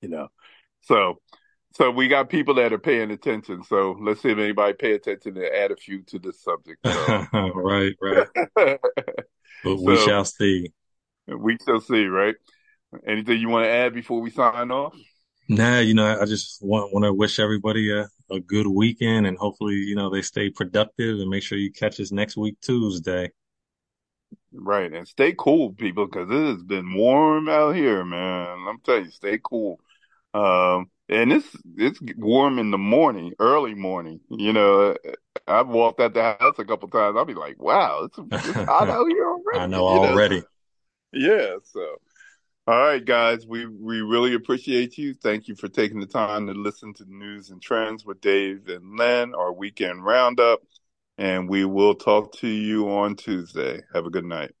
you 0.00 0.08
know, 0.10 0.28
so 0.82 1.20
so 1.72 1.90
we 1.90 2.08
got 2.08 2.28
people 2.28 2.54
that 2.54 2.72
are 2.72 2.78
paying 2.78 3.10
attention. 3.10 3.64
So 3.64 3.96
let's 4.00 4.20
see 4.22 4.30
if 4.30 4.38
anybody 4.38 4.74
pay 4.74 4.92
attention 4.92 5.36
and 5.38 5.46
add 5.46 5.70
a 5.72 5.76
few 5.76 6.02
to 6.02 6.18
this 6.18 6.40
subject. 6.42 6.78
So. 6.86 7.26
right, 7.54 7.96
right. 8.00 8.28
But 9.64 9.76
we 9.76 9.96
So- 9.96 10.06
shall 10.06 10.24
see. 10.24 10.72
we 11.26 11.56
shall 11.64 11.80
see, 11.80 12.06
right? 12.06 12.34
Anything 13.06 13.40
you 13.40 13.48
want 13.48 13.64
to 13.64 13.70
add 13.70 13.94
before 13.94 14.20
we 14.20 14.30
sign 14.30 14.70
off? 14.70 14.94
Nah, 15.48 15.78
you 15.78 15.94
know, 15.94 16.20
I 16.20 16.24
just 16.26 16.62
want 16.62 16.92
want 16.92 17.04
to 17.04 17.12
wish 17.12 17.38
everybody 17.38 17.90
a, 17.90 18.08
a 18.30 18.40
good 18.40 18.66
weekend 18.66 19.26
and 19.26 19.36
hopefully, 19.36 19.74
you 19.74 19.96
know, 19.96 20.10
they 20.10 20.22
stay 20.22 20.50
productive 20.50 21.18
and 21.18 21.28
make 21.28 21.42
sure 21.42 21.58
you 21.58 21.72
catch 21.72 21.98
us 22.00 22.12
next 22.12 22.36
week 22.36 22.56
Tuesday. 22.60 23.30
Right, 24.52 24.92
and 24.92 25.06
stay 25.06 25.34
cool, 25.38 25.72
people, 25.72 26.06
because 26.06 26.28
it 26.30 26.46
has 26.54 26.62
been 26.62 26.94
warm 26.94 27.48
out 27.48 27.74
here, 27.76 28.04
man. 28.04 28.58
I'm 28.68 28.80
telling 28.80 29.04
you, 29.04 29.10
stay 29.10 29.38
cool. 29.42 29.80
Um, 30.34 30.90
and 31.08 31.32
it's 31.32 31.56
it's 31.76 32.00
warm 32.16 32.58
in 32.58 32.70
the 32.70 32.78
morning, 32.78 33.32
early 33.40 33.74
morning. 33.74 34.20
You 34.28 34.52
know, 34.52 34.96
I've 35.46 35.68
walked 35.68 36.00
out 36.00 36.14
the 36.14 36.36
house 36.40 36.58
a 36.58 36.64
couple 36.64 36.88
times. 36.88 37.16
I'll 37.16 37.24
be 37.24 37.34
like, 37.34 37.60
"Wow, 37.60 38.04
it's, 38.04 38.18
it's 38.18 38.58
hot 38.68 38.88
out 38.90 39.06
here 39.08 39.26
already." 39.26 39.64
I 39.64 39.66
know 39.66 39.92
you 39.92 39.98
already. 39.98 40.42
Yeah. 41.12 41.56
So, 41.64 41.96
all 42.70 42.82
right, 42.82 43.04
guys, 43.04 43.48
we 43.48 43.66
we 43.66 44.00
really 44.00 44.34
appreciate 44.34 44.96
you. 44.96 45.12
Thank 45.12 45.48
you 45.48 45.56
for 45.56 45.66
taking 45.66 45.98
the 45.98 46.06
time 46.06 46.46
to 46.46 46.52
listen 46.52 46.94
to 46.94 47.04
Newz 47.04 47.50
and 47.50 47.60
Trendz 47.60 48.06
with 48.06 48.20
Dave 48.20 48.68
and 48.68 48.96
Len, 48.96 49.34
our 49.34 49.52
weekend 49.52 50.04
roundup. 50.04 50.60
And 51.18 51.48
we 51.48 51.64
will 51.64 51.96
talk 51.96 52.32
to 52.36 52.46
you 52.46 52.88
on 52.88 53.16
Tuesday. 53.16 53.80
Have 53.92 54.06
a 54.06 54.10
good 54.10 54.24
night. 54.24 54.52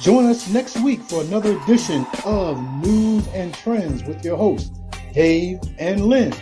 Join 0.00 0.26
us 0.26 0.48
next 0.50 0.80
week 0.82 1.00
for 1.00 1.20
another 1.22 1.58
edition 1.62 2.06
of 2.24 2.56
Newz 2.80 3.26
and 3.34 3.52
Trendz 3.54 4.06
with 4.06 4.24
your 4.24 4.36
hosts, 4.36 4.70
Dave 5.12 5.58
and 5.78 6.06
Len. 6.06 6.32